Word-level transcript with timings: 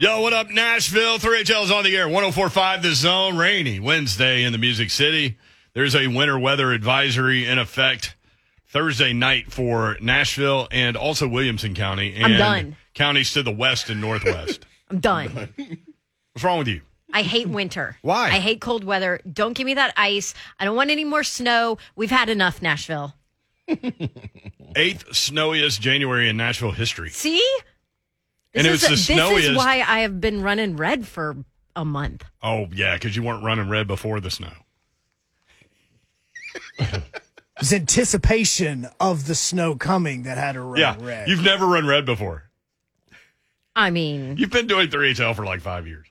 Yo, 0.00 0.20
what 0.20 0.32
up, 0.32 0.48
Nashville? 0.48 1.18
3HL 1.18 1.64
is 1.64 1.70
on 1.72 1.82
the 1.82 1.96
air. 1.96 2.06
1045 2.06 2.82
The 2.82 2.94
Zone. 2.94 3.36
Rainy 3.36 3.80
Wednesday 3.80 4.44
in 4.44 4.52
the 4.52 4.58
Music 4.58 4.90
City. 4.90 5.36
There's 5.74 5.96
a 5.96 6.06
winter 6.06 6.38
weather 6.38 6.72
advisory 6.72 7.44
in 7.44 7.58
effect 7.58 8.14
Thursday 8.68 9.12
night 9.12 9.50
for 9.50 9.96
Nashville 10.00 10.68
and 10.70 10.96
also 10.96 11.26
Williamson 11.26 11.74
County 11.74 12.14
and 12.14 12.34
I'm 12.34 12.38
done. 12.38 12.76
counties 12.94 13.32
to 13.32 13.42
the 13.42 13.50
west 13.50 13.90
and 13.90 14.00
northwest. 14.00 14.64
I'm 14.90 15.00
done. 15.00 15.26
What's 16.32 16.44
wrong 16.44 16.58
with 16.58 16.68
you? 16.68 16.82
I 17.12 17.22
hate 17.22 17.48
winter. 17.48 17.96
Why? 18.02 18.26
I 18.26 18.38
hate 18.38 18.60
cold 18.60 18.84
weather. 18.84 19.20
Don't 19.30 19.54
give 19.54 19.64
me 19.66 19.74
that 19.74 19.94
ice. 19.96 20.32
I 20.60 20.64
don't 20.64 20.76
want 20.76 20.90
any 20.90 21.04
more 21.04 21.24
snow. 21.24 21.78
We've 21.96 22.10
had 22.10 22.28
enough, 22.28 22.62
Nashville. 22.62 23.14
Eighth 24.76 25.14
snowiest 25.14 25.80
January 25.80 26.28
in 26.28 26.36
Nashville 26.36 26.70
history. 26.72 27.10
See? 27.10 27.42
And 28.58 28.66
it 28.66 28.72
is, 28.72 28.88
was 28.88 29.06
the 29.06 29.14
this 29.14 29.44
is 29.46 29.56
why 29.56 29.76
I 29.86 30.00
have 30.00 30.20
been 30.20 30.42
running 30.42 30.76
red 30.76 31.06
for 31.06 31.36
a 31.76 31.84
month. 31.84 32.24
Oh, 32.42 32.66
yeah, 32.72 32.94
because 32.94 33.14
you 33.16 33.22
weren't 33.22 33.44
running 33.44 33.68
red 33.68 33.86
before 33.86 34.20
the 34.20 34.30
snow. 34.30 34.52
It 37.60 37.62
was 37.62 37.72
anticipation 37.72 38.86
of 39.00 39.26
the 39.26 39.34
snow 39.34 39.74
coming 39.74 40.22
that 40.22 40.38
had 40.38 40.52
to 40.52 40.60
run 40.60 40.78
Yeah, 40.78 40.96
red. 41.00 41.28
you've 41.28 41.42
never 41.42 41.66
run 41.66 41.88
red 41.88 42.06
before. 42.06 42.44
I 43.74 43.90
mean, 43.90 44.36
You've 44.36 44.50
been 44.52 44.68
doing 44.68 44.86
3HL 44.88 45.34
for 45.34 45.44
like 45.44 45.60
five 45.60 45.84
years. 45.88 46.06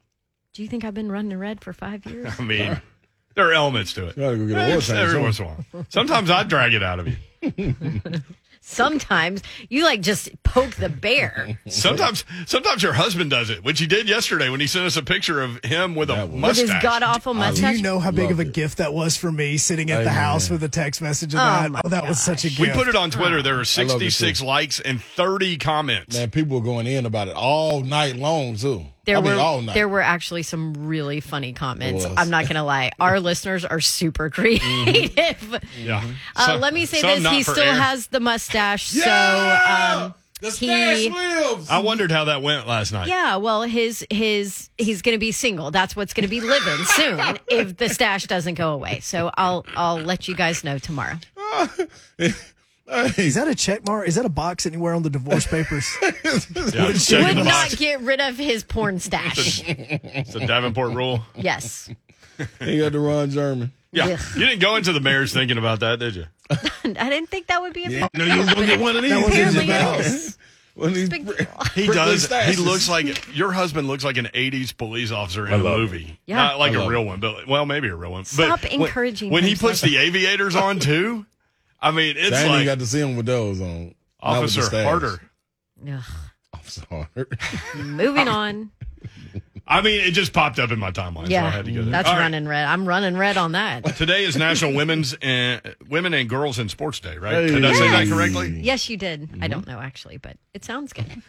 do 0.51 0.61
you 0.61 0.67
think 0.67 0.83
I've 0.83 0.93
been 0.93 1.09
running 1.09 1.37
red 1.37 1.61
for 1.63 1.71
five 1.71 2.05
years? 2.05 2.33
I 2.39 2.43
mean, 2.43 2.81
there 3.35 3.47
are 3.49 3.53
elements 3.53 3.93
to 3.93 4.07
it. 4.07 4.17
Gotta 4.17 4.35
go 4.35 4.45
get 4.45 4.57
a 4.57 4.71
oil 4.71 4.77
It's 4.79 4.87
change, 4.87 4.99
every 4.99 5.21
once 5.21 5.39
in 5.39 5.45
a 5.45 5.47
while. 5.47 5.85
Sometimes 5.87 6.29
I 6.29 6.43
drag 6.43 6.73
it 6.73 6.83
out 6.83 6.99
of 6.99 7.07
you. 7.07 7.15
Sometimes 8.69 9.41
you 9.69 9.85
like 9.85 10.01
just 10.01 10.27
poke 10.43 10.71
the 10.75 10.89
bear 10.89 11.57
Sometimes, 11.67 12.25
sometimes 12.45 12.83
your 12.83 12.91
husband 12.91 13.29
does 13.29 13.49
it, 13.49 13.63
which 13.63 13.79
he 13.79 13.87
did 13.87 14.09
yesterday 14.09 14.49
when 14.49 14.59
he 14.59 14.67
sent 14.67 14.85
us 14.85 14.97
a 14.97 15.01
picture 15.03 15.41
of 15.41 15.63
him 15.63 15.95
with 15.95 16.09
a 16.09 16.25
was- 16.25 16.29
mustache. 16.41 16.63
with 16.65 16.73
his 16.73 16.83
god 16.83 17.01
awful 17.01 17.33
Do 17.33 17.39
mustache. 17.39 17.77
you 17.77 17.81
know 17.81 17.99
how 17.99 18.11
big 18.11 18.29
of 18.29 18.39
a 18.39 18.43
it. 18.43 18.53
gift 18.53 18.79
that 18.79 18.93
was 18.93 19.15
for 19.15 19.31
me 19.31 19.57
sitting 19.57 19.89
at 19.89 19.99
the 20.03 20.09
Amen. 20.09 20.13
house 20.13 20.49
with 20.49 20.61
a 20.63 20.69
text 20.69 21.01
message 21.01 21.33
of 21.33 21.39
Oh, 21.39 21.43
that? 21.43 21.81
Oh, 21.85 21.89
that 21.89 22.07
was 22.07 22.19
such 22.21 22.43
a 22.43 22.49
gift. 22.49 22.59
we 22.59 22.69
put 22.71 22.89
it 22.89 22.95
on 22.95 23.09
Twitter. 23.09 23.41
There 23.41 23.53
were 23.53 23.59
love 23.59 23.61
it, 24.01 24.11
66 24.11 24.39
too. 24.41 24.45
likes 24.45 24.79
and 24.81 25.01
30 25.01 25.57
comments. 25.57 26.17
Man, 26.17 26.29
people 26.29 26.57
were 26.59 26.63
going 26.65 26.87
in 26.87 27.05
about 27.05 27.29
it 27.29 27.35
all 27.35 27.79
night 27.81 28.17
long 28.17 28.57
too. 28.57 28.85
There 29.07 29.17
I 29.17 29.21
mean, 29.21 29.35
were 29.35 29.39
all 29.41 29.61
night. 29.63 29.73
there 29.73 29.87
were 29.89 30.01
actually 30.01 30.43
some 30.43 30.73
really 30.87 31.19
funny 31.21 31.53
comments. 31.53 32.05
I'm 32.05 32.29
not 32.29 32.47
gonna 32.49 32.63
lie. 32.65 32.91
Our 32.99 33.19
listeners 33.19 33.65
are 33.65 33.79
super 33.79 34.29
creative. 34.77 35.59
Yeah. 35.81 36.03
Uh, 36.35 36.45
Some- 36.45 36.61
let 36.61 36.73
me 36.73 36.85
say 36.85 36.99
some 37.01 37.23
this: 37.23 37.31
he 37.31 37.43
still 37.43 37.57
air. 37.59 37.73
has 37.73 38.07
the 38.07 38.19
mustache. 38.19 38.93
yeah! 38.93 39.97
So 39.99 40.05
um, 40.05 40.13
the 40.41 40.51
he- 40.51 41.09
lives. 41.09 41.69
I 41.69 41.79
wondered 41.79 42.11
how 42.11 42.25
that 42.25 42.41
went 42.43 42.67
last 42.67 42.91
night. 42.91 43.07
yeah, 43.07 43.37
well, 43.37 43.63
his 43.63 44.05
his 44.11 44.69
he's 44.77 45.01
going 45.01 45.15
to 45.15 45.19
be 45.19 45.31
single. 45.31 45.71
That's 45.71 45.95
what's 45.95 46.13
going 46.13 46.25
to 46.25 46.29
be 46.29 46.41
living 46.41 46.85
soon 46.85 47.19
if 47.47 47.77
the 47.77 47.89
stash 47.89 48.25
doesn't 48.27 48.55
go 48.55 48.73
away. 48.73 48.99
So 48.99 49.31
I'll 49.37 49.65
I'll 49.77 49.97
let 49.99 50.27
you 50.27 50.35
guys 50.35 50.63
know 50.65 50.77
tomorrow. 50.77 51.15
Is 53.17 53.35
that 53.35 53.47
a 53.47 53.55
check 53.55 53.85
mark? 53.85 54.07
Is 54.07 54.15
that 54.15 54.25
a 54.25 54.29
box 54.29 54.65
anywhere 54.65 54.93
on 54.93 55.03
the 55.03 55.09
divorce 55.09 55.45
papers? 55.47 55.87
Yeah, 56.03 56.93
check 56.93 57.35
Would 57.35 57.45
not 57.45 57.71
get 57.77 58.01
rid 58.01 58.19
of 58.21 58.37
his 58.37 58.63
porn 58.63 58.99
stash. 58.99 59.61
It's 59.67 60.35
a 60.35 60.45
Davenport 60.45 60.93
rule. 60.93 61.21
yes, 61.35 61.89
he 62.59 62.79
got 62.79 62.91
to 62.93 62.99
run 62.99 63.29
German. 63.31 63.71
Yeah. 63.91 64.05
Ugh. 64.13 64.19
You 64.35 64.45
didn't 64.45 64.59
go 64.61 64.75
into 64.75 64.93
the 64.93 64.99
marriage 64.99 65.31
thinking 65.33 65.57
about 65.57 65.79
that, 65.81 65.99
did 65.99 66.15
you? 66.15 66.25
I 66.49 67.09
didn't 67.09 67.27
think 67.29 67.47
that 67.47 67.61
would 67.61 67.73
be 67.73 67.85
a 67.85 67.99
problem. 67.99 68.09
No, 68.27 68.33
you 68.33 68.39
was 68.41 68.53
gonna 68.53 68.65
get 68.67 68.79
one 68.79 68.95
of 68.95 69.01
these. 69.03 69.11
That 69.11 69.25
was 69.25 69.33
in 69.35 69.47
Apparently 69.47 69.65
the 69.65 69.73
it 69.73 69.81
house. 69.81 70.05
is. 70.05 70.37
One 70.75 70.89
of 70.89 70.93
these 70.95 71.09
Big 71.09 71.25
br- 71.25 71.33
He 71.73 71.85
prickly 71.87 71.95
does. 71.95 72.27
He 72.27 72.55
looks 72.57 72.87
like 72.87 73.35
your 73.35 73.51
husband 73.51 73.87
looks 73.87 74.03
like 74.03 74.17
an 74.17 74.27
'80s 74.33 74.75
police 74.77 75.11
officer 75.11 75.47
in 75.47 75.53
a 75.53 75.57
love 75.57 75.73
it. 75.73 75.77
movie. 75.81 76.19
Yeah. 76.25 76.35
Not 76.35 76.59
like 76.59 76.73
I 76.73 76.75
a 76.75 76.79
love 76.81 76.89
real 76.89 77.01
it. 77.01 77.05
one, 77.05 77.19
but 77.19 77.47
well, 77.47 77.65
maybe 77.65 77.87
a 77.87 77.95
real 77.95 78.11
one. 78.11 78.25
Stop 78.25 78.61
but 78.61 78.71
when- 78.71 78.81
encouraging 78.81 79.31
when, 79.31 79.43
he 79.43 79.55
puts 79.55 79.79
so 79.79 79.87
the 79.87 79.97
aviators 79.97 80.55
on 80.55 80.79
too. 80.79 81.25
I 81.79 81.91
mean, 81.91 82.15
it's 82.17 82.35
I 82.35 82.39
ain't 82.41 82.45
even 82.45 82.51
like 82.59 82.65
got 82.65 82.79
to 82.79 82.85
see 82.85 82.99
him 82.99 83.15
with 83.15 83.25
those 83.25 83.61
on. 83.61 83.67
Not 84.23 84.41
with 84.41 84.53
the 84.53 84.61
Officer 84.61 84.61
stash. 84.63 84.85
Harder. 84.85 85.21
Ugh. 85.87 86.03
Officer 86.53 86.83
Harder. 86.89 87.27
Moving 87.75 88.27
on. 88.27 88.71
I 89.69 89.81
mean, 89.81 89.99
it 89.99 90.11
just 90.11 90.31
popped 90.31 90.59
up 90.59 90.71
in 90.71 90.79
my 90.79 90.91
timeline, 90.91 91.27
so 91.27 91.35
I 91.35 91.49
had 91.49 91.65
to 91.65 91.71
go 91.71 91.81
there. 91.81 91.91
that's 91.91 92.07
All 92.07 92.15
right. 92.15 92.21
running 92.21 92.47
red. 92.47 92.65
I'm 92.65 92.87
running 92.87 93.17
red 93.17 93.35
on 93.35 93.51
that. 93.51 93.83
Today 93.97 94.23
is 94.23 94.37
National 94.37 94.73
Women's 94.73 95.13
and 95.21 95.61
Women 95.89 96.13
and 96.13 96.29
Girls 96.29 96.57
in 96.57 96.69
Sports 96.69 97.01
Day, 97.01 97.17
right? 97.17 97.33
Hey. 97.33 97.47
Did 97.47 97.65
I 97.65 97.73
say 97.73 97.89
that 97.89 98.07
correctly? 98.07 98.61
Yes, 98.61 98.89
you 98.89 98.95
did. 98.95 99.23
Mm-hmm. 99.23 99.43
I 99.43 99.47
don't 99.49 99.67
know 99.67 99.79
actually, 99.79 100.17
but 100.17 100.37
it 100.53 100.63
sounds 100.63 100.93
good. 100.93 101.21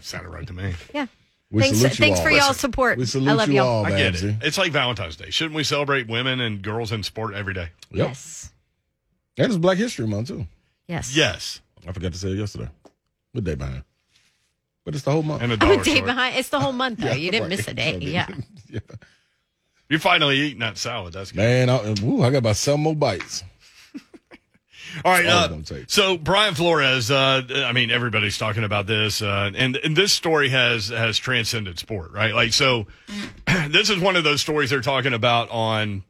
Sounded 0.00 0.30
right 0.30 0.46
to 0.46 0.52
me. 0.54 0.74
Yeah. 0.94 1.06
We 1.50 1.62
thanks 1.62 1.78
salute 1.78 1.90
you 1.90 1.96
thanks 1.96 2.18
all. 2.18 2.24
for 2.24 2.32
Listen, 2.32 2.46
y'all's 2.46 2.56
support. 2.60 2.98
We 2.98 3.04
I 3.04 3.32
love 3.32 3.48
you 3.48 3.56
y'all. 3.56 3.68
all, 3.68 3.86
I 3.86 3.90
get 3.90 4.22
it. 4.22 4.36
It's 4.42 4.58
like 4.58 4.72
Valentine's 4.72 5.16
Day. 5.16 5.30
Shouldn't 5.30 5.54
we 5.54 5.62
celebrate 5.62 6.08
women 6.08 6.40
and 6.40 6.60
girls 6.62 6.90
in 6.90 7.02
sport 7.02 7.34
every 7.34 7.54
day? 7.54 7.68
Yep. 7.92 8.08
Yes. 8.08 8.50
And 9.38 9.46
it's 9.46 9.56
Black 9.56 9.78
History 9.78 10.06
Month 10.06 10.28
too. 10.28 10.46
Yes. 10.88 11.14
Yes. 11.14 11.60
I 11.86 11.92
forgot 11.92 12.12
to 12.12 12.18
say 12.18 12.30
it 12.30 12.38
yesterday. 12.38 12.68
Good 13.34 13.44
day 13.44 13.54
behind. 13.54 13.84
But 14.84 14.94
it's 14.94 15.04
the 15.04 15.10
whole 15.10 15.22
month. 15.22 15.42
And 15.42 15.52
a 15.52 15.54
I'm 15.54 15.58
dollar 15.58 15.80
a 15.80 15.84
day 15.84 15.94
short. 15.96 16.06
behind. 16.06 16.36
It's 16.36 16.48
the 16.48 16.60
whole 16.60 16.72
month 16.72 16.98
though. 17.00 17.12
you 17.12 17.30
didn't 17.30 17.50
right. 17.50 17.56
miss 17.56 17.68
a 17.68 17.74
day. 17.74 17.98
Yeah. 18.00 18.28
yeah. 18.70 18.80
You're 19.88 20.00
finally 20.00 20.36
eating 20.38 20.60
that 20.60 20.78
salad. 20.78 21.12
That's 21.12 21.30
good. 21.30 21.38
Man, 21.38 21.70
I, 21.70 21.94
ooh, 22.02 22.22
I 22.22 22.30
got 22.30 22.38
about 22.38 22.56
seven 22.56 22.80
more 22.80 22.96
bites. 22.96 23.44
All 25.04 25.12
right. 25.12 25.26
Uh, 25.26 25.40
it's 25.40 25.48
gonna 25.48 25.80
take. 25.80 25.90
so 25.90 26.16
Brian 26.16 26.54
Flores, 26.54 27.10
uh, 27.10 27.42
I 27.50 27.72
mean, 27.72 27.90
everybody's 27.90 28.38
talking 28.38 28.64
about 28.64 28.86
this, 28.86 29.20
uh, 29.22 29.50
and 29.54 29.76
and 29.76 29.96
this 29.96 30.12
story 30.12 30.48
has 30.48 30.88
has 30.88 31.18
transcended 31.18 31.78
sport, 31.78 32.12
right? 32.12 32.34
Like, 32.34 32.52
so 32.52 32.86
this 33.68 33.90
is 33.90 33.98
one 34.00 34.16
of 34.16 34.24
those 34.24 34.40
stories 34.40 34.70
they're 34.70 34.80
talking 34.80 35.12
about 35.12 35.50
on. 35.50 36.02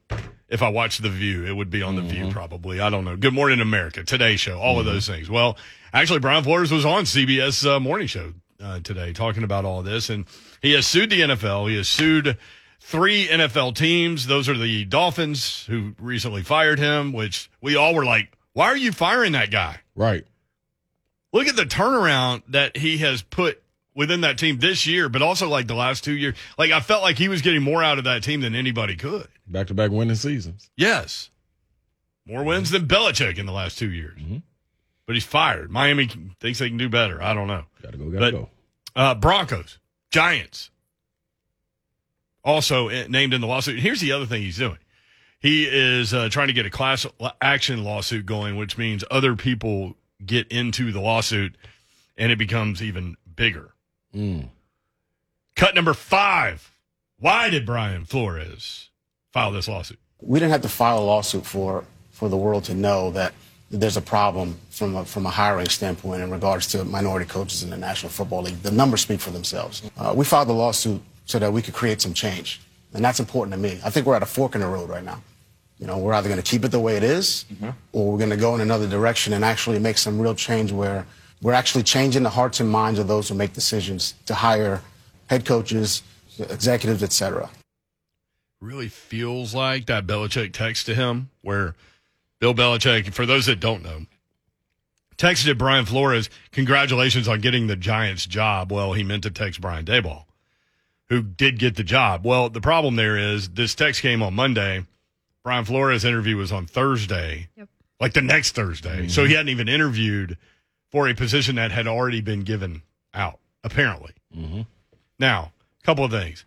If 0.48 0.62
I 0.62 0.68
watched 0.68 1.02
The 1.02 1.08
View, 1.08 1.44
it 1.44 1.52
would 1.52 1.70
be 1.70 1.82
on 1.82 1.96
The 1.96 2.02
View 2.02 2.30
probably. 2.30 2.80
I 2.80 2.88
don't 2.88 3.04
know. 3.04 3.16
Good 3.16 3.34
Morning 3.34 3.60
America, 3.60 4.04
Today 4.04 4.36
Show, 4.36 4.58
all 4.58 4.78
of 4.78 4.86
those 4.86 5.06
things. 5.06 5.28
Well, 5.28 5.56
actually, 5.92 6.20
Brian 6.20 6.44
Flores 6.44 6.70
was 6.70 6.84
on 6.84 7.02
CBS 7.04 7.66
uh, 7.68 7.80
Morning 7.80 8.06
Show 8.06 8.32
uh, 8.62 8.80
today 8.80 9.12
talking 9.12 9.42
about 9.42 9.64
all 9.64 9.82
this, 9.82 10.08
and 10.08 10.24
he 10.62 10.72
has 10.72 10.86
sued 10.86 11.10
the 11.10 11.20
NFL. 11.20 11.68
He 11.68 11.76
has 11.76 11.88
sued 11.88 12.38
three 12.80 13.26
NFL 13.26 13.74
teams. 13.74 14.28
Those 14.28 14.48
are 14.48 14.56
the 14.56 14.84
Dolphins, 14.84 15.66
who 15.66 15.94
recently 15.98 16.42
fired 16.42 16.78
him, 16.78 17.12
which 17.12 17.50
we 17.60 17.74
all 17.74 17.94
were 17.94 18.04
like, 18.04 18.36
why 18.52 18.66
are 18.66 18.76
you 18.76 18.92
firing 18.92 19.32
that 19.32 19.50
guy? 19.50 19.80
Right. 19.96 20.24
Look 21.32 21.48
at 21.48 21.56
the 21.56 21.66
turnaround 21.66 22.42
that 22.48 22.76
he 22.76 22.98
has 22.98 23.20
put 23.22 23.62
within 23.96 24.20
that 24.20 24.38
team 24.38 24.58
this 24.58 24.86
year, 24.86 25.08
but 25.08 25.22
also 25.22 25.48
like 25.48 25.66
the 25.66 25.74
last 25.74 26.04
two 26.04 26.12
years. 26.16 26.36
Like 26.56 26.70
I 26.70 26.78
felt 26.80 27.02
like 27.02 27.18
he 27.18 27.28
was 27.28 27.42
getting 27.42 27.62
more 27.62 27.82
out 27.82 27.98
of 27.98 28.04
that 28.04 28.22
team 28.22 28.42
than 28.42 28.54
anybody 28.54 28.94
could. 28.94 29.26
Back 29.48 29.66
to 29.68 29.74
back 29.74 29.90
winning 29.90 30.14
seasons. 30.14 30.70
Yes. 30.76 31.30
More 32.26 32.44
wins 32.44 32.70
than 32.70 32.86
Belichick 32.86 33.38
in 33.38 33.46
the 33.46 33.52
last 33.52 33.78
two 33.78 33.90
years. 33.90 34.18
Mhm. 34.20 34.42
But 35.06 35.14
he's 35.14 35.24
fired. 35.24 35.70
Miami 35.70 36.08
thinks 36.40 36.58
they 36.58 36.68
can 36.68 36.78
do 36.78 36.88
better. 36.88 37.22
I 37.22 37.32
don't 37.34 37.46
know. 37.48 37.64
Gotta 37.82 37.96
go, 37.96 38.04
gotta 38.10 38.18
But- 38.18 38.30
go. 38.32 38.50
Uh, 38.94 39.14
Broncos, 39.14 39.78
Giants, 40.10 40.70
also 42.44 42.88
named 43.08 43.34
in 43.34 43.40
the 43.40 43.46
lawsuit. 43.46 43.78
Here's 43.80 44.00
the 44.00 44.12
other 44.12 44.26
thing 44.26 44.42
he's 44.42 44.56
doing. 44.58 44.78
He 45.38 45.64
is 45.64 46.14
uh, 46.14 46.28
trying 46.30 46.46
to 46.48 46.52
get 46.54 46.66
a 46.66 46.70
class 46.70 47.06
action 47.42 47.84
lawsuit 47.84 48.24
going, 48.26 48.56
which 48.56 48.78
means 48.78 49.04
other 49.10 49.36
people 49.36 49.96
get 50.24 50.48
into 50.48 50.92
the 50.92 51.00
lawsuit 51.00 51.56
and 52.16 52.32
it 52.32 52.38
becomes 52.38 52.82
even 52.82 53.16
bigger. 53.34 53.74
Mm. 54.16 54.48
Cut 55.54 55.74
number 55.74 55.94
five. 55.94 56.72
Why 57.18 57.50
did 57.50 57.66
Brian 57.66 58.04
Flores 58.04 58.88
file 59.32 59.52
this 59.52 59.68
lawsuit? 59.68 59.98
we 60.20 60.38
didn't 60.38 60.52
have 60.52 60.62
to 60.62 60.68
file 60.68 60.98
a 60.98 61.04
lawsuit 61.04 61.44
for 61.44 61.84
for 62.12 62.28
the 62.28 62.36
world 62.36 62.64
to 62.64 62.74
know 62.74 63.10
that 63.10 63.34
there's 63.70 63.96
a 63.96 64.00
problem 64.00 64.56
from 64.70 64.96
a, 64.96 65.04
from 65.04 65.26
a 65.26 65.30
hiring 65.30 65.68
standpoint 65.68 66.22
in 66.22 66.30
regards 66.30 66.68
to 66.68 66.84
minority 66.84 67.26
coaches 67.26 67.62
in 67.62 67.68
the 67.68 67.76
National 67.76 68.10
Football 68.10 68.42
League. 68.42 68.62
The 68.62 68.70
numbers 68.70 69.02
speak 69.02 69.20
for 69.20 69.30
themselves. 69.30 69.82
Uh, 69.98 70.14
we 70.16 70.24
filed 70.24 70.48
the 70.48 70.54
lawsuit 70.54 71.02
so 71.26 71.38
that 71.38 71.52
we 71.52 71.60
could 71.60 71.74
create 71.74 72.00
some 72.00 72.14
change, 72.14 72.60
and 72.94 73.04
that's 73.04 73.20
important 73.20 73.52
to 73.52 73.58
me. 73.58 73.78
I 73.84 73.90
think 73.90 74.06
we're 74.06 74.14
at 74.16 74.22
a 74.22 74.26
fork 74.26 74.54
in 74.54 74.62
the 74.62 74.66
road 74.66 74.88
right 74.88 75.04
now. 75.04 75.20
You 75.78 75.86
know, 75.86 75.98
we're 75.98 76.14
either 76.14 76.28
going 76.30 76.40
to 76.40 76.50
keep 76.50 76.64
it 76.64 76.68
the 76.70 76.80
way 76.80 76.96
it 76.96 77.02
is, 77.02 77.44
or 77.92 78.12
we're 78.12 78.18
going 78.18 78.30
to 78.30 78.36
go 78.38 78.54
in 78.54 78.62
another 78.62 78.88
direction 78.88 79.34
and 79.34 79.44
actually 79.44 79.78
make 79.78 79.98
some 79.98 80.18
real 80.18 80.34
change 80.34 80.72
where 80.72 81.04
we're 81.42 81.52
actually 81.52 81.82
changing 81.82 82.22
the 82.22 82.30
hearts 82.30 82.60
and 82.60 82.70
minds 82.70 82.98
of 82.98 83.08
those 83.08 83.28
who 83.28 83.34
make 83.34 83.52
decisions 83.52 84.14
to 84.26 84.34
hire 84.34 84.82
head 85.28 85.44
coaches, 85.44 86.02
executives, 86.38 87.02
et 87.02 87.12
cetera. 87.12 87.50
Really 88.60 88.88
feels 88.88 89.54
like 89.54 89.86
that 89.86 90.06
Belichick 90.06 90.52
text 90.52 90.86
to 90.86 90.94
him 90.94 91.30
where 91.42 91.74
Bill 92.38 92.54
Belichick, 92.54 93.12
for 93.12 93.26
those 93.26 93.46
that 93.46 93.60
don't 93.60 93.82
know, 93.82 94.06
texted 95.18 95.58
Brian 95.58 95.84
Flores, 95.84 96.30
congratulations 96.52 97.28
on 97.28 97.40
getting 97.40 97.66
the 97.66 97.76
Giants 97.76 98.26
job. 98.26 98.72
Well, 98.72 98.92
he 98.92 99.02
meant 99.02 99.22
to 99.24 99.30
text 99.30 99.60
Brian 99.60 99.84
Daboll, 99.84 100.24
who 101.08 101.22
did 101.22 101.58
get 101.58 101.76
the 101.76 101.84
job. 101.84 102.24
Well, 102.24 102.48
the 102.48 102.60
problem 102.60 102.96
there 102.96 103.16
is 103.16 103.50
this 103.50 103.74
text 103.74 104.02
came 104.02 104.22
on 104.22 104.34
Monday. 104.34 104.84
Brian 105.42 105.64
Flores' 105.64 106.04
interview 106.04 106.36
was 106.36 106.50
on 106.50 106.66
Thursday, 106.66 107.48
Yep. 107.56 107.68
like 108.00 108.12
the 108.14 108.22
next 108.22 108.54
Thursday. 108.54 109.08
So 109.08 109.22
mm-hmm. 109.22 109.28
he 109.28 109.34
hadn't 109.34 109.50
even 109.50 109.68
interviewed 109.68 110.36
for 110.96 111.06
a 111.06 111.14
position 111.14 111.56
that 111.56 111.70
had 111.72 111.86
already 111.86 112.22
been 112.22 112.40
given 112.40 112.80
out, 113.12 113.38
apparently. 113.62 114.12
Now, 115.18 115.52
a 115.82 115.84
couple 115.84 116.06
of 116.06 116.10
things. 116.10 116.46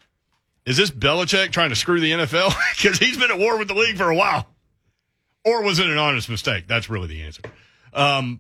Is 0.66 0.76
this 0.76 0.90
Belichick 0.90 1.52
trying 1.52 1.70
to 1.70 1.76
screw 1.76 2.00
the 2.00 2.10
NFL? 2.10 2.56
Because 2.76 2.98
he's 3.00 3.16
been 3.16 3.30
at 3.30 3.38
war 3.38 3.60
with 3.60 3.68
the 3.68 3.76
league 3.76 3.96
for 3.96 4.10
a 4.10 4.16
while. 4.16 4.48
Or 5.46 5.62
was 5.62 5.78
it 5.78 5.86
an 5.88 6.00
honest 6.00 6.32
mistake? 6.32 6.66
That's 6.68 6.90
really 6.90 7.08
the 7.08 7.22
answer. 7.22 7.44
Um, 7.94 8.40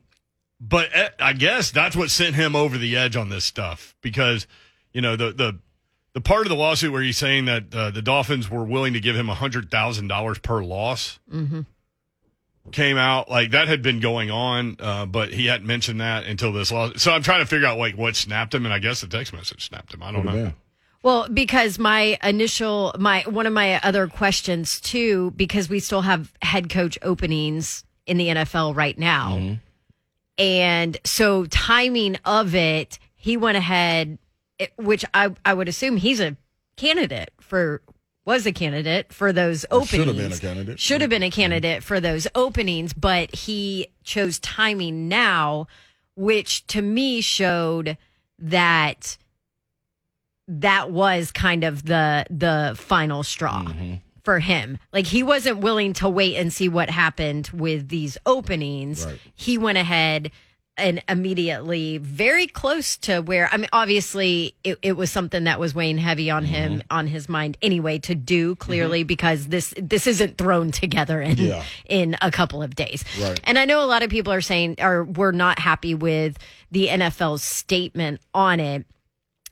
but 0.59 0.89
eh, 0.93 1.09
I 1.19 1.33
guess 1.33 1.69
that's 1.69 1.95
what 1.95 2.09
sent 2.09 2.33
him 2.33 2.55
over 2.55 2.79
the 2.79 2.97
edge 2.97 3.15
on 3.15 3.29
this 3.29 3.45
stuff 3.45 3.93
because, 4.01 4.47
you 4.91 5.01
know, 5.01 5.15
the, 5.15 5.31
the, 5.31 5.59
the 6.13 6.21
part 6.21 6.41
of 6.41 6.49
the 6.49 6.55
lawsuit 6.55 6.91
where 6.91 7.03
he's 7.03 7.17
saying 7.17 7.45
that 7.45 7.65
uh, 7.71 7.91
the 7.91 8.01
Dolphins 8.01 8.49
were 8.49 8.63
willing 8.63 8.93
to 8.93 8.99
give 8.99 9.15
him 9.15 9.27
$100,000 9.27 10.41
per 10.41 10.63
loss 10.63 11.19
came 12.71 12.97
out 12.97 13.29
like 13.29 13.51
that 13.51 13.67
had 13.67 13.81
been 13.81 13.99
going 13.99 14.31
on, 14.31 14.77
uh, 14.79 15.05
but 15.05 15.33
he 15.33 15.47
hadn't 15.47 15.67
mentioned 15.67 16.01
that 16.01 16.25
until 16.25 16.51
this 16.51 16.71
law. 16.71 16.91
So 16.95 17.11
I'm 17.11 17.23
trying 17.23 17.41
to 17.41 17.45
figure 17.45 17.67
out 17.67 17.77
like 17.77 17.97
what 17.97 18.15
snapped 18.15 18.53
him, 18.53 18.65
and 18.65 18.73
I 18.73 18.79
guess 18.79 19.01
the 19.01 19.07
text 19.07 19.33
message 19.33 19.67
snapped 19.67 19.93
him. 19.93 20.03
I 20.03 20.11
don't 20.11 20.25
know. 20.25 20.35
Yeah. 20.35 20.51
Well, 21.01 21.29
because 21.29 21.79
my 21.79 22.17
initial 22.23 22.93
my 22.99 23.23
one 23.23 23.45
of 23.45 23.53
my 23.53 23.79
other 23.81 24.07
questions 24.07 24.81
too, 24.81 25.31
because 25.31 25.69
we 25.69 25.79
still 25.79 26.01
have 26.01 26.33
head 26.41 26.69
coach 26.69 26.97
openings 27.01 27.83
in 28.05 28.17
the 28.17 28.27
NFL 28.27 28.75
right 28.75 28.97
now. 28.97 29.57
And 30.37 30.97
so 31.03 31.45
timing 31.45 32.17
of 32.25 32.55
it, 32.55 32.99
he 33.15 33.37
went 33.37 33.57
ahead 33.57 34.17
which 34.75 35.05
I 35.13 35.33
I 35.45 35.53
would 35.53 35.69
assume 35.69 35.97
he's 35.97 36.19
a 36.19 36.35
candidate 36.75 37.31
for 37.39 37.81
was 38.29 38.45
a 38.45 38.51
candidate 38.51 39.11
for 39.11 39.33
those 39.33 39.65
openings. 39.71 39.89
should 39.89 40.07
have 40.07 40.15
been 40.17 40.31
a 40.31 40.37
candidate. 40.39 40.79
Should 40.79 41.01
have 41.01 41.09
been 41.09 41.23
a 41.23 41.31
candidate 41.31 41.83
for 41.83 41.99
those 41.99 42.27
openings, 42.35 42.93
but 42.93 43.33
he 43.35 43.87
chose 44.03 44.37
timing 44.39 45.07
now, 45.07 45.65
which 46.15 46.65
to 46.67 46.81
me 46.83 47.21
showed 47.21 47.97
that 48.37 49.17
that 50.47 50.91
was 50.91 51.31
kind 51.31 51.63
of 51.63 51.85
the 51.85 52.25
the 52.29 52.75
final 52.77 53.23
straw 53.23 53.63
Mm-hmm. 53.63 53.95
for 54.23 54.39
him. 54.39 54.77
Like 54.93 55.07
he 55.07 55.23
wasn't 55.23 55.57
willing 55.59 55.93
to 55.93 56.07
wait 56.09 56.35
and 56.35 56.53
see 56.53 56.69
what 56.69 56.89
happened 56.89 57.49
with 57.53 57.89
these 57.89 58.17
openings. 58.25 59.05
Right. 59.05 59.19
He 59.33 59.57
went 59.57 59.77
ahead 59.79 60.31
and 60.79 61.03
immediately 61.09 61.97
very 61.99 62.47
close 62.47 62.97
to 62.97 63.19
where 63.21 63.49
I 63.51 63.57
mean 63.57 63.69
obviously 63.73 64.55
it, 64.63 64.79
it 64.81 64.93
was 64.93 65.11
something 65.11 65.43
that 65.43 65.59
was 65.59 65.75
weighing 65.75 65.97
heavy 65.97 66.29
on 66.31 66.45
him 66.45 66.71
Mm-hmm. 66.79 66.81
on 66.97 67.07
his 67.07 67.27
mind 67.29 67.57
anyway 67.61 67.99
to 67.99 68.15
do 68.15 68.55
clearly 68.55 69.03
because 69.03 69.47
this 69.47 69.73
this 69.77 70.07
isn't 70.07 70.37
thrown 70.37 70.71
together 70.71 71.21
in 71.21 71.37
Yeah. 71.37 71.63
in 71.85 72.15
a 72.21 72.31
couple 72.31 72.63
of 72.63 72.75
days. 72.75 73.03
Right. 73.21 73.39
And 73.43 73.59
I 73.59 73.65
know 73.65 73.83
a 73.83 73.85
lot 73.85 74.03
of 74.03 74.09
people 74.09 74.33
are 74.33 74.41
saying 74.41 74.77
or 74.79 75.03
we're 75.03 75.31
not 75.31 75.59
happy 75.59 75.93
with 75.95 76.37
the 76.71 76.87
NFL's 76.87 77.43
statement 77.43 78.21
on 78.33 78.59
it 78.59 78.85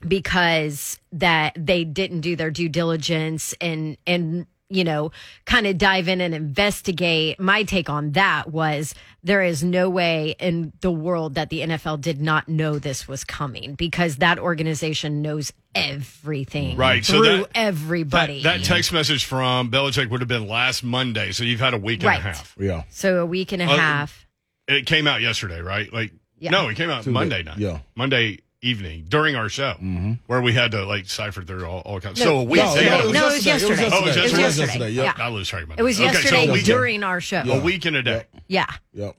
because 0.08 1.00
that 1.12 1.54
they 1.58 1.84
didn't 1.84 2.22
do 2.22 2.36
their 2.36 2.52
due 2.52 2.70
diligence 2.70 3.54
and 3.60 3.98
and 4.06 4.46
you 4.70 4.84
know 4.84 5.12
kind 5.46 5.66
of 5.66 5.78
dive 5.78 6.08
in 6.08 6.20
and 6.20 6.34
investigate 6.36 7.40
my 7.40 7.64
take 7.64 7.90
on 7.90 8.12
that 8.12 8.52
was 8.52 8.94
there 9.24 9.42
is 9.42 9.64
no 9.64 9.90
way 9.90 10.36
in 10.40 10.74
the 10.82 10.92
world 10.92 11.36
that 11.36 11.50
the 11.50 11.62
NFL 11.62 12.02
did 12.02 12.20
not 12.22 12.48
know 12.50 12.78
this 12.78 13.08
was 13.08 13.24
coming 13.24 13.76
because 13.76 14.18
that 14.18 14.40
organization 14.40 15.22
knows 15.22 15.54
everything 15.74 16.76
Right, 16.76 17.06
so 17.06 17.14
through 17.24 17.38
that- 17.38 17.50
everybody 17.56 18.44
That, 18.44 18.60
that 18.60 18.66
text 18.66 18.92
message 18.92 19.24
from 19.26 19.72
Belichick 19.72 20.10
would 20.10 20.20
have 20.22 20.28
been 20.28 20.48
last 20.48 20.84
Monday, 20.84 21.32
so 21.32 21.44
you've 21.44 21.60
had 21.60 21.74
a 21.74 21.78
week 21.78 22.00
and 22.02 22.08
Right. 22.08 22.20
a 22.20 22.24
half. 22.24 22.56
Yeah. 22.60 22.84
so 22.90 23.18
a 23.22 23.26
week 23.26 23.52
and 23.52 23.62
a 23.62 23.66
Uh, 23.66 23.78
half 23.78 24.26
It 24.68 24.86
came 24.86 25.08
out 25.08 25.22
yesterday, 25.22 25.62
right? 25.62 25.92
Like, 25.94 26.12
Yeah. 26.40 26.52
no, 26.52 26.68
it 26.68 26.76
came 26.76 26.90
out 26.90 27.06
Monday 27.08 27.42
night. 27.42 27.58
Yeah. 27.58 27.80
Monday 27.96 28.40
evening 28.62 29.06
during 29.08 29.36
our 29.36 29.50
show, 29.50 29.74
Mm-hmm. 29.74 30.14
where 30.28 30.42
we 30.42 30.54
had 30.54 30.72
to 30.72 30.84
like 30.86 31.08
cipher 31.08 31.44
through 31.44 31.66
all, 31.66 31.82
all 31.82 32.00
kinds. 32.00 32.20
No, 32.20 32.26
so 32.26 32.40
a 32.40 32.44
week. 32.44 32.58
yes, 32.58 32.74
they 32.76 32.86
no, 32.86 32.90
had 32.92 33.00
a- 33.06 33.12
no, 33.14 33.28
it 33.30 33.34
was 33.34 33.46
yesterday. 33.46 33.90
Oh, 33.92 34.00
it 34.00 34.06
was 34.06 34.18
It 34.18 34.22
was 34.24 34.32
yesterday. 34.34 34.64
yesterday. 34.66 34.90
Yep. 34.92 35.16
Yeah. 35.18 35.24
I 35.26 35.30
lose 35.30 35.48
track 35.48 35.64
of 35.64 35.70
my 35.70 35.76
it 35.78 35.84
was. 35.84 36.00
Okay, 36.00 36.08
so 36.14 36.20
yesterday 36.20 36.48
a 36.48 36.52
week, 36.54 36.66
during 36.66 37.04
our 37.04 37.22
show 37.22 37.42
a 37.46 37.62
week 37.62 37.86
and 37.86 37.96
a 37.96 38.04
day. 38.04 38.26
yeah 38.48 38.66
Yep. 38.94 39.16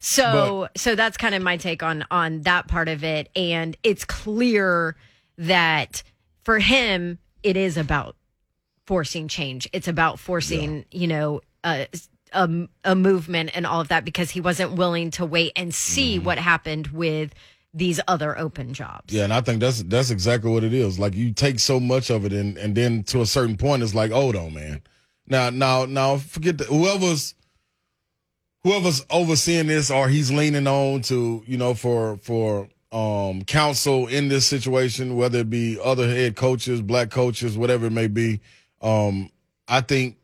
So 0.00 0.68
so 0.76 0.94
that's 0.94 1.16
kind 1.16 1.34
of 1.34 1.42
my 1.42 1.56
take 1.56 1.82
on 1.82 2.04
on 2.10 2.42
that 2.42 2.68
part 2.68 2.88
of 2.88 3.04
it 3.04 3.30
and 3.34 3.76
it's 3.82 4.04
clear 4.04 4.96
that 5.38 6.02
for 6.42 6.58
him 6.58 7.18
it 7.42 7.56
is 7.56 7.76
about 7.76 8.16
forcing 8.86 9.28
change. 9.28 9.68
It's 9.72 9.88
about 9.88 10.18
forcing, 10.18 10.84
you 10.90 11.06
know, 11.06 11.40
a, 11.64 11.86
a 12.32 12.68
a 12.84 12.94
movement 12.94 13.50
and 13.54 13.66
all 13.66 13.80
of 13.80 13.88
that 13.88 14.04
because 14.04 14.30
he 14.30 14.40
wasn't 14.40 14.72
willing 14.72 15.10
to 15.12 15.24
wait 15.24 15.52
and 15.56 15.74
see 15.74 16.18
what 16.18 16.36
happened 16.38 16.88
with 16.88 17.32
these 17.74 18.00
other 18.06 18.38
open 18.38 18.72
jobs. 18.72 19.12
Yeah, 19.12 19.24
and 19.24 19.32
I 19.32 19.40
think 19.40 19.60
that's 19.60 19.82
that's 19.82 20.10
exactly 20.10 20.50
what 20.50 20.64
it 20.64 20.72
is. 20.72 20.98
Like 20.98 21.14
you 21.14 21.32
take 21.32 21.58
so 21.58 21.80
much 21.80 22.08
of 22.08 22.24
it, 22.24 22.32
and 22.32 22.56
and 22.56 22.74
then 22.74 23.02
to 23.04 23.20
a 23.20 23.26
certain 23.26 23.56
point, 23.56 23.82
it's 23.82 23.94
like, 23.94 24.12
hold 24.12 24.36
on, 24.36 24.54
man. 24.54 24.80
Now, 25.26 25.50
now, 25.50 25.84
now, 25.84 26.18
forget 26.18 26.60
whoever's 26.60 27.34
whoever's 28.62 29.04
overseeing 29.10 29.66
this, 29.66 29.90
or 29.90 30.08
he's 30.08 30.30
leaning 30.30 30.66
on 30.66 31.02
to, 31.02 31.42
you 31.46 31.58
know, 31.58 31.74
for 31.74 32.16
for 32.18 32.68
um 32.92 33.42
counsel 33.42 34.06
in 34.06 34.28
this 34.28 34.46
situation, 34.46 35.16
whether 35.16 35.40
it 35.40 35.50
be 35.50 35.78
other 35.82 36.08
head 36.08 36.36
coaches, 36.36 36.80
black 36.80 37.10
coaches, 37.10 37.58
whatever 37.58 37.86
it 37.86 37.92
may 37.92 38.06
be. 38.06 38.40
Um, 38.80 39.30
I 39.66 39.80
think 39.80 40.16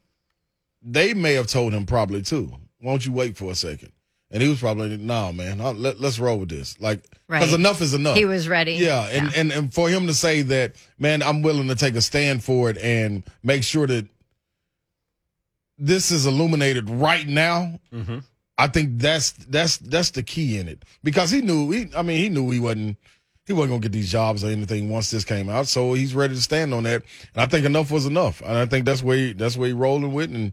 they 0.82 1.14
may 1.14 1.34
have 1.34 1.48
told 1.48 1.72
him 1.72 1.84
probably 1.84 2.22
too. 2.22 2.52
Why 2.78 2.92
don't 2.92 3.04
you 3.04 3.12
wait 3.12 3.36
for 3.36 3.50
a 3.50 3.54
second? 3.54 3.92
And 4.32 4.42
he 4.42 4.48
was 4.48 4.60
probably, 4.60 4.96
no, 4.96 5.32
man, 5.32 5.58
let, 5.58 6.00
let's 6.00 6.20
roll 6.20 6.38
with 6.38 6.50
this. 6.50 6.80
Like, 6.80 7.02
because 7.28 7.50
Right. 7.50 7.58
enough 7.58 7.80
is 7.80 7.94
enough. 7.94 8.16
He 8.16 8.24
was 8.24 8.48
ready. 8.48 8.74
Yeah, 8.74 9.06
and, 9.10 9.34
and 9.34 9.52
and 9.52 9.74
for 9.74 9.88
him 9.88 10.06
to 10.06 10.14
say 10.14 10.42
that, 10.42 10.76
man, 10.98 11.22
I'm 11.22 11.42
willing 11.42 11.68
to 11.68 11.74
take 11.74 11.94
a 11.96 12.00
stand 12.02 12.44
for 12.44 12.70
it 12.70 12.78
and 12.78 13.24
make 13.42 13.64
sure 13.64 13.86
that 13.88 14.06
this 15.78 16.10
is 16.10 16.26
illuminated 16.26 16.88
right 16.90 17.26
now. 17.26 17.80
Mm-hmm. 17.92 18.18
I 18.58 18.66
think 18.68 18.98
that's 18.98 19.32
that's 19.32 19.78
that's 19.78 20.10
the 20.10 20.22
key 20.22 20.58
in 20.58 20.68
it 20.68 20.84
because 21.02 21.30
he 21.30 21.40
knew 21.40 21.70
he. 21.70 21.90
I 21.96 22.02
mean, 22.02 22.18
he 22.18 22.28
knew 22.28 22.50
he 22.50 22.60
wasn't 22.60 22.98
he 23.46 23.52
wasn't 23.52 23.70
gonna 23.70 23.80
get 23.80 23.92
these 23.92 24.10
jobs 24.12 24.44
or 24.44 24.48
anything 24.48 24.90
once 24.90 25.10
this 25.10 25.24
came 25.24 25.48
out. 25.48 25.66
So 25.66 25.94
he's 25.94 26.14
ready 26.14 26.34
to 26.34 26.40
stand 26.42 26.74
on 26.74 26.82
that. 26.84 27.02
And 27.34 27.42
I 27.42 27.46
think 27.46 27.64
enough 27.64 27.90
was 27.90 28.06
enough, 28.06 28.42
and 28.42 28.52
I 28.52 28.66
think 28.66 28.84
that's 28.84 29.02
where 29.02 29.16
he, 29.16 29.32
that's 29.32 29.56
where 29.56 29.68
he 29.68 29.72
rolling 29.72 30.12
with. 30.12 30.34
And 30.34 30.52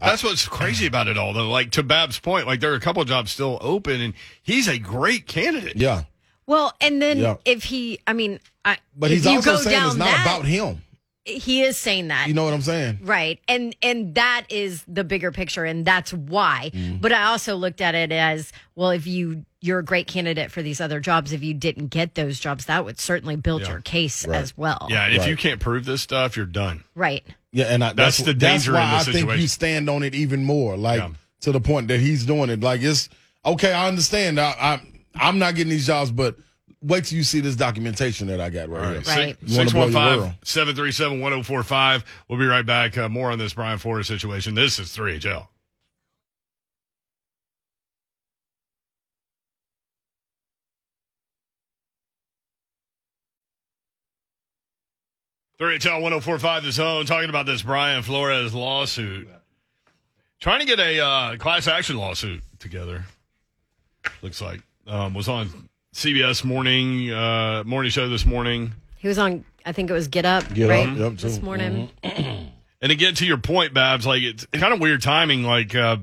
That's 0.00 0.22
what's 0.24 0.46
crazy 0.48 0.86
about 0.86 1.08
it 1.08 1.16
all, 1.18 1.32
though. 1.32 1.48
Like 1.50 1.70
to 1.72 1.82
Bab's 1.82 2.18
point, 2.18 2.46
like 2.46 2.60
there 2.60 2.72
are 2.72 2.76
a 2.76 2.80
couple 2.80 3.02
of 3.02 3.08
jobs 3.08 3.30
still 3.32 3.58
open, 3.60 4.00
and 4.00 4.14
he's 4.42 4.66
a 4.68 4.78
great 4.78 5.26
candidate. 5.26 5.76
yeah, 5.76 6.04
Well, 6.46 6.74
and 6.80 7.00
then 7.00 7.18
Yeah. 7.18 7.36
if 7.44 7.64
he 7.64 7.98
I 8.06 8.12
mean, 8.12 8.40
I 8.64 8.78
but 8.96 9.10
if 9.10 9.18
he's 9.18 9.26
you 9.26 9.36
also 9.36 9.52
go 9.56 9.62
saying 9.62 9.78
down 9.78 9.86
it's 9.88 9.96
not 9.96 10.06
that, 10.06 10.22
about 10.22 10.44
him. 10.46 10.82
He 11.26 11.62
is 11.62 11.76
saying 11.76 12.08
that. 12.08 12.28
You 12.28 12.34
know 12.34 12.44
what 12.44 12.54
I'm 12.54 12.62
saying? 12.62 13.00
Right. 13.02 13.38
And 13.46 13.76
and 13.82 14.14
that 14.14 14.46
is 14.48 14.82
the 14.88 15.04
bigger 15.04 15.30
picture 15.30 15.64
and 15.64 15.84
that's 15.84 16.12
why. 16.12 16.70
Mm-hmm. 16.72 16.96
But 16.96 17.12
I 17.12 17.24
also 17.24 17.56
looked 17.56 17.82
at 17.82 17.94
it 17.94 18.10
as, 18.10 18.52
well, 18.74 18.90
if 18.90 19.06
you 19.06 19.44
you're 19.60 19.80
a 19.80 19.84
great 19.84 20.06
candidate 20.06 20.50
for 20.50 20.62
these 20.62 20.80
other 20.80 20.98
jobs, 20.98 21.32
if 21.32 21.42
you 21.42 21.52
didn't 21.52 21.88
get 21.88 22.14
those 22.14 22.40
jobs, 22.40 22.64
that 22.64 22.86
would 22.86 22.98
certainly 22.98 23.36
build 23.36 23.68
your 23.68 23.80
case 23.82 24.26
Right. 24.26 24.38
as 24.40 24.56
well. 24.56 24.86
Yeah, 24.90 25.04
and 25.04 25.14
if 25.14 25.20
Right. 25.20 25.28
you 25.28 25.36
can't 25.36 25.60
prove 25.60 25.84
this 25.84 26.00
stuff, 26.00 26.36
you're 26.38 26.46
done. 26.46 26.84
Right. 26.94 27.22
Yeah, 27.52 27.64
and 27.66 27.82
I, 27.82 27.92
That's 27.92 28.18
that's, 28.18 28.18
the 28.18 28.32
that's 28.34 28.64
danger 28.64 28.72
why 28.74 28.84
in 28.84 28.98
this 28.98 29.08
I 29.08 29.12
think 29.12 29.16
situation. 29.22 29.40
you 29.42 29.48
stand 29.48 29.90
on 29.90 30.02
it 30.02 30.14
even 30.14 30.44
more, 30.44 30.76
like 30.76 31.00
Yeah. 31.00 31.10
to 31.40 31.52
the 31.52 31.60
point 31.60 31.88
that 31.88 31.98
he's 32.00 32.24
doing 32.24 32.48
it. 32.50 32.60
Like 32.60 32.80
it's 32.82 33.08
okay. 33.44 33.72
I 33.72 33.88
understand. 33.88 34.38
I, 34.38 34.50
I 34.50 34.80
I'm 35.16 35.38
not 35.38 35.56
getting 35.56 35.70
these 35.70 35.86
jobs, 35.86 36.10
but 36.12 36.36
wait 36.82 37.04
till 37.06 37.18
you 37.18 37.24
see 37.24 37.40
this 37.40 37.56
documentation 37.56 38.28
that 38.28 38.40
I 38.40 38.50
got 38.50 38.68
right, 38.68 38.78
All 38.84 38.90
here. 38.92 38.98
right. 39.00 39.06
Right. 39.08 39.36
You 39.42 39.58
wanna 39.58 39.70
blow 39.70 39.80
your 39.82 39.92
615 39.92 40.20
world. 40.20 40.34
737 40.44 41.20
1045. 41.20 42.04
We'll 42.28 42.38
be 42.38 42.46
right 42.46 42.64
back. 42.64 42.96
Uh, 42.96 43.08
more 43.08 43.30
on 43.32 43.38
this 43.38 43.52
Brian 43.54 43.78
Flores 43.78 44.06
situation. 44.06 44.54
This 44.54 44.78
is 44.78 44.88
3HL. 44.96 45.48
Three 55.60 55.78
HL 55.78 56.00
1045 56.00 56.64
the 56.64 56.72
zone 56.72 57.04
talking 57.04 57.28
about 57.28 57.44
this 57.44 57.60
Brian 57.60 58.02
Flores 58.02 58.54
lawsuit. 58.54 59.28
Trying 60.40 60.60
to 60.60 60.64
get 60.66 60.80
a 60.80 61.00
uh, 61.00 61.36
class 61.36 61.68
action 61.68 61.98
lawsuit 61.98 62.42
together. 62.58 63.04
Looks 64.22 64.40
like 64.40 64.62
um, 64.86 65.12
was 65.12 65.28
on 65.28 65.68
CBS 65.94 66.44
morning 66.44 67.12
uh, 67.12 67.62
morning 67.66 67.90
show 67.90 68.08
this 68.08 68.24
morning. 68.24 68.72
He 68.96 69.06
was 69.06 69.18
on 69.18 69.44
I 69.66 69.72
think 69.72 69.90
it 69.90 69.92
was 69.92 70.08
Get 70.08 70.24
Up, 70.24 70.50
Get 70.54 70.70
right? 70.70 70.88
Up, 70.88 70.96
yep, 70.96 71.12
this 71.18 71.36
too. 71.36 71.44
morning. 71.44 71.90
And 72.82 72.88
to 72.88 72.96
get 72.96 73.16
to 73.16 73.26
your 73.26 73.36
point, 73.36 73.74
Babs, 73.74 74.06
like 74.06 74.22
it's 74.22 74.46
kind 74.54 74.72
of 74.72 74.80
weird 74.80 75.02
timing, 75.02 75.42
like 75.42 75.74
uh, 75.74 75.98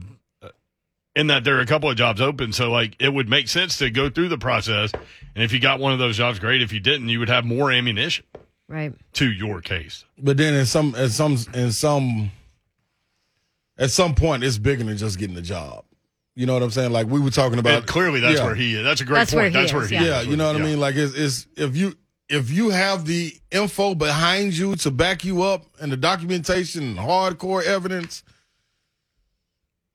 in 1.16 1.26
that 1.26 1.44
there 1.44 1.58
are 1.58 1.62
a 1.62 1.66
couple 1.66 1.90
of 1.90 1.98
jobs 1.98 2.22
open, 2.22 2.54
so 2.54 2.70
like 2.70 2.96
it 3.00 3.12
would 3.12 3.28
make 3.28 3.48
sense 3.48 3.80
to 3.80 3.90
go 3.90 4.12
through 4.12 4.30
the 4.30 4.38
process. 4.38 4.92
And 5.34 5.44
if 5.44 5.52
you 5.52 5.60
got 5.60 5.80
one 5.80 5.92
of 5.94 5.98
those 5.98 6.18
jobs, 6.18 6.38
great. 6.38 6.62
If 6.62 6.72
you 6.72 6.80
didn't, 6.80 7.10
you 7.10 7.18
would 7.18 7.30
have 7.30 7.46
more 7.46 7.72
ammunition 7.72 8.26
Right. 8.70 8.94
to 9.14 9.32
your 9.32 9.62
case. 9.62 10.04
But 10.18 10.38
then 10.38 10.54
in 10.54 10.66
some, 10.66 10.94
in 10.96 11.10
some, 11.10 11.38
in 11.54 11.72
some, 11.72 12.32
at 13.78 13.92
some 13.92 14.14
point, 14.16 14.44
it's 14.44 14.58
bigger 14.58 14.84
than 14.84 14.98
just 14.98 15.18
getting 15.20 15.38
a 15.38 15.42
job. 15.42 15.86
You 16.36 16.46
know 16.46 16.54
what 16.54 16.64
I'm 16.64 16.72
saying? 16.72 16.92
Like 16.92 17.08
we 17.08 17.20
were 17.20 17.30
talking 17.32 17.60
about. 17.60 17.74
And 17.78 17.88
clearly, 17.88 18.20
that's 18.20 18.40
Yeah. 18.40 18.46
where 18.46 18.56
he 18.56 18.76
is. 18.76 18.84
That's 18.84 19.02
a 19.02 19.06
great 19.06 19.20
That's 19.20 19.34
where 19.34 19.46
point. 19.46 19.56
he 19.56 19.62
that's 19.62 19.74
where 19.74 19.84
is, 19.84 19.90
he 19.90 19.96
yeah. 19.96 20.02
is. 20.02 20.08
Yeah, 20.26 20.32
you 20.32 20.36
know 20.38 20.48
what 20.52 20.56
I 20.62 20.64
mean. 20.66 20.80
Like 20.80 20.96
it's, 20.96 21.14
it's 21.16 21.48
if 21.56 21.76
you 21.78 21.96
if 22.30 22.52
you 22.52 22.70
have 22.70 23.06
the 23.06 23.34
info 23.52 23.96
behind 23.96 24.54
you 24.54 24.76
to 24.76 24.92
back 24.92 25.24
you 25.24 25.42
up 25.44 25.66
and 25.80 25.92
the 25.92 25.98
documentation 25.98 26.84
and 26.84 26.98
hardcore 26.98 27.64
evidence, 27.64 28.22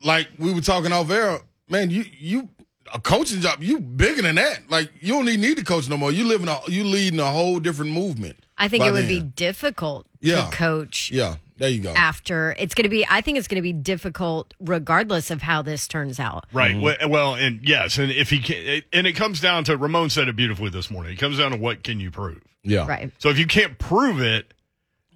like 0.03 0.29
we 0.39 0.53
were 0.53 0.61
talking 0.61 0.93
off 0.93 1.11
air, 1.11 1.41
man, 1.69 1.91
you 1.91 2.05
you 2.19 2.49
a 2.93 3.01
coaching 3.01 3.41
job, 3.41 3.63
you 3.63 3.79
bigger 3.81 4.23
than 4.23 4.35
that. 4.37 4.69
Like 4.69 4.91
you 5.01 5.13
don't 5.13 5.29
even 5.29 5.41
need 5.41 5.59
to 5.59 5.65
coach 5.65 5.89
no 5.89 5.97
more. 5.97 6.11
You 6.11 6.25
live 6.25 6.43
in 6.43 6.49
a 6.49 6.59
you 6.69 6.85
leading 6.85 7.21
a 7.21 7.31
whole 7.31 7.61
different 7.61 7.93
movement. 7.93 8.37
I 8.63 8.69
think 8.69 8.85
it 8.85 8.93
would 8.93 9.09
be 9.09 9.19
then. 9.19 9.33
difficult 9.37 10.07
Yeah. 10.21 10.47
to 10.49 10.57
coach 10.57 11.11
Yeah, 11.11 11.37
there 11.59 11.69
you 11.69 11.81
go. 11.81 11.91
after. 11.93 12.55
It's 12.59 12.75
going 12.75 12.85
to 12.85 12.89
be. 12.89 13.07
I 13.09 13.21
think 13.21 13.39
it's 13.39 13.49
going 13.49 13.57
to 13.57 13.63
be 13.63 13.73
difficult 13.73 14.55
regardless 14.61 15.31
of 15.31 15.43
how 15.43 15.63
this 15.63 15.87
turns 15.89 16.21
out. 16.21 16.47
Right. 16.53 16.73
Mm-hmm. 16.73 16.81
Well, 16.83 16.97
eh, 17.01 17.07
well, 17.07 17.35
and 17.35 17.61
yes, 17.63 17.99
and 17.99 18.11
if 18.13 18.31
he 18.31 18.39
can, 18.39 18.57
eh, 18.67 18.81
and 18.93 19.07
it 19.07 19.15
comes 19.15 19.41
down 19.41 19.65
to 19.65 19.77
Ramon 19.77 20.11
said 20.11 20.29
it 20.29 20.37
beautifully 20.37 20.71
this 20.71 20.91
morning. 20.91 21.13
It 21.13 21.17
comes 21.19 21.39
down 21.39 21.51
to 21.51 21.57
what 21.57 21.83
can 21.83 22.01
you 22.01 22.11
prove. 22.11 22.41
Yeah, 22.63 22.87
Right. 22.87 23.11
So 23.19 23.29
if 23.29 23.39
you 23.39 23.47
can't 23.47 23.77
prove 23.79 24.21
it, 24.21 24.55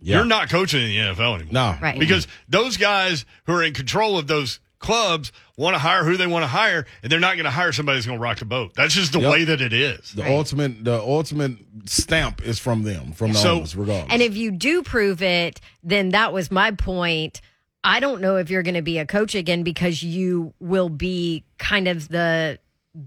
Yeah. 0.00 0.17
you're 0.17 0.25
not 0.25 0.50
coaching 0.50 0.83
in 0.83 0.88
the 0.88 0.99
NFL 0.99 1.37
anymore. 1.37 1.53
No, 1.53 1.76
Right. 1.81 1.99
Because 1.99 2.26
those 2.49 2.76
guys 2.76 3.25
who 3.45 3.53
are 3.55 3.62
in 3.62 3.73
control 3.73 4.19
of 4.19 4.26
those 4.26 4.59
clubs 4.78 5.33
want 5.56 5.75
to 5.75 5.78
hire 5.78 6.04
who 6.04 6.16
they 6.16 6.26
want 6.26 6.42
to 6.42 6.49
hire, 6.49 6.87
and 7.02 7.11
they're 7.11 7.21
not 7.21 7.35
going 7.37 7.45
to 7.45 7.50
hire 7.50 7.73
somebody 7.73 7.97
who's 7.99 8.06
going 8.06 8.18
to 8.18 8.23
rock 8.23 8.38
the 8.38 8.45
boat. 8.45 8.73
That's 8.75 8.95
just 8.95 9.12
the 9.12 9.21
Yep. 9.21 9.33
way 9.33 9.45
that 9.45 9.61
it 9.61 9.73
is. 9.73 10.12
The 10.12 10.23
Right. 10.23 10.30
ultimate, 10.33 10.85
the 10.85 11.00
ultimate 11.00 11.52
stamp 11.87 12.42
is 12.45 12.59
from 12.59 12.83
them, 12.83 13.12
from 13.12 13.33
the 13.33 13.38
So- 13.38 13.56
owners, 13.56 13.75
regardless. 13.75 14.12
And 14.12 14.23
if 14.23 14.37
you 14.37 14.50
do 14.50 14.83
prove 14.83 15.23
it, 15.23 15.61
then 15.83 16.11
that 16.11 16.33
was 16.33 16.50
my 16.50 16.71
point. 16.73 17.40
I 17.83 18.00
don't 18.00 18.21
know 18.21 18.37
if 18.37 18.50
you're 18.50 18.62
going 18.64 18.75
to 18.75 18.83
be 18.83 18.99
a 18.99 19.06
coach 19.06 19.35
again 19.35 19.62
because 19.62 20.02
you 20.02 20.52
will 20.61 20.88
be 20.88 21.45
kind 21.59 21.88
of 21.88 22.09
the 22.09 22.59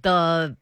the 0.02 0.56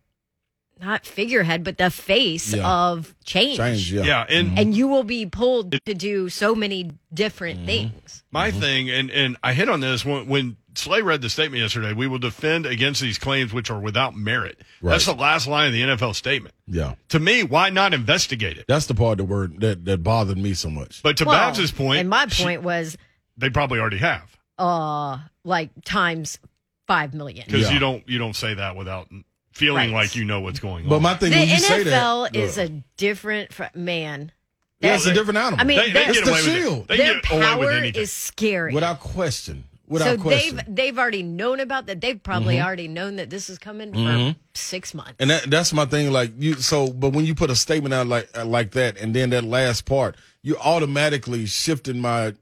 not 0.79 1.05
figurehead, 1.07 1.63
but 1.63 1.77
the 1.79 1.89
face 1.89 2.53
Yeah. 2.53 2.67
of 2.67 3.15
change. 3.25 3.57
change, 3.57 3.91
yeah, 3.91 4.03
Yeah, 4.03 4.25
and 4.29 4.57
And 4.59 4.75
you 4.77 4.87
will 4.87 5.03
be 5.03 5.25
pulled 5.25 5.71
to 5.85 5.93
do 5.95 6.29
so 6.29 6.53
many 6.53 6.91
different 7.13 7.57
Mm-hmm. 7.59 7.65
things. 7.65 8.23
My 8.31 8.51
thing, 8.51 8.89
and, 8.89 9.09
and 9.09 9.37
I 9.43 9.53
hit 9.53 9.69
on 9.69 9.79
this 9.79 10.05
when, 10.05 10.27
when 10.27 10.55
Slay 10.77 11.01
read 11.01 11.21
the 11.21 11.29
statement 11.29 11.61
yesterday. 11.61 11.93
We 11.93 12.07
will 12.07 12.19
defend 12.19 12.65
against 12.65 13.01
these 13.01 13.17
claims 13.17 13.51
which 13.53 13.69
are 13.69 13.79
without 13.79 14.15
merit. 14.15 14.59
That's 14.81 15.05
the 15.05 15.13
last 15.15 15.47
line 15.47 15.67
of 15.67 15.73
the 15.73 15.81
NFL 15.81 16.15
statement. 16.15 16.53
yeah. 16.67 16.95
To 17.09 17.19
me, 17.19 17.43
why 17.43 17.69
not 17.69 17.93
investigate 17.93 18.57
it? 18.57 18.65
That's 18.67 18.85
the 18.85 18.95
part 18.95 19.17
that 19.17 19.25
word 19.25 19.59
that 19.61 19.85
that 19.85 20.03
bothered 20.03 20.37
me 20.37 20.53
so 20.53 20.69
much. 20.69 21.01
But 21.03 21.17
to 21.17 21.25
Well, 21.25 21.35
Babs's 21.35 21.71
point, 21.71 21.99
and 21.99 22.09
my 22.09 22.27
she- 22.27 22.43
point 22.43 22.63
was, 22.63 22.97
they 23.37 23.49
probably 23.49 23.79
already 23.79 23.97
have 23.97 24.37
uh, 24.59 25.17
like 25.43 25.69
times 25.85 26.39
five 26.87 27.13
million. 27.13 27.43
because 27.47 27.63
Yeah. 27.67 27.73
you 27.73 27.79
don't 27.79 28.07
you 28.07 28.17
don't 28.17 28.35
say 28.35 28.53
that 28.53 28.75
without 28.75 29.07
feeling 29.53 29.91
Right. 29.91 30.03
like 30.03 30.15
you 30.15 30.23
know 30.25 30.41
what's 30.41 30.59
going 30.59 30.83
on. 30.83 30.89
But 30.89 31.01
my 31.01 31.15
thing 31.15 31.31
The 31.31 31.37
when 31.39 31.49
you 31.49 31.57
say 31.57 31.83
NFL 31.83 32.31
that, 32.31 32.35
is 32.39 32.57
yeah. 32.57 32.63
a 32.65 32.69
different 32.97 33.51
fr- 33.53 33.63
man. 33.75 34.31
yeah, 34.79 34.93
it's 34.95 35.05
a 35.07 35.13
different 35.13 35.37
animal. 35.39 35.59
I 35.59 35.63
mean, 35.63 35.79
they, 35.79 35.91
they 35.91 36.05
It's 36.05 36.17
get 36.19 36.25
the 36.25 36.31
away 36.31 36.41
with 36.43 36.51
shield. 36.53 36.77
it. 36.81 36.87
They 36.89 36.97
Their 36.97 37.13
get 37.21 37.31
away 37.31 37.39
with 37.55 37.69
power 37.93 38.01
is 38.01 38.11
scary. 38.11 38.73
without 38.73 38.99
question, 38.99 39.63
so 39.89 40.17
question. 40.17 40.55
they've 40.57 40.75
they've 40.75 40.97
already 40.99 41.23
known 41.23 41.59
about 41.59 41.85
that. 41.87 42.01
They've 42.01 42.21
probably 42.21 42.59
already 42.61 42.87
known 42.87 43.15
that 43.17 43.29
this 43.29 43.49
is 43.49 43.57
coming 43.57 43.93
for 43.93 44.35
six 44.53 44.93
months. 44.93 45.13
And 45.19 45.29
that, 45.29 45.49
that's 45.49 45.71
my 45.73 45.85
thing. 45.85 46.11
Like 46.11 46.31
you, 46.37 46.55
so, 46.55 46.91
but 46.91 47.13
when 47.13 47.25
you 47.25 47.33
put 47.35 47.49
a 47.49 47.55
statement 47.55 47.93
out 47.93 48.07
like 48.07 48.29
uh, 48.37 48.45
like 48.45 48.71
that, 48.71 48.97
and 48.97 49.13
then 49.15 49.29
that 49.29 49.43
last 49.43 49.85
part, 49.85 50.17
you 50.41 50.57
automatically 50.57 51.45
shifting 51.45 51.99
my 51.99 52.33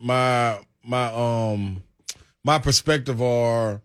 my 0.00 0.60
my 0.82 1.06
um 1.12 1.82
my 2.42 2.58
perspective 2.58 3.20
or 3.20 3.82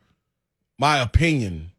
my 0.77 0.99
opinion. 0.99 1.71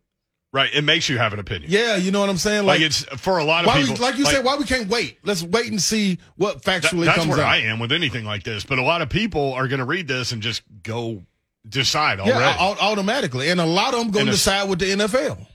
right. 0.52 0.70
It 0.74 0.82
makes 0.82 1.08
you 1.08 1.16
have 1.18 1.32
an 1.32 1.38
opinion. 1.38 1.70
Yeah, 1.70 1.96
you 1.96 2.10
know 2.10 2.20
what 2.20 2.28
I'm 2.28 2.36
saying. 2.36 2.66
Like, 2.66 2.80
Like, 2.80 2.86
it's 2.86 3.02
for 3.20 3.38
a 3.38 3.44
lot 3.44 3.64
of 3.64 3.68
why 3.68 3.80
people. 3.80 3.94
we, 3.94 4.00
like 4.00 4.16
you 4.18 4.26
said, 4.26 4.44
why 4.44 4.56
we 4.56 4.64
can't 4.64 4.88
wait? 4.88 5.18
Let's 5.24 5.42
wait 5.42 5.70
and 5.70 5.80
see 5.80 6.18
what 6.36 6.62
That- 6.62 6.82
factually 6.82 7.04
that's 7.06 7.18
comes 7.18 7.30
where 7.30 7.40
out. 7.40 7.46
I 7.52 7.58
am 7.58 7.78
with 7.78 7.92
anything 7.92 8.24
like 8.24 8.42
this. 8.42 8.64
But 8.64 8.78
a 8.78 8.82
lot 8.82 9.00
of 9.00 9.08
people 9.08 9.52
are 9.54 9.68
going 9.68 9.78
to 9.78 9.84
read 9.86 10.06
this 10.08 10.32
and 10.32 10.42
just 10.42 10.62
go 10.82 11.22
decide 11.68 12.20
already. 12.20 12.38
Yeah, 12.40 12.56
automatically, 12.80 13.50
and 13.50 13.60
a 13.60 13.66
lot 13.66 13.94
of 13.94 14.00
them 14.00 14.10
going 14.10 14.26
to 14.26 14.32
decide 14.32 14.68
with 14.68 14.78
the 14.78 14.86
NFL. 14.92 15.46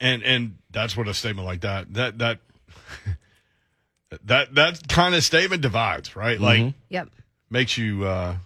and 0.00 0.22
and 0.22 0.56
that's 0.70 0.96
what 0.96 1.08
a 1.08 1.14
statement 1.14 1.46
like 1.46 1.60
that 1.62 1.92
that 1.94 2.18
that 2.18 2.38
that 4.24 4.54
that 4.54 4.88
kind 4.88 5.14
of 5.14 5.22
statement 5.24 5.62
divides, 5.62 6.14
right? 6.16 6.38
Mm-hmm. 6.38 6.64
Like 6.64 6.74
Yep. 6.90 7.08
makes 7.50 7.78
you 7.78 8.04
uh 8.04 8.36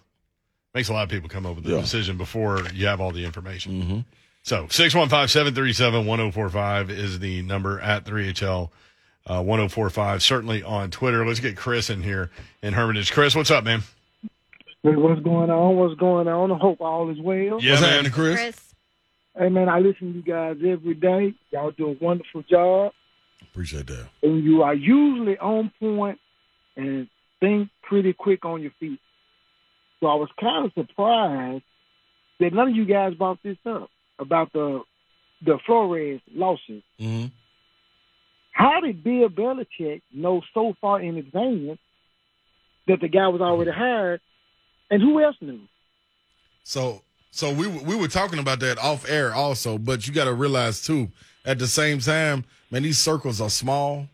makes 0.75 0.89
a 0.89 0.93
lot 0.93 1.03
of 1.05 1.09
people 1.09 1.29
come 1.29 1.47
up 1.47 1.57
with 1.57 1.67
a 1.67 1.71
Yeah. 1.71 1.81
decision 1.81 2.17
before 2.19 2.61
you 2.75 2.87
have 2.87 3.01
all 3.01 3.11
the 3.13 3.25
information. 3.25 3.83
Mm-hmm. 3.83 3.99
So 4.43 4.67
615-737-1045 4.67 6.91
is 6.91 7.19
the 7.19 7.43
number 7.43 7.81
at 7.81 8.05
3HL 8.05 8.71
uh, 9.27 9.43
1045. 9.43 10.23
Certainly 10.23 10.63
on 10.63 10.91
Twitter. 10.93 11.27
Let's 11.27 11.41
get 11.41 11.57
Chris 11.57 11.91
in 11.91 12.01
here 12.03 12.31
in 12.63 12.73
Hermitage. 12.75 13.11
Chris, 13.13 13.35
what's 13.35 13.51
up, 13.51 13.65
man? 13.65 13.83
Hey, 14.87 14.95
what's 14.95 15.21
going 15.23 15.51
on? 15.51 15.75
What's 15.75 15.99
going 15.99 16.29
on? 16.29 16.53
I 16.53 16.59
hope 16.59 16.81
all 16.81 17.11
is 17.11 17.19
well. 17.19 17.61
Yeah, 17.61 17.73
What's 17.73 17.81
man. 17.83 17.91
happening, 17.91 18.13
Chris? 18.13 18.35
Chris. 18.37 18.75
Hey, 19.37 19.49
man, 19.49 19.69
I 19.69 19.81
listen 19.81 20.13
to 20.13 20.19
you 20.19 20.23
guys 20.23 20.59
every 20.65 20.95
day. 20.95 21.35
Y'all 21.51 21.73
do 21.73 21.89
a 21.89 22.05
wonderful 22.05 22.45
job. 22.49 22.93
Appreciate 23.43 23.89
that. 23.89 24.07
And 24.23 24.45
you 24.45 24.63
are 24.63 24.75
usually 24.77 25.37
on 25.39 25.73
point 25.81 26.21
and 26.77 27.09
think 27.41 27.69
pretty 27.83 28.13
quick 28.13 28.45
on 28.45 28.63
your 28.63 28.71
feet. 28.79 29.01
So 29.99 30.07
I 30.07 30.15
was 30.15 30.29
kind 30.41 30.67
of 30.67 30.73
surprised 30.75 31.65
that 32.39 32.53
none 32.53 32.69
of 32.69 32.77
you 32.77 32.85
guys 32.85 33.15
brought 33.15 33.43
this 33.43 33.59
up 33.67 33.91
about 34.21 34.53
the 34.53 34.83
the 35.45 35.59
Flores 35.67 36.21
lawsuit. 36.33 36.85
hmm 37.01 37.25
How 38.53 38.79
did 38.81 39.03
Bill 39.03 39.29
Belichick 39.31 40.03
know 40.15 40.43
so 40.55 40.75
far 40.81 41.01
in 41.01 41.17
advance 41.17 41.81
that 42.87 43.01
the 43.01 43.09
guy 43.09 43.27
was 43.27 43.41
already 43.41 43.73
hired, 43.73 44.21
and 44.91 45.03
who 45.03 45.23
else 45.23 45.37
knew? 45.41 45.61
So, 46.65 47.03
so 47.31 47.53
we 47.53 47.67
were- 47.67 47.83
we 47.83 47.95
were 47.95 48.09
talking 48.09 48.39
about 48.39 48.61
that 48.61 48.79
off 48.79 49.09
air 49.09 49.35
also, 49.35 49.79
but 49.79 50.07
you 50.07 50.13
got 50.13 50.25
to 50.25 50.33
realize 50.33 50.83
too, 50.83 51.11
at 51.45 51.59
the 51.59 51.67
same 51.67 52.01
time, 52.01 52.45
man, 52.71 52.83
these 52.83 52.99
circles 52.99 53.41
are 53.41 53.51
small. 53.51 54.09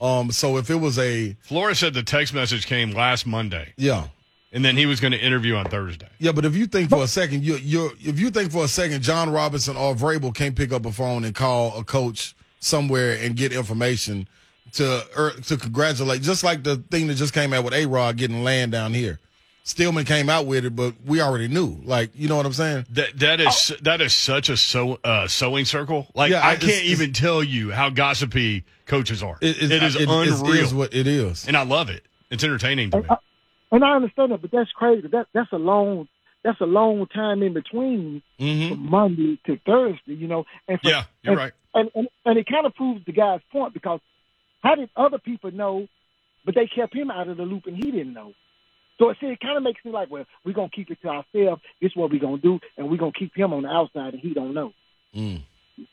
Um, 0.00 0.30
so 0.32 0.58
if 0.58 0.68
it 0.70 0.74
was 0.76 0.98
a 0.98 1.36
Flores 1.42 1.78
said 1.78 1.94
the 1.94 2.02
text 2.02 2.34
message 2.34 2.66
came 2.66 2.90
last 2.90 3.26
Monday, 3.26 3.72
yeah, 3.76 4.08
and 4.52 4.64
then 4.64 4.76
he 4.76 4.86
was 4.86 5.00
going 5.00 5.12
to 5.12 5.18
interview 5.18 5.54
on 5.54 5.64
Thursday. 5.66 6.08
yeah, 6.18 6.32
but 6.32 6.44
if 6.44 6.54
you 6.56 6.66
think 6.66 6.90
for 6.90 7.04
a 7.04 7.06
second, 7.08 7.42
you 7.44 7.56
you 7.56 7.92
if 8.00 8.18
you 8.18 8.30
think 8.30 8.50
for 8.52 8.64
a 8.64 8.68
second, 8.68 9.02
Jon 9.02 9.30
Robinson 9.30 9.76
or 9.76 9.94
Vrabel 9.94 10.34
can't 10.34 10.56
pick 10.56 10.72
up 10.72 10.84
a 10.84 10.92
phone 10.92 11.24
and 11.24 11.34
call 11.34 11.78
a 11.78 11.84
coach 11.84 12.34
somewhere 12.60 13.16
and 13.20 13.36
get 13.36 13.52
information 13.52 14.28
to 14.72 15.04
er, 15.16 15.30
to 15.46 15.56
congratulate, 15.56 16.20
just 16.22 16.42
like 16.42 16.64
the 16.64 16.76
thing 16.90 17.06
that 17.06 17.14
just 17.14 17.32
came 17.32 17.52
out 17.54 17.64
with 17.64 17.72
A 17.72 17.86
Rod 17.86 18.16
getting 18.16 18.42
land 18.42 18.72
down 18.72 18.92
here. 18.92 19.20
Stillman 19.66 20.04
came 20.04 20.28
out 20.28 20.44
with 20.44 20.66
it, 20.66 20.76
but 20.76 20.94
we 21.06 21.22
already 21.22 21.48
knew. 21.48 21.80
Like, 21.84 22.10
you 22.14 22.28
know 22.28 22.36
what 22.36 22.44
I'm 22.44 22.52
saying? 22.52 22.84
That 22.90 23.18
that 23.20 23.40
is 23.40 23.72
that 23.80 24.00
is 24.02 24.12
such 24.12 24.50
a 24.50 24.56
so 24.58 24.98
uh, 25.02 25.26
sewing 25.26 25.64
circle. 25.64 26.06
Like 26.14 26.30
Yeah, 26.32 26.46
I 26.46 26.52
it's- 26.52 26.70
can't 26.70 26.84
even 26.84 27.12
tell 27.14 27.42
you 27.42 27.70
how 27.70 27.88
gossipy 27.88 28.64
coaches 28.86 29.22
are. 29.22 29.38
It, 29.40 29.62
it 29.72 29.82
is 29.82 29.96
it- 29.96 30.02
unreal, 30.08 30.52
It 30.54 30.60
is 30.60 30.74
what 30.74 30.94
it 30.94 31.06
is. 31.06 31.48
and 31.48 31.56
I 31.56 31.62
love 31.62 31.88
it. 31.88 32.04
It's 32.30 32.44
entertaining 32.44 32.90
to 32.90 32.98
me. 32.98 33.02
And 33.04 33.10
I, 33.12 33.16
and 33.72 33.84
I 33.84 33.96
understand 33.96 34.32
that, 34.32 34.42
but 34.42 34.50
that's 34.50 34.70
crazy. 34.72 35.08
That 35.08 35.28
that's 35.32 35.50
a 35.52 35.56
long 35.58 36.08
that's 36.42 36.60
a 36.60 36.66
long 36.66 37.06
time 37.06 37.42
in 37.42 37.54
between 37.54 38.22
hmm 38.38 38.68
from 38.68 38.90
Monday 38.90 39.38
to 39.46 39.58
Thursday. 39.64 40.12
You 40.14 40.28
know, 40.28 40.44
and 40.68 40.78
for, 40.78 40.90
Yeah, 40.90 41.04
you're 41.22 41.32
and, 41.32 41.38
right. 41.38 41.52
And, 41.72 41.90
and 41.94 42.08
and 42.26 42.38
it 42.38 42.46
kind 42.46 42.66
of 42.66 42.74
proves 42.74 43.02
the 43.06 43.12
guy's 43.12 43.40
point 43.50 43.72
because 43.72 44.00
how 44.62 44.74
did 44.74 44.90
other 44.94 45.18
people 45.18 45.50
know, 45.52 45.88
but 46.44 46.54
they 46.54 46.66
kept 46.66 46.94
him 46.94 47.10
out 47.10 47.28
of 47.28 47.38
the 47.38 47.44
loop 47.44 47.64
and 47.66 47.76
he 47.82 47.90
didn't 47.90 48.12
know. 48.12 48.34
So 48.98 49.10
it, 49.10 49.16
see, 49.20 49.26
it 49.26 49.40
kind 49.40 49.56
of 49.56 49.62
makes 49.62 49.84
me 49.84 49.90
like, 49.90 50.10
well, 50.10 50.24
we're 50.44 50.52
gonna 50.52 50.68
keep 50.68 50.90
it 50.90 50.98
to 51.02 51.08
ourselves. 51.08 51.62
This 51.80 51.90
is 51.90 51.96
what 51.96 52.10
we're 52.10 52.20
gonna 52.20 52.38
do, 52.38 52.60
and 52.76 52.88
we're 52.90 52.96
gonna 52.96 53.12
keep 53.18 53.34
him 53.36 53.52
on 53.52 53.62
the 53.62 53.68
outside, 53.68 54.14
and 54.14 54.20
he 54.22 54.34
don't 54.34 54.54
know. 54.54 54.72
Mm. 55.14 55.42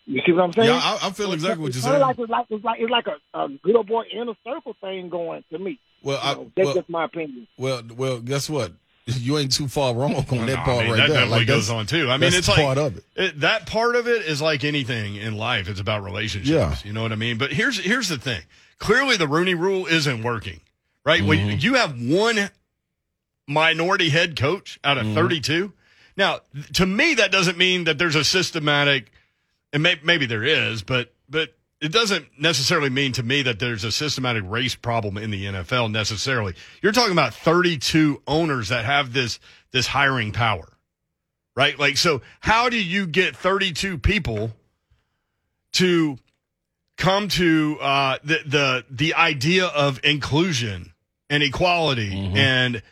You 0.05 0.21
see 0.25 0.31
what 0.31 0.43
I'm 0.43 0.53
saying? 0.53 0.67
Yeah, 0.67 0.75
I, 0.79 1.07
I 1.07 1.11
feel 1.11 1.33
exactly 1.33 1.63
what 1.63 1.73
you're 1.73 1.79
It's 1.79 1.83
saying. 1.87 1.99
Like, 1.99 2.19
it's 2.19 2.29
like 2.29 2.45
it's 2.49 2.63
like 2.63 2.79
it's 2.79 2.91
like 2.91 3.05
a, 3.07 3.39
a 3.39 3.47
good 3.63 3.75
old 3.75 3.87
boy 3.87 4.03
inner 4.13 4.33
circle 4.45 4.75
thing 4.79 5.09
going 5.09 5.43
to 5.51 5.57
me. 5.57 5.79
Well, 6.03 6.17
You 6.23 6.41
I, 6.41 6.45
that's 6.55 6.65
well, 6.67 6.73
just 6.75 6.89
my 6.89 7.05
opinion. 7.05 7.47
well, 7.57 7.81
well, 7.97 8.19
guess 8.19 8.49
what? 8.49 8.73
You 9.07 9.39
ain't 9.39 9.51
too 9.51 9.67
far 9.67 9.95
wrong 9.95 10.13
on 10.15 10.25
No, 10.31 10.45
that 10.45 10.59
I 10.59 10.63
part 10.63 10.83
mean, 10.83 10.91
right 10.91 10.97
that 10.97 11.07
there. 11.07 11.07
definitely 11.07 11.39
Like 11.39 11.47
goes 11.47 11.67
that's- 11.67 11.79
on 11.79 11.85
too. 11.87 12.07
I 12.09 12.13
mean, 12.13 12.19
that's 12.19 12.35
it's 12.35 12.47
like 12.47 12.63
part 12.63 12.77
of 12.77 12.97
it. 12.97 13.03
it- 13.15 13.39
that 13.39 13.65
part 13.65 13.95
of 13.95 14.07
it 14.07 14.21
is 14.27 14.39
like 14.43 14.63
anything 14.63 15.15
in 15.15 15.35
life. 15.35 15.67
It's 15.67 15.79
about 15.79 16.03
relationships. 16.03 16.47
Yeah. 16.47 16.75
You 16.83 16.93
know 16.93 17.01
what 17.01 17.11
I 17.11 17.15
mean? 17.15 17.39
But 17.39 17.51
here's 17.51 17.79
here's 17.79 18.09
the 18.09 18.19
thing. 18.19 18.41
Clearly, 18.77 19.17
the 19.17 19.27
Rooney 19.27 19.55
Rule 19.55 19.87
isn't 19.87 20.21
working. 20.21 20.61
Right? 21.03 21.23
When 21.23 21.39
Mm-hmm. 21.39 21.57
you 21.59 21.73
have 21.73 21.99
one 21.99 22.51
minority 23.51 24.09
head 24.09 24.35
coach 24.35 24.79
out 24.83 24.97
Mm-hmm. 24.97 25.09
of 25.09 25.15
32. 25.15 25.73
Now, 26.17 26.39
to 26.73 26.85
me, 26.85 27.15
that 27.15 27.31
doesn't 27.31 27.57
mean 27.57 27.85
that 27.85 27.97
there's 27.97 28.15
a 28.15 28.23
systematic, 28.23 29.11
and 29.73 29.81
may, 29.83 29.99
maybe 30.03 30.25
there 30.25 30.43
is, 30.43 30.81
but 30.83 31.13
but 31.29 31.53
it 31.79 31.91
doesn't 31.91 32.27
necessarily 32.37 32.89
mean 32.89 33.11
to 33.13 33.23
me 33.23 33.41
that 33.43 33.57
there's 33.57 33.83
a 33.83 33.91
systematic 33.91 34.43
race 34.45 34.75
problem 34.75 35.17
in 35.17 35.31
the 35.31 35.45
NFL 35.45 35.89
necessarily. 35.91 36.53
You're 36.81 36.91
talking 36.91 37.13
about 37.13 37.33
32 37.33 38.21
owners 38.27 38.69
that 38.69 38.85
have 38.85 39.13
this 39.13 39.39
this 39.71 39.87
hiring 39.87 40.31
power, 40.33 40.67
right? 41.55 41.79
Like, 41.79 41.97
so 41.97 42.21
how 42.41 42.69
do 42.69 42.77
you 42.83 43.07
get 43.07 43.35
32 43.35 43.97
people 43.97 44.51
to 45.73 46.17
come 46.97 47.29
to 47.29 47.77
uh, 47.81 48.17
the 48.23 48.39
the 48.45 48.85
the 48.91 49.13
idea 49.15 49.65
of 49.67 49.99
inclusion 50.03 50.93
and 51.29 51.41
equality 51.41 52.13
and 52.35 52.83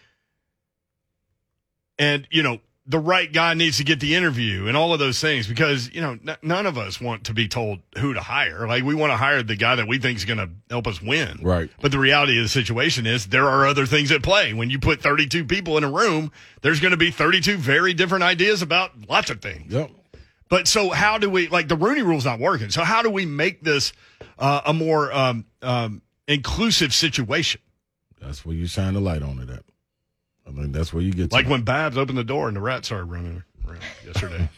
and 1.99 2.27
you 2.31 2.41
know 2.41 2.59
the 2.87 2.97
right 2.97 3.31
guy 3.31 3.53
needs 3.53 3.77
to 3.77 3.83
get 3.83 3.99
the 3.99 4.15
interview 4.15 4.65
and 4.67 4.75
all 4.75 4.93
of 4.93 4.99
those 4.99 5.19
things 5.21 5.45
because 5.47 5.93
you 5.93 6.01
know 6.01 6.17
n- 6.27 6.37
none 6.41 6.65
of 6.65 6.75
us 6.75 6.99
want 6.99 7.25
to 7.25 7.33
be 7.35 7.47
told 7.47 7.77
who 7.99 8.15
to 8.15 8.19
hire 8.21 8.65
like 8.67 8.83
we 8.83 8.95
want 8.95 9.11
to 9.11 9.17
hire 9.17 9.43
the 9.43 9.55
guy 9.55 9.75
that 9.75 9.87
we 9.87 9.99
think 9.99 10.17
is 10.17 10.25
going 10.25 10.39
to 10.39 10.49
help 10.71 10.87
us 10.87 10.99
win 10.99 11.37
Right. 11.43 11.69
but 11.81 11.91
the 11.91 11.99
reality 11.99 12.37
of 12.37 12.43
the 12.45 12.49
situation 12.49 13.05
is 13.05 13.27
there 13.27 13.47
are 13.47 13.67
other 13.67 13.85
things 13.85 14.11
at 14.11 14.23
play 14.23 14.53
when 14.53 14.71
you 14.71 14.79
put 14.79 15.01
32 15.03 15.45
people 15.45 15.77
in 15.77 15.83
a 15.83 15.91
room 15.91 16.31
there's 16.61 16.79
going 16.79 16.89
to 16.91 16.97
be 16.97 17.11
32 17.11 17.57
very 17.57 17.93
different 17.93 18.23
ideas 18.23 18.63
about 18.63 18.91
lots 19.07 19.29
of 19.29 19.39
things 19.39 19.71
Yep. 19.71 19.91
but 20.49 20.67
so 20.67 20.89
how 20.89 21.19
do 21.19 21.29
we 21.29 21.47
like 21.47 21.67
the 21.67 21.75
Rooney 21.77 22.01
Rule's 22.01 22.25
not 22.25 22.39
working? 22.39 22.71
So 22.71 22.83
how 22.83 23.03
do 23.03 23.11
we 23.11 23.23
make 23.27 23.61
this 23.61 23.93
uh, 24.39 24.61
a 24.65 24.73
more 24.73 25.13
um, 25.13 25.45
um, 25.61 26.01
inclusive 26.27 26.91
situation? 26.91 27.61
That's 28.19 28.43
where 28.45 28.55
you 28.55 28.65
shine 28.65 28.95
the 28.95 28.99
light 28.99 29.21
on 29.21 29.37
it 29.39 29.49
at. 29.51 29.63
I 30.49 30.51
mean, 30.51 30.71
that's 30.71 30.91
where 30.91 31.03
you 31.03 31.11
get 31.13 31.29
to 31.29 31.35
Like 31.35 31.47
when 31.47 31.61
Babs 31.61 31.95
opened 31.97 32.17
the 32.17 32.23
door 32.23 32.47
and 32.47 32.57
the 32.57 32.61
rat 32.61 32.83
started 32.83 33.05
running 33.05 33.43
around 33.67 33.81
yesterday. 34.05 34.49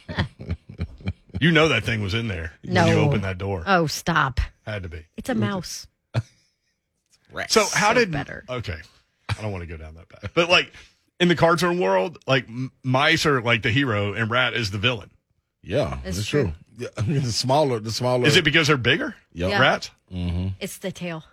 you 1.42 1.52
know 1.52 1.68
that 1.68 1.84
thing 1.84 2.02
was 2.02 2.14
in 2.14 2.28
there 2.30 2.54
No. 2.64 2.86
when 2.86 2.94
you 2.98 3.00
opened 3.04 3.24
that 3.26 3.38
door. 3.38 3.64
Oh, 3.68 3.88
stop. 3.88 4.40
Had 4.66 4.84
to 4.84 4.90
be. 4.90 5.06
It's 5.18 5.30
a 5.30 5.36
mouse. 5.36 5.88
So 7.48 7.66
how 7.74 7.94
So 7.94 8.00
did 8.00 8.12
better. 8.12 8.44
Okay, 8.50 8.78
I 9.30 9.42
don't 9.42 9.52
want 9.52 9.62
to 9.64 9.68
go 9.68 9.78
down 9.78 9.96
that 9.96 10.10
path, 10.10 10.32
but 10.34 10.50
like 10.50 10.72
in 11.20 11.28
the 11.30 11.36
cartoon 11.36 11.80
world, 11.80 12.18
like 12.28 12.48
m- 12.50 12.72
mice 12.84 13.26
are 13.26 13.42
like 13.42 13.62
the 13.62 13.72
hero 13.72 14.14
and 14.14 14.30
rat 14.30 14.54
is 14.54 14.72
the 14.72 14.78
villain. 14.78 15.10
Yeah, 15.64 16.00
It's 16.04 16.18
that's 16.18 16.28
true. 16.28 16.44
true. 16.44 16.54
Yeah, 16.78 16.88
I 16.98 17.02
mean, 17.04 17.22
the 17.22 17.32
smaller, 17.32 17.80
the 17.80 17.92
smaller. 17.92 18.26
Is 18.28 18.36
it 18.36 18.44
because 18.44 18.68
they're 18.68 18.76
bigger? 18.78 19.16
Yep. 19.34 19.50
Yeah. 19.50 19.62
Rats. 19.62 19.92
Mm-hmm. 20.12 20.48
It's 20.60 20.78
the 20.80 20.92
tail. 20.92 21.24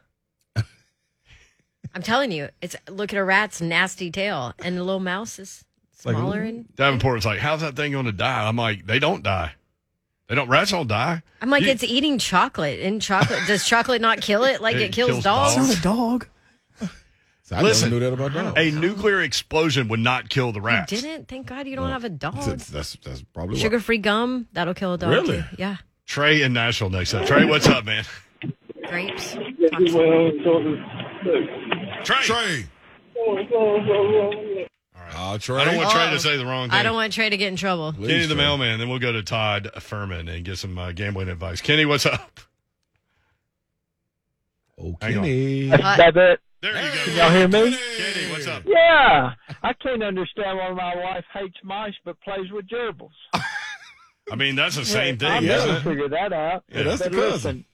I'm 1.99 2.03
telling 2.05 2.31
you, 2.31 2.49
it's 2.63 2.77
look 2.89 3.13
at 3.13 3.19
a 3.19 3.25
rat's 3.25 3.61
nasty 3.61 4.13
tail, 4.13 4.55
and 4.61 4.77
the 4.77 4.85
little 4.85 5.01
mouse 5.01 5.41
is 5.41 5.65
like, 6.05 6.15
smaller. 6.15 6.43
and 6.43 6.65
Davenport's 6.77 7.27
like, 7.27 7.41
how's 7.41 7.61
that 7.63 7.75
thing 7.75 7.91
going 7.91 8.05
to 8.05 8.13
die? 8.13 8.47
I'm 8.47 8.55
like, 8.55 8.87
they 8.87 9.01
don't 9.01 9.25
die. 9.25 9.51
They 10.29 10.37
don't. 10.37 10.49
Rats 10.49 10.71
don't 10.71 10.87
die. 10.87 11.23
I'm 11.43 11.51
like, 11.51 11.65
You- 11.65 11.71
it's 11.71 11.83
eating 11.83 12.19
chocolate, 12.21 12.79
and 12.79 13.03
chocolate 13.03 13.41
does 13.49 13.67
chocolate 13.67 14.01
not 14.01 14.21
kill 14.21 14.45
it 14.45 14.61
like 14.61 14.77
It 14.77 14.83
it, 14.83 14.93
kills, 14.93 15.11
kills 15.11 15.25
dogs? 15.25 15.57
dogs. 15.57 15.71
It's 15.73 15.85
not 15.85 15.93
a 15.93 15.97
dog. 15.97 16.29
I 17.51 17.63
Listen, 17.63 17.91
never 17.91 18.01
knew 18.01 18.11
that 18.11 18.13
about 18.13 18.33
dogs. 18.55 18.59
A 18.61 18.71
nuclear 18.71 19.21
explosion 19.23 19.89
would 19.89 19.99
not 19.99 20.29
kill 20.29 20.53
the 20.53 20.61
You 20.61 20.85
didn't? 20.87 21.27
Thank 21.27 21.49
God 21.49 21.67
you 21.67 21.75
don't 21.75 21.91
have 21.91 22.05
a 22.05 22.09
dog. 22.11 22.37
That's, 22.45 22.69
that's 22.69 22.97
that's 23.03 23.23
probably. 23.35 23.59
Sugar 23.59 23.81
free 23.81 23.99
gum 23.99 24.47
that'll 24.53 24.75
kill 24.75 24.93
a 24.95 24.99
dog. 24.99 25.11
Really? 25.11 25.39
too. 25.39 25.45
Yeah. 25.59 25.79
Trey 26.07 26.43
and 26.43 26.55
Nashville 26.55 26.91
next 26.91 27.13
up. 27.13 27.27
Trey, 27.27 27.45
what's 27.45 27.67
up, 27.67 27.85
man? 27.85 28.05
Grapes. 28.87 29.35
Well, 29.35 30.31
sort 30.45 30.67
of. 30.67 30.79
Trey. 32.05 32.23
Trey. 32.23 32.65
Oh, 35.17 35.37
Trey. 35.39 35.57
I 35.61 35.65
don't 35.65 35.77
want 35.77 35.91
Trey 35.91 36.11
to 36.11 36.19
say 36.21 36.37
the 36.37 36.45
wrong 36.47 36.69
thing. 36.71 36.79
I 36.79 36.83
don't 36.83 36.95
want 36.95 37.13
Trey 37.13 37.29
to 37.31 37.37
get 37.37 37.49
in 37.49 37.57
trouble. 37.57 37.93
Please, 37.93 38.09
Kenny 38.09 38.27
the 38.27 38.35
Trey. 38.35 38.45
mailman. 38.45 38.79
Then 38.79 38.89
we'll 38.89 38.99
go 38.99 39.13
to 39.13 39.23
Todd 39.23 39.71
Fuhrman 39.77 40.33
and 40.33 40.45
get 40.45 40.59
some 40.59 40.79
uh, 40.79 40.93
gambling 40.93 41.29
advice. 41.29 41.61
Kenny, 41.61 41.85
what's 41.87 42.07
up? 42.07 42.41
Oh, 44.81 44.95
Kenny. 45.01 45.73
Uh, 45.73 45.77
That's 45.97 46.17
it. 46.17 46.41
There 46.61 46.73
you 46.73 46.89
go. 46.89 47.05
Can 47.05 47.17
y'all 47.17 47.31
hear 47.31 47.49
me? 47.49 47.77
Kenny, 47.97 48.31
what's 48.33 48.47
up? 48.47 48.63
Yeah. 48.67 49.33
I 49.63 49.73
can't 49.75 50.03
understand 50.03 50.59
why 50.59 50.71
my 50.73 50.95
wife 50.97 51.25
hates 51.33 51.57
mice 51.65 51.95
but 52.05 52.21
plays 52.21 52.51
with 52.53 52.67
gerbils. 52.69 53.11
I 54.31 54.37
mean, 54.37 54.57
that's 54.57 54.77
the 54.77 54.85
same 54.85 55.17
Yeah, 55.21 55.29
I'll 55.29 55.39
thing, 55.41 55.49
yeah. 55.49 55.57
isn't 55.57 55.69
never 55.69 55.79
it? 55.79 55.83
figure 55.93 56.09
that 56.11 56.33
out. 56.33 56.65
Yeah, 56.69 56.83
that's 56.83 57.03
but 57.03 57.13
the 57.13 57.17
cousin. 57.17 57.33
listen, 57.33 57.65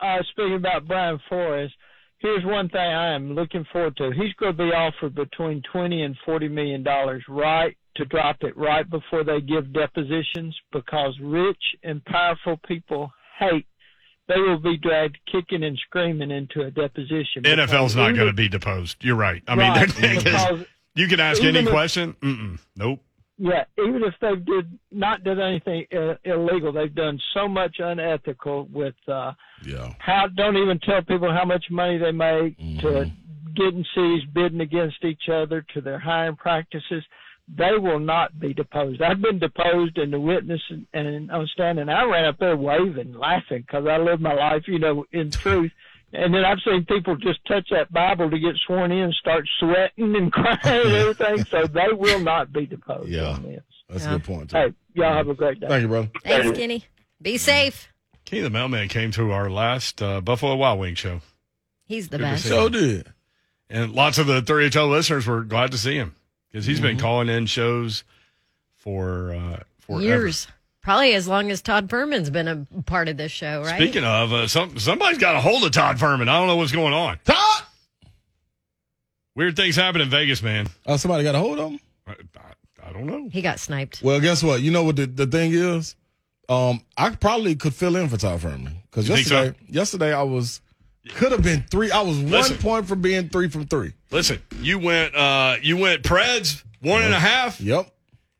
uh, 0.00 0.18
speaking 0.30 0.54
about 0.56 0.86
Brian 0.86 1.18
Flores, 1.28 1.72
here's 2.18 2.44
one 2.44 2.68
thing 2.68 2.80
I 2.80 3.14
am 3.14 3.34
looking 3.34 3.64
forward 3.72 3.96
to. 3.98 4.10
He's 4.10 4.32
going 4.34 4.56
to 4.56 4.58
be 4.64 4.70
offered 4.72 5.14
between 5.14 5.62
twenty 5.72 6.02
and 6.02 6.16
forty 6.24 6.48
million 6.48 6.82
dollars, 6.82 7.22
right, 7.28 7.76
to 7.96 8.04
drop 8.04 8.36
it 8.42 8.56
right 8.56 8.88
before 8.88 9.24
they 9.24 9.40
give 9.40 9.72
depositions, 9.72 10.56
because 10.72 11.16
rich 11.22 11.62
and 11.82 12.04
powerful 12.04 12.58
people 12.66 13.12
hate. 13.38 13.66
They 14.28 14.38
will 14.38 14.58
be 14.58 14.76
dragged 14.76 15.16
kicking 15.32 15.64
and 15.64 15.78
screaming 15.86 16.30
into 16.30 16.60
a 16.60 16.70
deposition. 16.70 17.44
NFL's 17.44 17.96
not 17.96 18.14
going 18.14 18.26
to 18.26 18.34
be 18.34 18.48
deposed. 18.48 19.02
You're 19.02 19.16
right. 19.16 19.42
I 19.48 19.54
mean, 19.54 19.68
Right, 19.70 19.88
they're- 19.96 20.16
because 20.16 20.66
you 20.94 21.08
can 21.08 21.18
ask 21.20 21.42
any 21.42 21.64
question. 21.64 22.14
Mm-mm. 22.20 22.58
Nope. 22.76 23.00
Yeah, 23.38 23.64
even 23.78 24.02
if 24.02 24.14
they 24.20 24.34
did 24.34 24.78
not 24.90 25.22
did 25.22 25.38
anything 25.38 25.86
illegal, 26.24 26.72
they've 26.72 26.94
done 26.94 27.20
so 27.34 27.46
much 27.46 27.76
unethical 27.78 28.68
with 28.72 28.96
uh, 29.06 29.32
Yeah. 29.64 29.94
how 29.98 30.26
don't 30.34 30.56
even 30.56 30.78
tell 30.80 31.02
people 31.02 31.32
how 31.32 31.44
much 31.44 31.64
money 31.70 31.98
they 31.98 32.10
make 32.12 32.58
Mm-hmm. 32.58 32.80
to 32.80 33.10
getting 33.54 33.84
seas 33.94 34.22
bidding 34.34 34.60
against 34.60 35.04
each 35.04 35.28
other 35.32 35.64
to 35.74 35.80
their 35.80 35.98
hiring 35.98 36.36
practices. 36.36 37.04
They 37.56 37.72
will 37.78 37.98
not 37.98 38.38
be 38.38 38.52
deposed. 38.52 39.00
I've 39.00 39.22
been 39.22 39.38
deposed 39.38 39.96
and 39.98 40.12
the 40.12 40.20
witness 40.20 40.60
and, 40.68 40.86
and 40.92 41.30
I'm 41.32 41.46
standing. 41.48 41.88
I 41.88 42.04
ran 42.04 42.26
up 42.26 42.38
there 42.38 42.56
waving, 42.56 43.14
laughing 43.14 43.62
because 43.66 43.86
I 43.86 43.96
live 43.98 44.20
my 44.20 44.34
life, 44.34 44.64
you 44.66 44.78
know, 44.78 45.04
in 45.12 45.30
truth. 45.30 45.72
And 46.12 46.32
then 46.32 46.44
I've 46.44 46.58
seen 46.64 46.84
people 46.86 47.16
just 47.16 47.38
touch 47.46 47.68
that 47.70 47.92
Bible 47.92 48.30
to 48.30 48.38
get 48.38 48.54
sworn 48.66 48.90
in, 48.92 49.12
start 49.12 49.46
sweating 49.60 50.16
and 50.16 50.32
crying 50.32 50.58
and 50.62 50.92
everything. 50.94 51.44
So 51.44 51.66
they 51.66 51.88
will 51.92 52.20
not 52.20 52.52
be 52.52 52.64
deposed. 52.66 53.08
Yeah. 53.10 53.38
That's 53.90 54.04
Yeah. 54.04 54.14
a 54.14 54.18
good 54.18 54.24
point. 54.24 54.50
Too. 54.50 54.56
Hey, 54.56 54.72
y'all 54.94 55.14
have 55.14 55.28
a 55.28 55.34
great 55.34 55.60
day. 55.60 55.66
Thank 55.68 55.82
you, 55.82 55.88
brother. 55.88 56.10
Thanks, 56.24 56.58
Kenny. 56.58 56.84
Be 57.20 57.36
safe. 57.36 57.88
Kenny 58.24 58.42
the 58.42 58.50
mailman 58.50 58.88
came 58.88 59.10
to 59.12 59.32
our 59.32 59.50
last 59.50 60.00
uh, 60.02 60.20
Buffalo 60.22 60.56
Wild 60.56 60.80
Wing 60.80 60.94
show. 60.94 61.20
He's 61.84 62.08
the 62.08 62.18
Good 62.18 62.24
best. 62.24 62.44
So 62.46 62.68
did. 62.68 63.12
And 63.70 63.92
lots 63.92 64.16
of 64.18 64.26
the 64.26 64.40
3HL 64.42 64.90
listeners 64.90 65.26
were 65.26 65.42
glad 65.44 65.72
to 65.72 65.78
see 65.78 65.96
him 65.96 66.14
because 66.50 66.64
he's 66.66 66.78
Mm-hmm. 66.78 66.86
been 66.86 66.98
calling 66.98 67.28
in 67.28 67.44
shows 67.46 68.04
for 68.76 69.32
uh, 69.32 69.62
for 69.78 70.00
Years. 70.00 70.48
Probably 70.88 71.12
as 71.12 71.28
long 71.28 71.50
as 71.50 71.60
Todd 71.60 71.88
Fuhrman's 71.90 72.30
been 72.30 72.48
a 72.48 72.66
part 72.86 73.08
of 73.10 73.18
this 73.18 73.30
show, 73.30 73.60
right? 73.60 73.78
Speaking 73.78 74.04
of, 74.04 74.32
uh, 74.32 74.48
some 74.48 74.78
somebody's 74.78 75.18
got 75.18 75.36
a 75.36 75.40
hold 75.42 75.62
of 75.62 75.70
Todd 75.70 75.98
Fuhrman. 75.98 76.30
I 76.30 76.38
don't 76.38 76.46
know 76.46 76.56
what's 76.56 76.72
going 76.72 76.94
on. 76.94 77.18
Todd. 77.26 77.62
Weird 79.36 79.54
things 79.54 79.76
happen 79.76 80.00
in 80.00 80.08
Vegas, 80.08 80.42
man. 80.42 80.66
Oh, 80.86 80.96
somebody 80.96 81.24
got 81.24 81.34
a 81.34 81.40
hold 81.40 81.58
of 81.58 81.72
him. 81.72 81.80
I, 82.06 82.12
I, 82.38 82.88
I 82.88 82.92
don't 82.94 83.04
know. 83.04 83.28
he 83.30 83.42
got 83.42 83.60
sniped. 83.60 84.00
Well, 84.02 84.18
guess 84.18 84.42
what? 84.42 84.62
You 84.62 84.70
know 84.70 84.82
what 84.82 84.96
the, 84.96 85.04
the 85.04 85.26
thing 85.26 85.52
is? 85.52 85.94
Um, 86.48 86.80
I 86.96 87.10
probably 87.10 87.54
could 87.54 87.74
fill 87.74 87.94
in 87.96 88.08
for 88.08 88.16
Todd 88.16 88.40
Fuhrman 88.40 88.72
because 88.90 89.10
You 89.10 89.16
think 89.16 89.26
so? 89.26 89.34
yesterday, 89.42 89.58
yesterday 89.68 90.14
I 90.14 90.22
was 90.22 90.62
could 91.10 91.32
have 91.32 91.42
been 91.42 91.66
three. 91.70 91.90
I 91.90 92.00
was 92.00 92.18
Listen. 92.18 92.54
one 92.54 92.62
point 92.62 92.88
from 92.88 93.02
being 93.02 93.28
three 93.28 93.50
from 93.50 93.66
three. 93.66 93.92
Listen, 94.10 94.40
you 94.62 94.78
went 94.78 95.14
uh, 95.14 95.56
you 95.60 95.76
went 95.76 96.02
Preds 96.02 96.62
one 96.80 97.02
and 97.02 97.12
a 97.12 97.20
half. 97.20 97.60
Yep. 97.60 97.90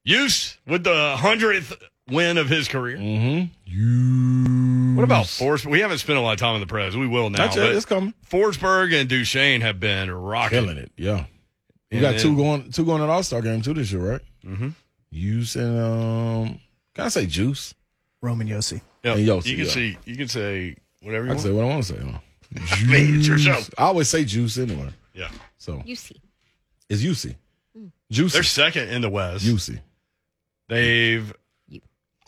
Juuse 0.06 0.56
with 0.66 0.84
the 0.84 1.14
hundredth 1.18 1.76
win 2.10 2.38
of 2.38 2.48
his 2.48 2.68
career. 2.68 2.96
Mm-hmm. 2.96 3.52
You. 3.64 4.94
What 4.96 5.04
about 5.04 5.26
Forsberg? 5.26 5.70
We 5.70 5.80
haven't 5.80 5.98
spent 5.98 6.18
a 6.18 6.22
lot 6.22 6.32
of 6.32 6.38
time 6.38 6.54
in 6.54 6.60
the 6.60 6.66
press. 6.66 6.94
We 6.94 7.06
will 7.06 7.30
now. 7.30 7.38
That's 7.38 7.56
it. 7.56 7.74
It's 7.74 7.84
coming. 7.86 8.14
Forsberg 8.30 8.98
and 8.98 9.08
Duchene 9.08 9.60
have 9.60 9.78
been 9.80 10.10
rocking. 10.10 10.58
Killing 10.60 10.76
it. 10.78 10.90
Yeah. 10.96 11.24
You 11.90 11.98
And 11.98 12.00
got 12.00 12.10
then- 12.12 12.20
two 12.20 12.36
going, 12.36 12.70
two 12.72 12.84
going 12.84 13.02
at 13.02 13.08
All 13.08 13.22
Star 13.22 13.40
game 13.40 13.62
too 13.62 13.74
this 13.74 13.92
year, 13.92 14.12
right? 14.12 14.20
Mm-hmm. 14.44 14.68
Juuse 15.12 15.56
and 15.56 15.78
um, 15.80 16.60
can 16.94 17.06
I 17.06 17.08
say 17.08 17.26
Juice? 17.26 17.74
Roman 18.20 18.48
Josi. 18.48 18.80
Yep. 19.04 19.16
And 19.16 19.26
Josi, 19.28 19.46
you 19.46 19.56
can 19.56 19.64
yeah. 19.66 19.70
see. 19.70 19.98
You 20.04 20.16
can 20.16 20.28
say 20.28 20.76
whatever 21.02 21.24
you 21.26 21.30
I 21.30 21.34
want. 21.34 21.40
can 21.44 21.50
say 21.50 21.52
what 21.56 21.64
I 21.64 21.68
want 21.68 21.84
to 21.84 21.94
say. 21.94 22.00
Huh? 22.04 22.18
I 22.76 22.84
mean, 22.90 23.18
it's 23.18 23.26
your 23.28 23.38
show. 23.38 23.58
I 23.78 23.84
always 23.84 24.08
say 24.08 24.24
Juice 24.24 24.58
anyway. 24.58 24.88
Yeah, 25.14 25.28
So 25.58 25.82
You 25.84 25.94
see. 25.96 26.20
it's 26.88 27.00
Juicy. 27.00 27.36
Juicy. 28.10 28.32
they're 28.32 28.42
second 28.42 28.88
in 28.88 29.02
the 29.02 29.08
West. 29.10 29.44
Juicy. 29.44 29.80
They've 30.68 31.26
You- 31.28 31.34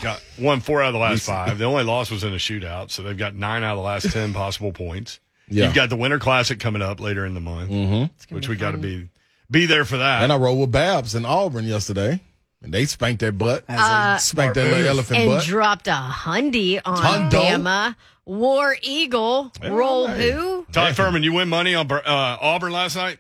got 0.02 0.22
won 0.38 0.60
four 0.60 0.82
out 0.82 0.88
of 0.88 0.94
the 0.94 1.00
last 1.00 1.22
five. 1.22 1.58
The 1.58 1.64
only 1.64 1.84
loss 1.84 2.10
was 2.10 2.24
in 2.24 2.32
a 2.32 2.36
shootout, 2.36 2.90
so 2.90 3.02
they've 3.02 3.16
got 3.16 3.34
nine 3.34 3.62
out 3.62 3.72
of 3.72 3.78
the 3.78 3.84
last 3.84 4.10
ten 4.10 4.32
possible 4.34 4.72
points. 4.72 5.20
Yeah. 5.48 5.66
You've 5.66 5.74
got 5.74 5.90
the 5.90 5.96
Winter 5.96 6.18
Classic 6.18 6.58
coming 6.60 6.82
up 6.82 7.00
later 7.00 7.26
in 7.26 7.34
the 7.34 7.40
month, 7.40 7.70
mm-hmm. 7.70 8.34
Which 8.34 8.48
we 8.48 8.56
got 8.56 8.72
to 8.72 8.78
be 8.78 9.08
be 9.50 9.66
there 9.66 9.84
for 9.84 9.98
that. 9.98 10.22
And 10.22 10.32
I 10.32 10.36
rode 10.36 10.54
with 10.54 10.70
Babs 10.70 11.14
in 11.14 11.24
Auburn 11.24 11.64
yesterday, 11.64 12.20
and 12.62 12.72
they 12.72 12.84
spanked 12.84 13.20
their 13.20 13.32
butt. 13.32 13.64
Uh, 13.68 14.16
spanked 14.18 14.54
that 14.54 14.64
little 14.64 14.86
elephant 14.86 15.20
and 15.20 15.30
butt. 15.30 15.44
dropped 15.44 15.88
a 15.88 15.90
hundy 15.90 16.80
on 16.84 17.30
Hundo? 17.30 17.30
Bama. 17.30 17.96
War 18.24 18.76
Eagle. 18.80 19.50
Roll 19.62 20.06
who? 20.06 20.64
Todd 20.70 20.94
Fuhrman, 20.94 21.24
you 21.24 21.32
win 21.32 21.48
money 21.48 21.74
on 21.74 21.90
uh, 21.90 22.00
Auburn 22.06 22.70
last 22.70 22.94
night. 22.94 23.18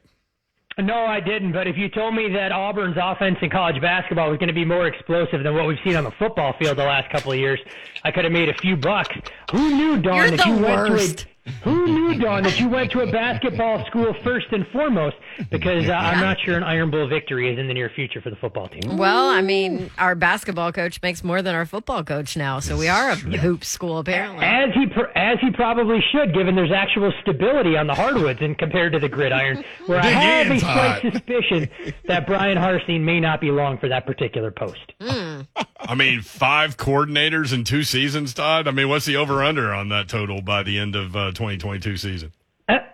No, 0.80 1.04
I 1.06 1.20
didn't. 1.20 1.52
But 1.52 1.66
if 1.66 1.76
you 1.76 1.88
told 1.88 2.14
me 2.14 2.28
that 2.32 2.52
Auburn's 2.52 2.96
offense 3.00 3.38
in 3.42 3.50
college 3.50 3.80
basketball 3.80 4.30
was 4.30 4.38
going 4.38 4.48
to 4.48 4.54
be 4.54 4.64
more 4.64 4.86
explosive 4.86 5.42
than 5.42 5.54
what 5.54 5.66
we've 5.66 5.78
seen 5.84 5.96
on 5.96 6.04
the 6.04 6.10
football 6.12 6.54
field 6.58 6.76
the 6.78 6.84
last 6.84 7.10
couple 7.10 7.32
of 7.32 7.38
years, 7.38 7.60
I 8.04 8.10
could 8.10 8.24
have 8.24 8.32
made 8.32 8.48
a 8.48 8.54
few 8.54 8.76
bucks. 8.76 9.14
Who 9.52 9.74
knew, 9.76 10.00
Don, 10.00 10.16
You're 10.16 10.30
the 10.36 10.44
you 10.46 10.56
worst. 10.56 10.90
went 10.92 11.18
to 11.18 11.26
a 11.26 11.39
Who 11.64 11.86
knew, 11.86 12.18
Don, 12.18 12.42
that 12.42 12.60
you 12.60 12.68
went 12.68 12.92
to 12.92 13.00
a 13.00 13.10
basketball 13.10 13.84
school 13.86 14.14
first 14.22 14.46
and 14.52 14.66
foremost? 14.68 15.16
Because 15.50 15.88
uh, 15.88 15.92
I'm 15.92 16.20
not 16.20 16.38
sure 16.44 16.56
an 16.56 16.62
Iron 16.62 16.90
Bowl 16.90 17.08
victory 17.08 17.50
is 17.50 17.58
in 17.58 17.66
the 17.66 17.72
near 17.72 17.88
future 17.88 18.20
for 18.20 18.28
the 18.28 18.36
football 18.36 18.68
team. 18.68 18.98
Well, 18.98 19.28
I 19.30 19.40
mean, 19.40 19.90
our 19.98 20.14
basketball 20.14 20.70
coach 20.70 21.00
makes 21.02 21.24
more 21.24 21.40
than 21.40 21.54
our 21.54 21.64
football 21.64 22.04
coach 22.04 22.36
now, 22.36 22.60
so 22.60 22.76
we 22.76 22.88
are 22.88 23.10
a 23.10 23.16
hoop 23.16 23.64
school 23.64 23.98
apparently. 23.98 24.44
As 24.44 24.74
he 24.74 24.86
pr- 24.86 25.16
as 25.16 25.38
he 25.40 25.50
probably 25.50 26.04
should, 26.12 26.34
given 26.34 26.54
there's 26.54 26.72
actual 26.72 27.12
stability 27.22 27.76
on 27.76 27.86
the 27.86 27.94
hardwoods 27.94 28.40
and 28.42 28.56
compared 28.58 28.92
to 28.92 28.98
the 28.98 29.08
gridiron, 29.08 29.64
where 29.86 29.98
I 29.98 30.06
have 30.06 30.50
a 30.50 30.60
slight 30.60 31.12
suspicion 31.12 31.70
that 32.06 32.26
Bryan 32.26 32.58
Harsin 32.58 33.00
may 33.00 33.18
not 33.18 33.40
be 33.40 33.50
long 33.50 33.78
for 33.78 33.88
that 33.88 34.04
particular 34.04 34.50
post. 34.50 34.92
I 35.00 35.94
mean, 35.94 36.20
five 36.20 36.76
coordinators 36.76 37.52
in 37.54 37.64
two 37.64 37.82
seasons, 37.82 38.34
Todd. 38.34 38.68
I 38.68 38.72
mean, 38.72 38.88
what's 38.90 39.06
the 39.06 39.16
over 39.16 39.42
under 39.42 39.72
on 39.72 39.88
that 39.88 40.08
total 40.08 40.42
by 40.42 40.62
the 40.62 40.78
end 40.78 40.94
of 40.94 41.16
uh, 41.16 41.32
2022 41.40 41.96
season? 41.96 42.32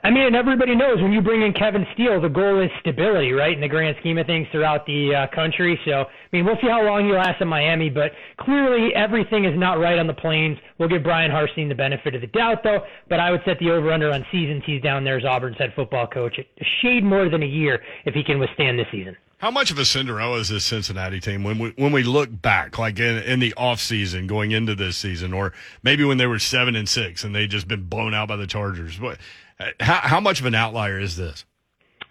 I 0.05 0.11
mean, 0.11 0.27
and 0.27 0.37
everybody 0.37 0.77
knows 0.77 1.03
when 1.03 1.13
you 1.13 1.21
bring 1.21 1.43
in 1.43 1.53
Kevin 1.53 1.87
Steele, 1.93 2.21
the 2.21 2.29
goal 2.29 2.61
is 2.61 2.71
stability, 2.81 3.33
right? 3.33 3.53
In 3.53 3.61
the 3.61 3.69
grand 3.69 3.97
scheme 4.01 4.17
of 4.19 4.27
things 4.27 4.47
throughout 4.53 4.87
the 4.87 5.15
uh, 5.15 5.35
country. 5.35 5.79
So, 5.85 6.03
I 6.03 6.07
mean, 6.33 6.45
we'll 6.45 6.57
see 6.61 6.69
how 6.69 6.85
long 6.85 7.07
he 7.07 7.13
lasts 7.13 7.41
in 7.41 7.49
Miami, 7.49 7.91
but 7.91 8.13
clearly 8.39 8.95
everything 8.95 9.45
is 9.45 9.59
not 9.59 9.79
right 9.79 9.99
on 9.99 10.07
the 10.07 10.15
plains. 10.15 10.59
We'll 10.79 10.89
give 10.89 11.03
Bryan 11.03 11.31
Harsin 11.31 11.69
the 11.69 11.75
benefit 11.75 12.15
of 12.15 12.21
the 12.21 12.29
doubt, 12.29 12.63
though. 12.63 12.81
But 13.09 13.19
I 13.19 13.31
would 13.31 13.43
set 13.45 13.59
the 13.59 13.71
over/under 13.71 14.13
on 14.13 14.25
seasons 14.31 14.63
he's 14.65 14.83
down 14.83 15.05
there 15.05 15.19
as 15.19 15.25
Auburn's 15.25 15.59
head 15.59 15.73
football 15.75 16.07
coach 16.07 16.39
a 16.39 16.65
shade 16.83 17.05
more 17.05 17.29
than 17.29 17.43
a 17.43 17.47
year 17.47 17.83
if 18.05 18.15
he 18.15 18.23
can 18.23 18.39
withstand 18.39 18.79
this 18.79 18.87
season. 18.93 19.17
How 19.39 19.51
much 19.51 19.71
of 19.71 19.79
a 19.79 19.85
Cinderella 19.85 20.39
is 20.39 20.49
this 20.49 20.65
Cincinnati 20.65 21.21
team 21.21 21.45
when 21.45 21.59
we 21.59 21.75
when 21.77 21.93
we 21.93 22.03
look 22.03 22.31
back, 22.41 22.79
like 22.79 22.99
in, 22.99 23.19
in 23.19 23.39
the 23.39 23.53
off 23.55 23.81
season 23.81 24.27
going 24.27 24.53
into 24.53 24.75
this 24.75 24.97
season, 24.97 25.35
or 25.35 25.53
maybe 25.83 26.05
when 26.05 26.17
they 26.17 26.27
were 26.27 26.39
seven 26.39 26.75
and 26.75 26.89
six 26.89 27.23
and 27.23 27.35
they 27.35 27.47
just 27.47 27.69
been 27.69 27.83
blown 27.83 28.15
out 28.15 28.29
by 28.29 28.37
the 28.37 28.47
Chargers? 28.47 28.99
What, 28.99 29.19
how 29.81 30.01
how 30.03 30.21
much 30.21 30.41
of 30.41 30.47
an 30.47 30.55
outlier 30.55 30.99
is 30.99 31.17
this? 31.17 31.45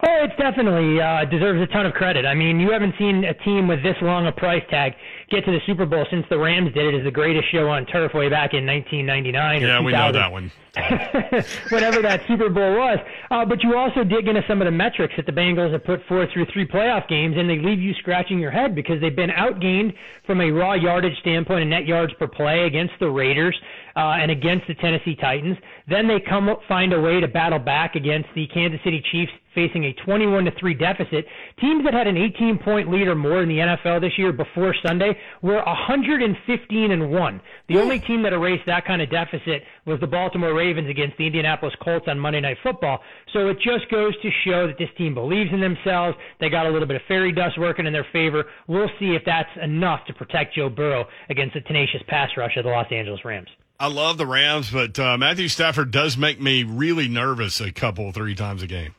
Oh, 0.02 0.24
it's 0.24 0.36
definitely 0.36 1.00
uh, 1.00 1.24
deserves 1.24 1.60
a 1.62 1.66
ton 1.72 1.86
of 1.86 1.94
credit. 1.94 2.26
I 2.26 2.34
mean, 2.34 2.60
you 2.60 2.70
haven't 2.70 2.94
seen 2.98 3.24
a 3.24 3.32
team 3.32 3.66
with 3.66 3.82
this 3.82 3.96
long 4.02 4.26
a 4.26 4.32
price 4.32 4.62
tag 4.68 4.92
get 5.30 5.44
to 5.44 5.50
the 5.50 5.60
Super 5.66 5.86
Bowl 5.86 6.06
since 6.10 6.24
the 6.30 6.38
Rams 6.38 6.72
did 6.72 6.94
it 6.94 6.98
as 6.98 7.04
the 7.04 7.10
greatest 7.10 7.50
show 7.50 7.68
on 7.68 7.86
turf 7.86 8.14
way 8.14 8.28
back 8.28 8.54
in 8.54 8.66
1999 8.66 9.62
Yeah, 9.62 9.80
we 9.80 9.92
know 9.92 10.12
that 10.12 10.30
one. 10.30 10.52
whatever 11.70 12.02
that 12.02 12.20
Super 12.28 12.50
Bowl 12.50 12.76
was. 12.76 12.98
Uh, 13.30 13.44
but 13.44 13.62
you 13.62 13.76
also 13.76 14.04
dig 14.04 14.28
into 14.28 14.42
some 14.46 14.60
of 14.60 14.66
the 14.66 14.70
metrics 14.70 15.14
that 15.16 15.24
the 15.24 15.32
Bengals 15.32 15.72
have 15.72 15.84
put 15.84 16.04
forth 16.06 16.28
through 16.32 16.46
three 16.52 16.66
playoff 16.66 17.08
games, 17.08 17.34
and 17.38 17.48
they 17.48 17.58
leave 17.58 17.80
you 17.80 17.94
scratching 17.94 18.38
your 18.38 18.50
head 18.50 18.74
because 18.74 19.00
they've 19.00 19.16
been 19.16 19.30
outgained 19.30 19.94
from 20.26 20.40
a 20.40 20.50
raw 20.50 20.74
yardage 20.74 21.18
standpoint 21.20 21.62
and 21.62 21.70
net 21.70 21.86
yards 21.86 22.12
per 22.18 22.28
play 22.28 22.66
against 22.66 22.92
the 23.00 23.08
Raiders 23.08 23.58
uh, 23.96 24.20
and 24.20 24.30
against 24.30 24.66
the 24.68 24.74
Tennessee 24.74 25.16
Titans. 25.16 25.56
Then 25.88 26.06
they 26.06 26.20
come 26.20 26.48
up, 26.50 26.60
find 26.68 26.92
a 26.92 27.00
way 27.00 27.20
to 27.20 27.28
battle 27.28 27.58
back 27.58 27.94
against 27.94 28.28
the 28.34 28.46
Kansas 28.48 28.80
City 28.84 29.02
Chiefs, 29.10 29.32
facing 29.54 29.84
a 29.84 29.94
21 30.04 30.44
to 30.44 30.50
three 30.60 30.74
deficit. 30.74 31.24
Teams 31.58 31.82
that 31.84 31.94
had 31.94 32.06
an 32.06 32.18
18 32.18 32.58
point 32.58 32.90
lead 32.90 33.08
or 33.08 33.14
more 33.14 33.42
in 33.42 33.48
the 33.48 33.58
NFL 33.58 34.02
this 34.02 34.12
year 34.18 34.32
before 34.32 34.74
Sunday 34.86 35.15
were 35.42 35.62
115 35.64 36.90
and 36.90 37.10
one. 37.10 37.40
The 37.68 37.78
only 37.78 37.98
team 38.00 38.22
that 38.22 38.32
erased 38.32 38.66
that 38.66 38.84
kind 38.84 39.02
of 39.02 39.10
deficit 39.10 39.62
was 39.86 40.00
the 40.00 40.06
Baltimore 40.06 40.54
Ravens 40.54 40.88
against 40.88 41.16
the 41.18 41.26
Indianapolis 41.26 41.74
Colts 41.82 42.06
on 42.08 42.18
Monday 42.18 42.40
Night 42.40 42.58
Football. 42.62 43.00
So 43.32 43.48
it 43.48 43.58
just 43.58 43.90
goes 43.90 44.14
to 44.22 44.30
show 44.44 44.66
that 44.66 44.78
this 44.78 44.90
team 44.96 45.14
believes 45.14 45.50
in 45.52 45.60
themselves. 45.60 46.16
They 46.40 46.48
got 46.48 46.66
a 46.66 46.70
little 46.70 46.88
bit 46.88 46.96
of 46.96 47.02
fairy 47.08 47.32
dust 47.32 47.58
working 47.58 47.86
in 47.86 47.92
their 47.92 48.06
favor. 48.12 48.44
We'll 48.66 48.90
see 48.98 49.14
if 49.14 49.22
that's 49.24 49.50
enough 49.62 50.04
to 50.06 50.14
protect 50.14 50.54
Joe 50.54 50.68
Burrow 50.68 51.06
against 51.28 51.54
the 51.54 51.60
tenacious 51.60 52.02
pass 52.08 52.30
rush 52.36 52.56
of 52.56 52.64
the 52.64 52.70
Los 52.70 52.86
Angeles 52.90 53.24
Rams. 53.24 53.48
I 53.78 53.88
love 53.88 54.16
the 54.16 54.26
Rams, 54.26 54.70
but 54.70 54.98
uh, 54.98 55.18
Matthew 55.18 55.48
Stafford 55.48 55.90
does 55.90 56.16
make 56.16 56.40
me 56.40 56.62
really 56.62 57.08
nervous 57.08 57.60
a 57.60 57.70
couple, 57.72 58.10
three 58.10 58.34
times 58.34 58.62
a 58.62 58.66
game. 58.66 58.94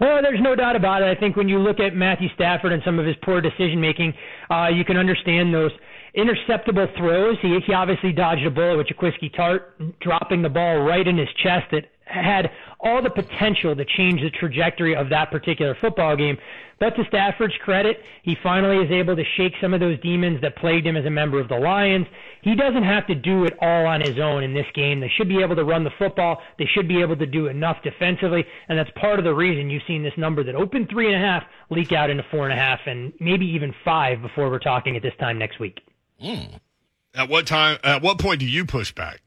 Well, 0.00 0.22
there's 0.22 0.40
no 0.40 0.56
doubt 0.56 0.76
about 0.76 1.02
it. 1.02 1.14
I 1.14 1.20
think 1.20 1.36
when 1.36 1.48
you 1.48 1.58
look 1.58 1.78
at 1.78 1.94
Matthew 1.94 2.28
Stafford 2.34 2.72
and 2.72 2.82
some 2.84 2.98
of 2.98 3.04
his 3.04 3.16
poor 3.22 3.42
decision 3.42 3.80
making, 3.80 4.14
uh, 4.50 4.68
you 4.68 4.82
can 4.84 4.96
understand 4.96 5.52
those 5.52 5.70
interceptable 6.16 6.88
throws. 6.96 7.36
He, 7.42 7.58
he 7.66 7.74
obviously 7.74 8.10
dodged 8.12 8.46
a 8.46 8.50
bullet 8.50 8.78
with 8.78 8.86
Jaquiski 8.86 9.32
Tartt 9.34 9.60
dropping 10.00 10.40
the 10.40 10.48
ball 10.48 10.78
right 10.78 11.06
in 11.06 11.18
his 11.18 11.28
chest 11.42 11.66
that 11.72 11.84
had 12.06 12.50
all 12.82 13.02
the 13.02 13.10
potential 13.10 13.76
to 13.76 13.84
change 13.84 14.20
the 14.20 14.30
trajectory 14.30 14.96
of 14.96 15.10
that 15.10 15.30
particular 15.30 15.76
football 15.80 16.16
game. 16.16 16.38
But 16.78 16.96
to 16.96 17.04
Stafford's 17.08 17.54
credit, 17.62 17.98
he 18.22 18.36
finally 18.42 18.82
is 18.82 18.90
able 18.90 19.14
to 19.14 19.24
shake 19.36 19.52
some 19.60 19.74
of 19.74 19.80
those 19.80 20.00
demons 20.00 20.40
that 20.40 20.56
plagued 20.56 20.86
him 20.86 20.96
as 20.96 21.04
a 21.04 21.10
member 21.10 21.38
of 21.38 21.48
the 21.48 21.56
Lions. 21.56 22.06
He 22.40 22.54
doesn't 22.54 22.84
have 22.84 23.06
to 23.08 23.14
do 23.14 23.44
it 23.44 23.52
all 23.60 23.86
on 23.86 24.00
his 24.00 24.18
own 24.18 24.42
in 24.42 24.54
this 24.54 24.64
game. 24.74 24.98
They 24.98 25.12
should 25.14 25.28
be 25.28 25.42
able 25.42 25.56
to 25.56 25.64
run 25.64 25.84
the 25.84 25.90
football. 25.98 26.40
They 26.58 26.64
should 26.64 26.88
be 26.88 27.02
able 27.02 27.16
to 27.16 27.26
do 27.26 27.48
enough 27.48 27.76
defensively, 27.84 28.46
and 28.68 28.78
that's 28.78 28.90
part 28.98 29.18
of 29.18 29.26
the 29.26 29.34
reason 29.34 29.68
you've 29.68 29.82
seen 29.86 30.02
this 30.02 30.16
number 30.16 30.42
that 30.42 30.54
opened 30.54 30.88
three 30.88 31.12
and 31.12 31.22
a 31.22 31.26
half 31.26 31.42
leak 31.68 31.92
out 31.92 32.08
into 32.08 32.24
four 32.30 32.48
and 32.48 32.58
a 32.58 32.62
half, 32.62 32.80
and 32.86 33.12
maybe 33.20 33.44
even 33.44 33.74
five 33.84 34.22
before 34.22 34.48
we're 34.48 34.58
talking 34.58 34.96
at 34.96 35.02
this 35.02 35.14
time 35.20 35.38
next 35.38 35.60
week. 35.60 35.80
Hmm. 36.18 36.56
At 37.14 37.28
what 37.28 37.46
time? 37.46 37.78
At 37.84 38.00
what 38.00 38.18
point 38.18 38.40
do 38.40 38.46
you 38.46 38.64
push 38.64 38.92
back? 38.92 39.20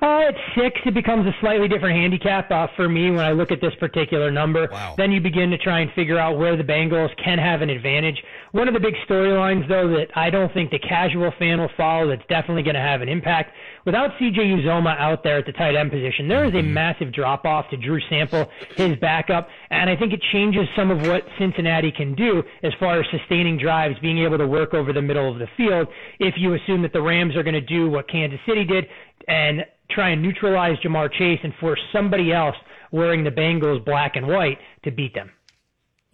Uh, 0.00 0.28
at 0.28 0.34
six, 0.54 0.80
it 0.86 0.94
becomes 0.94 1.26
a 1.26 1.32
slightly 1.40 1.66
different 1.68 1.96
handicap 1.96 2.50
uh, 2.50 2.66
for 2.76 2.88
me 2.88 3.10
when 3.10 3.20
I 3.20 3.32
look 3.32 3.50
at 3.50 3.60
this 3.60 3.74
particular 3.80 4.30
number. 4.30 4.68
Wow. 4.70 4.94
Then 4.96 5.10
you 5.10 5.20
begin 5.20 5.50
to 5.50 5.58
try 5.58 5.80
and 5.80 5.92
figure 5.92 6.18
out 6.18 6.38
where 6.38 6.56
the 6.56 6.62
Bengals 6.62 7.10
can 7.22 7.38
have 7.38 7.62
an 7.62 7.70
advantage. 7.70 8.22
One 8.52 8.68
of 8.68 8.74
the 8.74 8.80
big 8.80 8.94
storylines, 9.08 9.68
though, 9.68 9.88
that 9.88 10.16
I 10.16 10.30
don't 10.30 10.52
think 10.54 10.70
the 10.70 10.78
casual 10.78 11.32
fan 11.38 11.58
will 11.58 11.70
follow 11.76 12.08
that's 12.08 12.26
definitely 12.28 12.62
going 12.62 12.76
to 12.76 12.80
have 12.80 13.02
an 13.02 13.08
impact, 13.08 13.52
without 13.84 14.10
CJ 14.20 14.36
Uzomah 14.36 14.98
out 14.98 15.22
there 15.22 15.38
at 15.38 15.46
the 15.46 15.52
tight 15.52 15.76
end 15.76 15.90
position, 15.90 16.28
there 16.28 16.44
is 16.44 16.52
a 16.52 16.56
mm-hmm. 16.56 16.72
massive 16.72 17.12
drop 17.12 17.44
off 17.44 17.68
to 17.70 17.76
Drew 17.76 18.00
Sample, 18.08 18.48
his 18.76 18.96
backup, 18.96 19.48
and 19.70 19.88
I 19.88 19.96
think 19.96 20.12
it 20.12 20.22
changes 20.32 20.68
some 20.76 20.90
of 20.90 21.02
what 21.02 21.24
Cincinnati 21.38 21.92
can 21.92 22.14
do 22.14 22.42
as 22.62 22.72
far 22.78 23.00
as 23.00 23.06
sustaining 23.10 23.58
drives, 23.58 23.98
being 24.00 24.18
able 24.18 24.38
to 24.38 24.46
work 24.46 24.74
over 24.74 24.92
the 24.92 25.02
middle 25.02 25.30
of 25.30 25.38
the 25.38 25.48
field. 25.56 25.88
If 26.18 26.34
you 26.38 26.54
assume 26.54 26.82
that 26.82 26.92
the 26.92 27.02
Rams 27.02 27.36
are 27.36 27.42
going 27.42 27.54
to 27.54 27.60
do 27.60 27.90
what 27.90 28.08
Kansas 28.08 28.40
City 28.46 28.64
did 28.64 28.86
and 29.26 29.64
try 29.90 30.10
and 30.10 30.22
neutralize 30.22 30.76
Ja'Marr 30.84 31.12
Chase 31.12 31.40
and 31.42 31.54
force 31.60 31.80
somebody 31.92 32.32
else 32.32 32.56
wearing 32.92 33.24
the 33.24 33.30
Bengals 33.30 33.84
black 33.84 34.16
and 34.16 34.26
white 34.26 34.58
to 34.84 34.90
beat 34.90 35.14
them. 35.14 35.30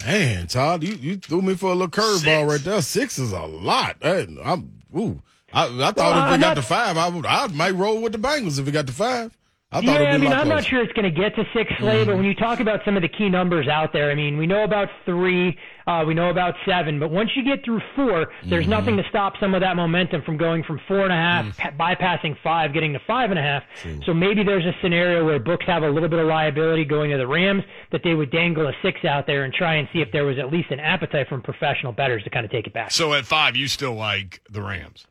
Man, 0.04 0.48
Todd, 0.48 0.82
you, 0.82 0.94
you 0.94 1.16
threw 1.16 1.40
me 1.40 1.54
for 1.54 1.70
a 1.70 1.74
little 1.74 1.88
curveball 1.88 2.48
right 2.48 2.60
there. 2.60 2.82
Six 2.82 3.18
is 3.18 3.32
a 3.32 3.40
lot. 3.40 3.96
Hey, 4.02 4.26
I'm 4.44 4.82
ooh. 4.96 5.22
I, 5.54 5.66
I 5.66 5.92
thought 5.92 5.96
Well, 5.96 6.26
if 6.26 6.32
we 6.32 6.38
got 6.38 6.48
not- 6.48 6.54
to 6.54 6.62
five, 6.62 6.96
I 6.96 7.08
would 7.08 7.26
I 7.26 7.46
might 7.48 7.74
roll 7.74 8.00
with 8.02 8.12
the 8.12 8.18
Bengals 8.18 8.58
if 8.58 8.66
we 8.66 8.72
got 8.72 8.86
to 8.86 8.92
five. 8.92 9.36
I 9.72 9.78
thought 9.78 9.86
Yeah, 9.86 9.92
it'd 9.92 10.00
be 10.02 10.06
I 10.06 10.14
a 10.14 10.18
mean, 10.20 10.30
lot 10.30 10.40
I'm 10.42 10.48
not 10.48 10.64
sure 10.64 10.82
it's 10.82 10.92
going 10.92 11.12
to 11.12 11.20
get 11.20 11.34
to 11.34 11.42
six, 11.52 11.68
Slay, 11.80 12.04
but 12.04 12.10
mm-hmm. 12.10 12.18
when 12.18 12.24
you 12.26 12.34
talk 12.36 12.60
about 12.60 12.84
some 12.84 12.94
of 12.94 13.02
the 13.02 13.08
key 13.08 13.28
numbers 13.28 13.66
out 13.66 13.92
there, 13.92 14.08
I 14.08 14.14
mean, 14.14 14.38
we 14.38 14.46
know 14.46 14.62
about 14.62 14.88
three, 15.04 15.58
uh, 15.88 16.04
we 16.06 16.14
know 16.14 16.30
about 16.30 16.54
seven, 16.64 17.00
but 17.00 17.10
once 17.10 17.30
you 17.34 17.42
get 17.42 17.64
through 17.64 17.80
four, 17.96 18.28
there's 18.48 18.62
mm-hmm. 18.62 18.70
nothing 18.70 18.96
to 18.98 19.02
stop 19.08 19.32
some 19.40 19.52
of 19.52 19.62
that 19.62 19.74
momentum 19.74 20.22
from 20.22 20.36
going 20.36 20.62
from 20.62 20.80
four 20.86 21.00
and 21.00 21.12
a 21.12 21.16
half, 21.16 21.44
mm. 21.46 21.56
pa- 21.76 21.96
bypassing 21.96 22.36
five, 22.40 22.72
getting 22.72 22.92
to 22.92 23.00
five 23.04 23.30
and 23.30 23.38
a 23.38 23.42
half. 23.42 23.64
So 24.06 24.14
maybe 24.14 24.44
there's 24.44 24.64
a 24.64 24.74
scenario 24.80 25.24
where 25.24 25.40
books 25.40 25.66
have 25.66 25.82
a 25.82 25.90
little 25.90 26.08
bit 26.08 26.20
of 26.20 26.26
liability 26.26 26.84
going 26.84 27.10
to 27.10 27.16
the 27.16 27.26
Rams 27.26 27.64
that 27.90 28.02
they 28.04 28.14
would 28.14 28.30
dangle 28.30 28.68
a 28.68 28.72
six 28.80 29.04
out 29.04 29.26
there 29.26 29.42
and 29.42 29.52
try 29.52 29.74
and 29.74 29.88
see 29.92 30.00
if 30.00 30.12
there 30.12 30.24
was 30.24 30.38
at 30.38 30.52
least 30.52 30.70
an 30.70 30.78
appetite 30.78 31.26
from 31.28 31.42
professional 31.42 31.90
bettors 31.92 32.22
to 32.22 32.30
kind 32.30 32.44
of 32.44 32.52
take 32.52 32.68
it 32.68 32.72
back. 32.72 32.92
So 32.92 33.12
at 33.12 33.26
five, 33.26 33.56
you 33.56 33.66
still 33.66 33.94
like 33.94 34.40
the 34.48 34.62
Rams? 34.62 35.04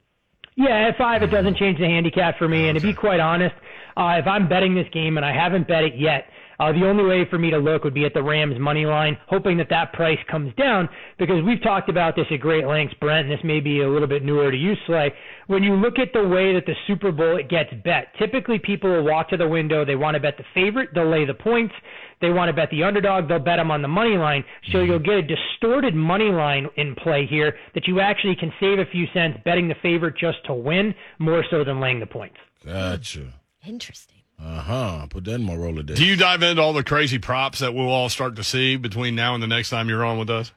Yeah, 0.56 0.90
at 0.90 0.98
five, 0.98 1.24
it 1.24 1.28
doesn't 1.28 1.58
change 1.58 1.80
the 1.80 1.86
handicap 1.86 2.38
for 2.38 2.48
me. 2.48 2.70
And 2.70 2.80
to 2.80 2.86
be 2.86 2.94
quite 2.94 3.20
honest, 3.20 3.56
uh, 3.98 4.18
if 4.20 4.28
I'm 4.28 4.48
betting 4.48 4.76
this 4.76 4.88
game 4.94 5.18
and 5.18 5.26
I 5.26 5.34
haven't 5.34 5.68
bet 5.68 5.84
it 5.84 5.96
yet, 5.96 6.28
uh, 6.60 6.72
the 6.72 6.86
only 6.86 7.04
way 7.04 7.26
for 7.30 7.38
me 7.38 7.50
to 7.52 7.58
look 7.58 7.84
would 7.84 7.94
be 7.94 8.06
at 8.06 8.14
the 8.14 8.24
Rams 8.24 8.60
money 8.60 8.86
line, 8.86 9.18
hoping 9.28 9.58
that 9.58 9.70
that 9.70 9.94
price 9.94 10.20
comes 10.30 10.54
down 10.56 10.90
because 11.18 11.44
we've 11.44 11.62
talked 11.62 11.90
about 11.90 12.16
this 12.16 12.26
at 12.32 12.40
great 12.40 12.66
lengths, 12.66 12.96
Brent, 13.00 13.28
and 13.28 13.32
this 13.32 13.44
may 13.44 13.60
be 13.60 13.82
a 13.82 13.90
little 13.90 14.08
bit 14.08 14.24
newer 14.24 14.52
to 14.52 14.58
you, 14.58 14.74
Slay. 14.86 15.12
When 15.48 15.64
you 15.64 15.76
look 15.76 16.00
at 16.00 16.14
the 16.14 16.28
way 16.28 16.54
that 16.54 16.66
the 16.66 16.76
Super 16.88 17.12
Bowl 17.12 17.40
gets 17.50 17.74
bet, 17.84 18.14
typically 18.18 18.60
people 18.60 18.90
will 18.90 19.04
walk 19.04 19.30
to 19.30 19.38
the 19.38 19.48
window, 19.48 19.86
they 19.86 19.96
want 19.96 20.16
to 20.16 20.20
bet 20.20 20.38
the 20.38 20.46
favorite, 20.54 20.90
they'll 20.94 21.10
lay 21.10 21.26
the 21.26 21.34
points, 21.34 21.74
they 22.22 22.30
want 22.30 22.50
to 22.50 22.54
bet 22.54 22.70
the 22.72 22.84
underdog, 22.84 23.28
they'll 23.28 23.40
bet 23.40 23.58
them 23.58 23.72
on 23.72 23.82
the 23.82 23.88
money 23.88 24.18
line. 24.18 24.44
So 24.72 24.82
you'll 24.82 25.00
get 25.00 25.16
a 25.16 25.22
distorted 25.22 25.94
money 25.94 26.32
line 26.32 26.68
in 26.78 26.96
play 26.96 27.26
here 27.30 27.56
that 27.76 27.88
you 27.88 28.00
actually 28.00 28.36
can 28.36 28.52
save 28.60 28.80
a 28.80 28.86
few 28.86 29.06
cents 29.14 29.40
betting 29.44 29.68
the 29.68 29.76
favorite 29.82 30.16
just 30.18 30.38
to 30.46 30.54
win 30.54 30.96
more 31.20 31.44
so 31.50 31.64
than 31.64 31.80
laying 31.80 32.00
the 32.00 32.06
points. 32.06 32.38
Gotcha. 32.66 33.34
Interesting. 33.66 34.23
Uh 34.44 34.62
huh. 34.62 35.08
Put 35.10 35.24
that 35.26 35.36
in 35.36 35.44
my 35.44 35.56
roller 35.56 35.84
Do 35.84 36.04
you 36.04 36.18
dive 36.18 36.44
into 36.44 36.62
all 36.62 36.74
the 36.74 36.84
crazy 36.84 37.18
props 37.18 37.60
that 37.60 37.74
we'll 37.74 37.90
all 37.90 38.10
start 38.10 38.36
to 38.36 38.44
see 38.44 38.76
between 38.76 39.16
now 39.16 39.34
and 39.34 39.42
the 39.42 39.48
next 39.48 39.70
time 39.70 39.88
you're 39.88 40.04
on 40.04 40.18
with 40.18 40.30
us? 40.30 40.52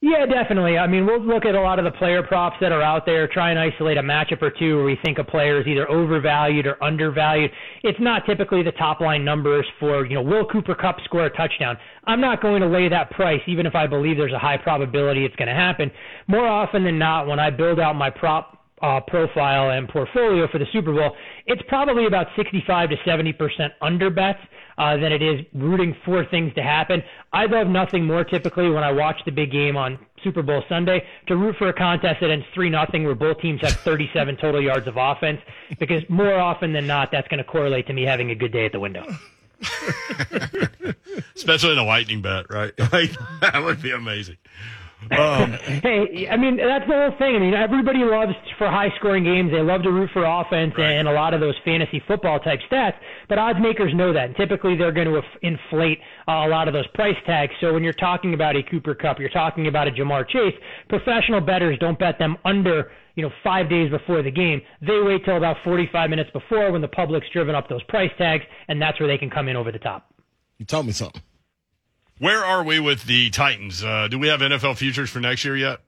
Yeah, 0.00 0.26
definitely. 0.26 0.78
I 0.78 0.86
mean, 0.86 1.06
we'll 1.06 1.20
look 1.20 1.44
at 1.44 1.56
a 1.56 1.60
lot 1.60 1.80
of 1.80 1.84
the 1.84 1.90
player 1.90 2.22
props 2.22 2.56
that 2.60 2.70
are 2.70 2.80
out 2.80 3.04
there, 3.04 3.26
try 3.26 3.50
and 3.50 3.58
isolate 3.58 3.98
a 3.98 4.02
matchup 4.02 4.40
or 4.40 4.50
two 4.50 4.76
where 4.76 4.84
we 4.84 4.96
think 5.04 5.18
a 5.18 5.24
player 5.24 5.60
is 5.60 5.66
either 5.66 5.90
overvalued 5.90 6.66
or 6.66 6.82
undervalued. 6.82 7.50
It's 7.82 7.98
not 8.00 8.24
typically 8.24 8.62
the 8.62 8.70
top 8.72 9.00
line 9.00 9.24
numbers 9.24 9.66
for, 9.80 10.06
you 10.06 10.14
know, 10.14 10.22
will 10.22 10.46
Cooper 10.46 10.76
Kupp 10.76 10.98
score 11.04 11.26
a 11.26 11.36
touchdown? 11.36 11.76
I'm 12.04 12.20
not 12.20 12.40
going 12.40 12.62
to 12.62 12.68
lay 12.68 12.88
that 12.88 13.10
price, 13.10 13.40
even 13.48 13.66
if 13.66 13.74
I 13.74 13.88
believe 13.88 14.16
there's 14.16 14.32
a 14.32 14.38
high 14.38 14.56
probability 14.56 15.24
it's 15.24 15.34
going 15.34 15.48
to 15.48 15.54
happen. 15.54 15.90
More 16.28 16.46
often 16.46 16.84
than 16.84 16.96
not, 16.96 17.26
when 17.26 17.40
I 17.40 17.50
build 17.50 17.80
out 17.80 17.96
my 17.96 18.08
prop 18.08 18.57
uh, 18.82 19.00
profile 19.06 19.70
and 19.70 19.88
portfolio 19.88 20.46
for 20.48 20.58
the 20.58 20.66
Super 20.72 20.92
Bowl, 20.92 21.16
it's 21.46 21.62
probably 21.68 22.06
about 22.06 22.26
65 22.36 22.90
to 22.90 22.96
70 23.04 23.32
percent 23.32 23.72
under 23.80 24.10
bets 24.10 24.40
uh, 24.78 24.96
than 24.96 25.12
it 25.12 25.22
is 25.22 25.40
rooting 25.54 25.94
for 26.04 26.24
things 26.24 26.54
to 26.54 26.62
happen. 26.62 27.02
I 27.32 27.46
love 27.46 27.66
nothing 27.66 28.04
more 28.04 28.24
typically 28.24 28.70
when 28.70 28.84
I 28.84 28.92
watch 28.92 29.16
the 29.24 29.32
big 29.32 29.50
game 29.50 29.76
on 29.76 29.98
Super 30.22 30.42
Bowl 30.42 30.62
Sunday 30.68 31.04
to 31.26 31.36
root 31.36 31.56
for 31.58 31.68
a 31.68 31.72
contest 31.72 32.20
that 32.20 32.30
ends 32.30 32.46
three 32.54 32.70
nothing 32.70 33.04
where 33.04 33.14
both 33.14 33.40
teams 33.40 33.60
have 33.62 33.72
37 33.72 34.36
total 34.40 34.62
yards 34.62 34.86
of 34.86 34.96
offense 34.96 35.40
because 35.78 36.02
more 36.08 36.38
often 36.38 36.72
than 36.72 36.86
not 36.86 37.10
that's 37.10 37.28
going 37.28 37.38
to 37.38 37.44
correlate 37.44 37.86
to 37.88 37.92
me 37.92 38.04
having 38.04 38.30
a 38.30 38.34
good 38.34 38.52
day 38.52 38.66
at 38.66 38.72
the 38.72 38.80
window. 38.80 39.04
Especially 41.34 41.72
in 41.72 41.78
a 41.78 41.84
lightning 41.84 42.22
bet, 42.22 42.46
right? 42.50 42.72
Like 42.92 43.10
that 43.40 43.62
would 43.62 43.82
be 43.82 43.90
amazing. 43.90 44.36
Um, 45.10 45.52
hey, 45.82 46.28
I 46.30 46.36
mean 46.36 46.56
that's 46.56 46.86
the 46.88 46.94
whole 46.94 47.14
thing. 47.18 47.36
I 47.36 47.38
mean 47.38 47.54
everybody 47.54 48.00
loves 48.04 48.32
for 48.58 48.68
high 48.68 48.90
scoring 48.98 49.24
games. 49.24 49.52
They 49.52 49.60
love 49.62 49.82
to 49.84 49.90
root 49.92 50.10
for 50.12 50.24
offense 50.24 50.74
Right. 50.76 50.92
and 50.92 51.06
a 51.06 51.12
lot 51.12 51.34
of 51.34 51.40
those 51.40 51.54
fantasy 51.64 52.02
football 52.06 52.40
type 52.40 52.58
stats. 52.70 52.94
But 53.28 53.38
odds 53.38 53.60
makers 53.60 53.94
know 53.94 54.12
that, 54.12 54.24
and 54.26 54.36
typically 54.36 54.76
they're 54.76 54.92
going 54.92 55.06
to 55.06 55.20
inflate 55.42 55.98
uh, 56.26 56.46
a 56.46 56.48
lot 56.48 56.66
of 56.68 56.74
those 56.74 56.86
price 56.94 57.16
tags. 57.26 57.52
So 57.60 57.72
when 57.72 57.84
you're 57.84 57.92
talking 57.92 58.34
about 58.34 58.56
a 58.56 58.62
Cooper 58.64 58.94
Kupp, 58.94 59.20
you're 59.20 59.28
talking 59.28 59.68
about 59.68 59.86
a 59.86 59.92
Ja'Marr 59.92 60.28
Chase. 60.28 60.54
Professional 60.88 61.40
bettors 61.40 61.78
don't 61.78 61.98
bet 61.98 62.18
them 62.18 62.36
under 62.44 62.90
you 63.14 63.22
know 63.22 63.30
five 63.44 63.70
days 63.70 63.90
before 63.90 64.22
the 64.22 64.30
game. 64.32 64.60
They 64.80 65.00
wait 65.00 65.24
till 65.24 65.36
about 65.36 65.56
45 65.64 66.10
minutes 66.10 66.30
before 66.32 66.72
when 66.72 66.80
the 66.82 66.88
public's 66.88 67.26
driven 67.32 67.54
up 67.54 67.68
those 67.68 67.82
price 67.84 68.10
tags, 68.18 68.44
and 68.68 68.82
that's 68.82 68.98
where 68.98 69.08
they 69.08 69.18
can 69.18 69.30
come 69.30 69.48
in 69.48 69.56
over 69.56 69.70
the 69.72 69.78
top. 69.78 70.12
You 70.58 70.64
told 70.66 70.86
me 70.86 70.92
something. 70.92 71.22
Where 72.18 72.44
are 72.44 72.64
we 72.64 72.80
with 72.80 73.04
the 73.04 73.30
Titans? 73.30 73.82
Uh, 73.82 74.08
do 74.08 74.18
we 74.18 74.28
have 74.28 74.40
NFL 74.40 74.76
futures 74.76 75.10
for 75.10 75.20
next 75.20 75.44
year 75.44 75.56
yet? 75.56 75.80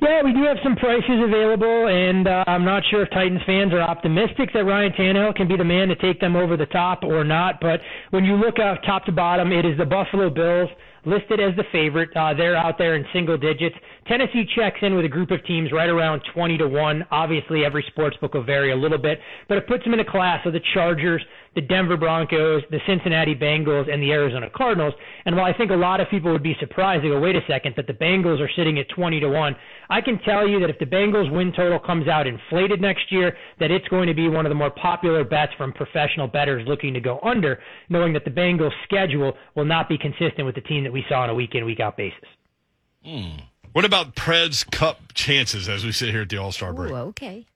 Yeah, 0.00 0.22
we 0.24 0.32
do 0.32 0.42
have 0.42 0.56
some 0.64 0.74
prices 0.74 1.22
available, 1.22 1.86
and 1.86 2.26
uh, 2.26 2.42
I'm 2.48 2.64
not 2.64 2.82
sure 2.90 3.02
if 3.02 3.10
Titans 3.10 3.40
fans 3.46 3.72
are 3.72 3.80
optimistic 3.80 4.52
that 4.52 4.64
Ryan 4.64 4.90
Tannehill 4.98 5.36
can 5.36 5.46
be 5.46 5.56
the 5.56 5.64
man 5.64 5.86
to 5.88 5.96
take 5.96 6.18
them 6.18 6.34
over 6.34 6.56
the 6.56 6.66
top 6.66 7.04
or 7.04 7.22
not. 7.22 7.60
But 7.60 7.80
when 8.10 8.24
you 8.24 8.34
look 8.34 8.58
out 8.58 8.78
top 8.84 9.04
to 9.04 9.12
bottom, 9.12 9.52
it 9.52 9.64
is 9.64 9.78
the 9.78 9.84
Buffalo 9.84 10.28
Bills 10.28 10.68
listed 11.04 11.38
as 11.38 11.54
the 11.56 11.64
favorite. 11.70 12.10
Uh, 12.16 12.34
they're 12.34 12.56
out 12.56 12.78
there 12.78 12.96
in 12.96 13.04
single 13.12 13.36
digits. 13.36 13.76
Tennessee 14.06 14.44
checks 14.56 14.78
in 14.82 14.96
with 14.96 15.04
a 15.04 15.08
group 15.08 15.30
of 15.30 15.44
teams 15.44 15.70
right 15.70 15.88
around 15.88 16.22
20 16.34 16.58
to 16.58 16.68
1. 16.68 17.06
Obviously, 17.10 17.64
every 17.64 17.84
sports 17.88 18.16
book 18.20 18.34
will 18.34 18.42
vary 18.42 18.72
a 18.72 18.76
little 18.76 18.98
bit, 18.98 19.20
but 19.48 19.58
it 19.58 19.68
puts 19.68 19.84
them 19.84 19.94
in 19.94 20.00
a 20.00 20.04
class 20.04 20.44
of 20.44 20.52
the 20.52 20.60
Chargers, 20.74 21.22
the 21.54 21.60
Denver 21.60 21.96
Broncos, 21.96 22.62
the 22.70 22.80
Cincinnati 22.86 23.34
Bengals, 23.34 23.92
and 23.92 24.02
the 24.02 24.10
Arizona 24.10 24.48
Cardinals. 24.54 24.94
And 25.24 25.36
while 25.36 25.44
I 25.44 25.56
think 25.56 25.70
a 25.70 25.76
lot 25.76 26.00
of 26.00 26.08
people 26.10 26.32
would 26.32 26.42
be 26.42 26.56
surprised, 26.58 27.04
they 27.04 27.08
go, 27.08 27.20
wait 27.20 27.36
a 27.36 27.42
second, 27.46 27.74
that 27.76 27.86
the 27.86 27.92
Bengals 27.92 28.40
are 28.40 28.50
sitting 28.56 28.78
at 28.78 28.88
20 28.88 29.20
to 29.20 29.28
1, 29.28 29.56
I 29.88 30.00
can 30.00 30.18
tell 30.20 30.48
you 30.48 30.58
that 30.60 30.70
if 30.70 30.78
the 30.78 30.86
Bengals 30.86 31.30
win 31.30 31.52
total 31.52 31.78
comes 31.78 32.08
out 32.08 32.26
inflated 32.26 32.80
next 32.80 33.12
year, 33.12 33.36
that 33.60 33.70
it's 33.70 33.86
going 33.88 34.08
to 34.08 34.14
be 34.14 34.28
one 34.28 34.46
of 34.46 34.50
the 34.50 34.56
more 34.56 34.70
popular 34.70 35.22
bets 35.22 35.52
from 35.56 35.72
professional 35.72 36.26
bettors 36.26 36.66
looking 36.66 36.92
to 36.94 37.00
go 37.00 37.20
under, 37.22 37.60
knowing 37.88 38.12
that 38.14 38.24
the 38.24 38.30
Bengals 38.30 38.72
schedule 38.84 39.34
will 39.54 39.64
not 39.64 39.88
be 39.88 39.96
consistent 39.96 40.44
with 40.44 40.56
the 40.56 40.60
team 40.62 40.82
that 40.82 40.92
we 40.92 41.04
saw 41.08 41.20
on 41.20 41.30
a 41.30 41.34
week 41.34 41.54
in, 41.54 41.64
week 41.64 41.80
out 41.80 41.96
basis. 41.96 42.18
Hmm. 43.04 43.51
What 43.72 43.86
about 43.86 44.14
Preds 44.14 44.70
Cup 44.70 45.00
chances 45.14 45.68
as 45.68 45.84
we 45.84 45.92
sit 45.92 46.10
here 46.10 46.22
at 46.22 46.28
the 46.28 46.36
All 46.36 46.52
Star 46.52 46.74
break? 46.74 46.92
Ooh, 46.92 46.96
okay. 46.96 47.46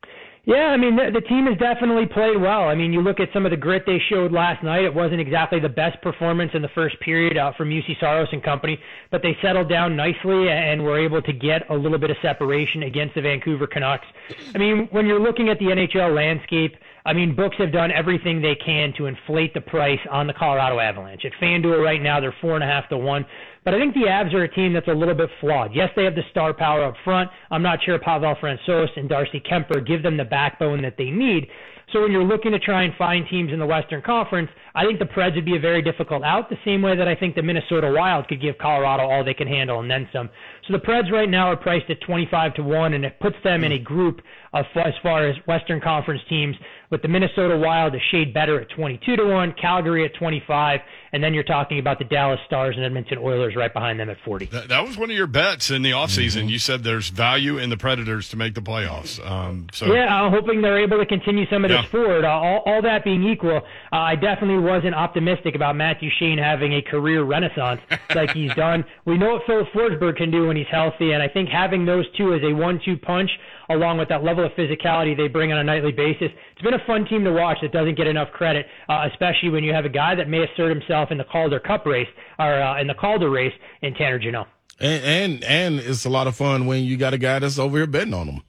Yeah, 0.46 0.66
I 0.66 0.76
mean 0.76 0.94
the, 0.94 1.11
the 1.12 1.20
team 1.26 1.46
has 1.46 1.59
definitely 1.59 2.07
played 2.07 2.40
well. 2.40 2.68
I 2.68 2.76
mean, 2.76 2.92
you 2.92 3.02
look 3.02 3.18
at 3.18 3.29
some 3.35 3.44
of 3.44 3.50
the 3.50 3.57
grit 3.57 3.83
they 3.85 3.98
showed 4.09 4.31
last 4.31 4.62
night. 4.62 4.85
It 4.85 4.94
wasn't 4.94 5.20
exactly 5.20 5.59
the 5.59 5.68
best 5.68 6.00
performance 6.02 6.52
in 6.55 6.62
the 6.62 6.68
first 6.68 6.98
period 7.00 7.37
uh, 7.37 7.52
from 7.59 7.68
Juuse 7.68 7.98
Saros 7.98 8.29
and 8.31 8.42
company, 8.42 8.79
but 9.11 9.22
they 9.22 9.37
settled 9.42 9.68
down 9.68 9.96
nicely 9.96 10.48
and 10.48 10.85
were 10.85 10.98
able 11.05 11.20
to 11.20 11.33
get 11.33 11.68
a 11.68 11.74
little 11.74 11.98
bit 11.98 12.11
of 12.11 12.16
separation 12.22 12.85
against 12.85 13.16
the 13.16 13.22
Vancouver 13.22 13.66
Canucks. 13.66 14.07
I 14.55 14.59
mean, 14.59 14.87
when 14.92 15.07
you're 15.07 15.20
looking 15.20 15.48
at 15.48 15.59
the 15.59 15.66
NHL 15.66 16.14
landscape, 16.14 16.76
I 17.05 17.12
mean, 17.12 17.35
books 17.35 17.57
have 17.59 17.72
done 17.72 17.90
everything 17.90 18.40
they 18.40 18.55
can 18.55 18.92
to 18.98 19.07
inflate 19.07 19.52
the 19.52 19.61
price 19.61 20.00
on 20.11 20.29
the 20.29 20.33
Colorado 20.33 20.79
Avalanche. 20.79 21.24
At 21.24 21.33
FanDuel 21.40 21.83
right 21.83 22.02
now, 22.02 22.20
they're 22.20 22.35
four 22.40 22.55
and 22.55 22.64
a 22.64 22.66
half 22.66 22.88
to 22.88 22.98
one. 22.98 23.26
But 23.66 23.74
I 23.74 23.81
think 23.81 23.94
the 23.94 24.02
Avs 24.02 24.33
are 24.33 24.44
a 24.44 24.55
team 24.55 24.72
that's 24.72 24.87
a 24.87 24.92
little 24.92 25.12
bit 25.12 25.29
flawed. 25.40 25.74
Yes, 25.74 25.90
they 25.96 26.05
have 26.05 26.14
the 26.14 26.22
star 26.31 26.55
power 26.55 26.85
up 26.85 26.94
front. 27.02 27.29
I'm 27.50 27.62
not 27.62 27.81
sure 27.85 27.98
Pavel 27.98 28.37
Francouz 28.40 28.87
and 28.94 29.09
Darcy 29.09 29.40
Kuemper 29.40 29.85
give 29.85 30.05
them 30.05 30.16
the 30.16 30.24
backbone 30.24 30.83
that 30.83 30.94
they 30.96 31.11
need. 31.11 31.48
So 31.92 32.03
when 32.03 32.11
you're 32.11 32.25
looking 32.25 32.51
to 32.51 32.59
try 32.59 32.83
and 32.83 32.92
find 32.96 33.25
teams 33.31 33.53
in 33.53 33.61
the 33.61 33.66
Western 33.66 34.03
Conference, 34.03 34.51
I 34.75 34.85
think 34.85 34.99
the 34.99 35.05
Preds 35.05 35.37
would 35.37 35.44
be 35.44 35.57
a 35.57 35.61
very 35.61 35.83
difficult 35.83 36.25
out, 36.25 36.51
the 36.51 36.59
same 36.64 36.83
way 36.83 36.96
that 36.96 37.07
I 37.07 37.14
think 37.14 37.37
the 37.37 37.42
Minnesota 37.42 37.92
Wild 37.94 38.27
could 38.27 38.40
give 38.40 38.59
Colorado 38.59 39.05
all 39.05 39.25
they 39.25 39.35
can 39.35 39.46
handle 39.46 39.81
and 39.81 39.90
then 39.90 40.09
some. 40.12 40.29
So 40.66 40.72
the 40.72 40.81
Preds 40.81 41.12
right 41.12 41.31
now 41.31 41.46
are 41.46 41.57
priced 41.57 41.88
at 41.88 42.01
25 42.01 42.55
to 42.55 42.62
1, 42.62 42.92
and 42.94 43.05
it 43.05 43.20
puts 43.20 43.37
them 43.44 43.62
in 43.62 43.70
a 43.70 43.79
group 43.79 44.20
of 44.53 44.64
as 44.75 44.94
far 45.03 45.29
as 45.29 45.37
Western 45.46 45.81
Conference 45.81 46.20
teams 46.29 46.57
with 46.90 47.03
the 47.03 47.09
Minnesota 47.09 47.57
Wild 47.57 47.94
a 47.94 47.99
shade 48.11 48.33
better 48.35 48.61
at 48.61 48.68
22 48.70 49.16
to 49.16 49.25
1, 49.25 49.55
Calgary 49.61 50.05
at 50.05 50.14
25, 50.14 50.81
and 51.12 51.22
then 51.22 51.35
you're 51.35 51.42
talking 51.44 51.79
about 51.79 51.99
the 51.99 52.05
Dallas 52.05 52.38
Stars 52.46 52.75
and 52.77 52.85
Edmonton 52.85 53.18
Oilers 53.18 53.55
right 53.57 53.72
behind 53.72 53.99
them 53.99 54.11
at 54.11 54.16
40. 54.25 54.46
That, 54.46 54.68
that 54.68 54.87
was 54.87 54.96
one 54.96 55.11
of 55.11 55.16
your 55.16 55.27
bets 55.27 55.70
in 55.70 55.83
the 55.83 55.90
offseason. 55.90 56.49
You 56.49 56.59
said 56.59 56.85
there's 56.85 57.09
value 57.09 57.59
in 57.59 57.70
the 57.70 57.77
Predators 57.77 58.29
to 58.31 58.37
make 58.37 58.55
the 58.55 58.61
playoffs. 58.61 59.25
Um, 59.25 59.68
so 59.72 59.92
Yeah, 59.92 60.14
I'm 60.14 60.33
hoping 60.33 60.62
they're 60.62 60.79
able 60.79 60.99
to 60.99 61.07
continue 61.07 61.46
some 61.51 61.64
of 61.64 61.70
this 61.70 61.75
Yeah. 61.82 61.86
forward. 61.88 62.24
Uh, 62.24 62.28
all, 62.28 62.62
all 62.66 62.82
that 62.82 63.04
being 63.04 63.24
equal, 63.24 63.56
uh, 63.56 63.60
I 63.96 64.14
definitely 64.16 64.58
wasn't 64.58 64.94
optimistic 64.94 65.54
about 65.54 65.76
Matt 65.76 66.00
Duchene 66.00 66.38
having 66.38 66.72
a 66.74 66.82
career 66.82 67.22
renaissance 67.24 67.80
like 68.14 68.30
he's 68.30 68.54
done. 68.56 68.84
We 69.04 69.18
know 69.18 69.34
what 69.34 69.42
Filip 69.46 69.68
Forsberg 69.74 70.16
can 70.16 70.30
do 70.30 70.48
when 70.48 70.56
he's 70.56 70.66
healthy, 70.70 71.12
and 71.12 71.22
I 71.22 71.28
think 71.28 71.48
having 71.48 71.84
those 71.86 72.04
two 72.16 72.34
as 72.34 72.40
a 72.42 72.52
one-two 72.52 72.96
punch, 72.98 73.30
along 73.70 73.98
with 73.98 74.08
that 74.08 74.22
level 74.22 74.44
of 74.44 74.52
physicality 74.52 75.16
they 75.16 75.28
bring 75.28 75.52
on 75.52 75.58
a 75.58 75.64
nightly 75.64 75.92
basis, 75.92 76.28
it's 76.52 76.62
been 76.62 76.74
a 76.74 76.84
fun 76.86 77.04
team 77.06 77.24
to 77.24 77.32
watch 77.32 77.58
that 77.62 77.72
doesn't 77.72 77.96
get 77.96 78.06
enough 78.06 78.30
credit, 78.32 78.66
uh, 78.88 79.08
especially 79.10 79.50
when 79.50 79.64
you 79.64 79.72
have 79.72 79.84
a 79.84 79.88
guy 79.90 80.14
that 80.14 80.28
may 80.28 80.42
assert 80.44 80.70
himself 80.70 81.10
in 81.10 81.18
the 81.18 81.24
Calder 81.24 81.60
Cup 81.60 81.84
race 81.86 82.08
or 82.38 82.60
uh, 82.62 82.80
in 82.80 82.86
the 82.86 82.94
Calder 82.94 83.30
race 83.30 83.52
in 83.82 83.94
Tanner 83.94 84.18
Jeannot. 84.18 84.48
And 84.78 85.04
and 85.04 85.44
and 85.44 85.78
it's 85.80 86.04
a 86.04 86.10
lot 86.10 86.26
of 86.26 86.36
fun 86.36 86.66
when 86.66 86.84
you 86.84 86.96
got 86.98 87.14
a 87.14 87.18
guy 87.18 87.38
that's 87.38 87.58
over 87.58 87.78
here 87.78 87.86
betting 87.86 88.12
on 88.12 88.26
them, 88.26 88.42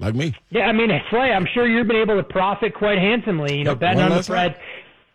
like 0.00 0.14
me. 0.14 0.34
Yeah, 0.50 0.62
I 0.62 0.72
mean, 0.72 0.90
Slay, 1.10 1.32
I'm 1.32 1.46
sure 1.54 1.68
you've 1.68 1.86
been 1.86 1.96
able 1.96 2.16
to 2.16 2.24
profit 2.24 2.74
quite 2.74 2.98
handsomely. 2.98 3.58
You 3.58 3.64
know, 3.64 3.70
Yep, 3.72 3.78
betting 3.80 4.00
on 4.00 4.10
the. 4.10 4.16
Preds. 4.16 4.56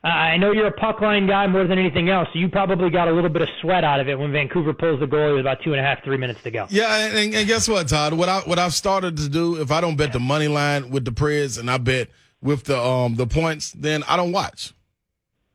Uh, 0.04 0.08
I 0.08 0.38
know 0.38 0.52
you're 0.52 0.67
a 0.67 0.71
puck 0.71 1.02
line 1.02 1.26
guy 1.26 1.48
more 1.48 1.65
than 1.65 1.80
anything 1.80 2.10
else, 2.10 2.28
so 2.32 2.38
you 2.38 2.48
probably 2.48 2.91
got 2.91 3.08
a 3.08 3.12
little 3.12 3.30
bit 3.30 3.41
of 3.41 3.50
sweat 3.60 3.84
out 3.84 4.00
of 4.00 4.08
it 4.08 4.19
when 4.19 4.32
Vancouver 4.32 4.71
pulls 4.71 5.00
the 5.00 5.08
goalie 5.08 5.32
with 5.32 5.41
about 5.41 5.63
two 5.63 5.74
and 5.74 5.80
a 5.80 5.84
half, 5.84 6.04
three 6.04 6.17
minutes 6.17 6.43
to 6.43 6.52
go. 6.52 6.67
Yeah, 6.69 6.95
and, 7.08 7.34
and 7.34 7.48
guess 7.48 7.67
what, 7.67 7.88
Todd? 7.88 8.13
What 8.13 8.30
I 8.30 8.41
what 8.41 8.60
I've 8.60 8.76
started 8.76 9.17
to 9.17 9.28
do, 9.28 9.60
if 9.60 9.71
I 9.71 9.82
don't 9.82 9.95
bet 9.95 10.13
the 10.13 10.19
money 10.19 10.48
line 10.48 10.91
with 10.91 11.06
the 11.06 11.12
Preds 11.12 11.60
and 11.60 11.71
I 11.71 11.80
bet 11.80 12.10
with 12.39 12.65
the 12.65 12.80
um 12.80 13.15
the 13.15 13.26
points, 13.26 13.71
then 13.71 14.04
I 14.04 14.15
don't 14.15 14.32
watch. 14.32 14.75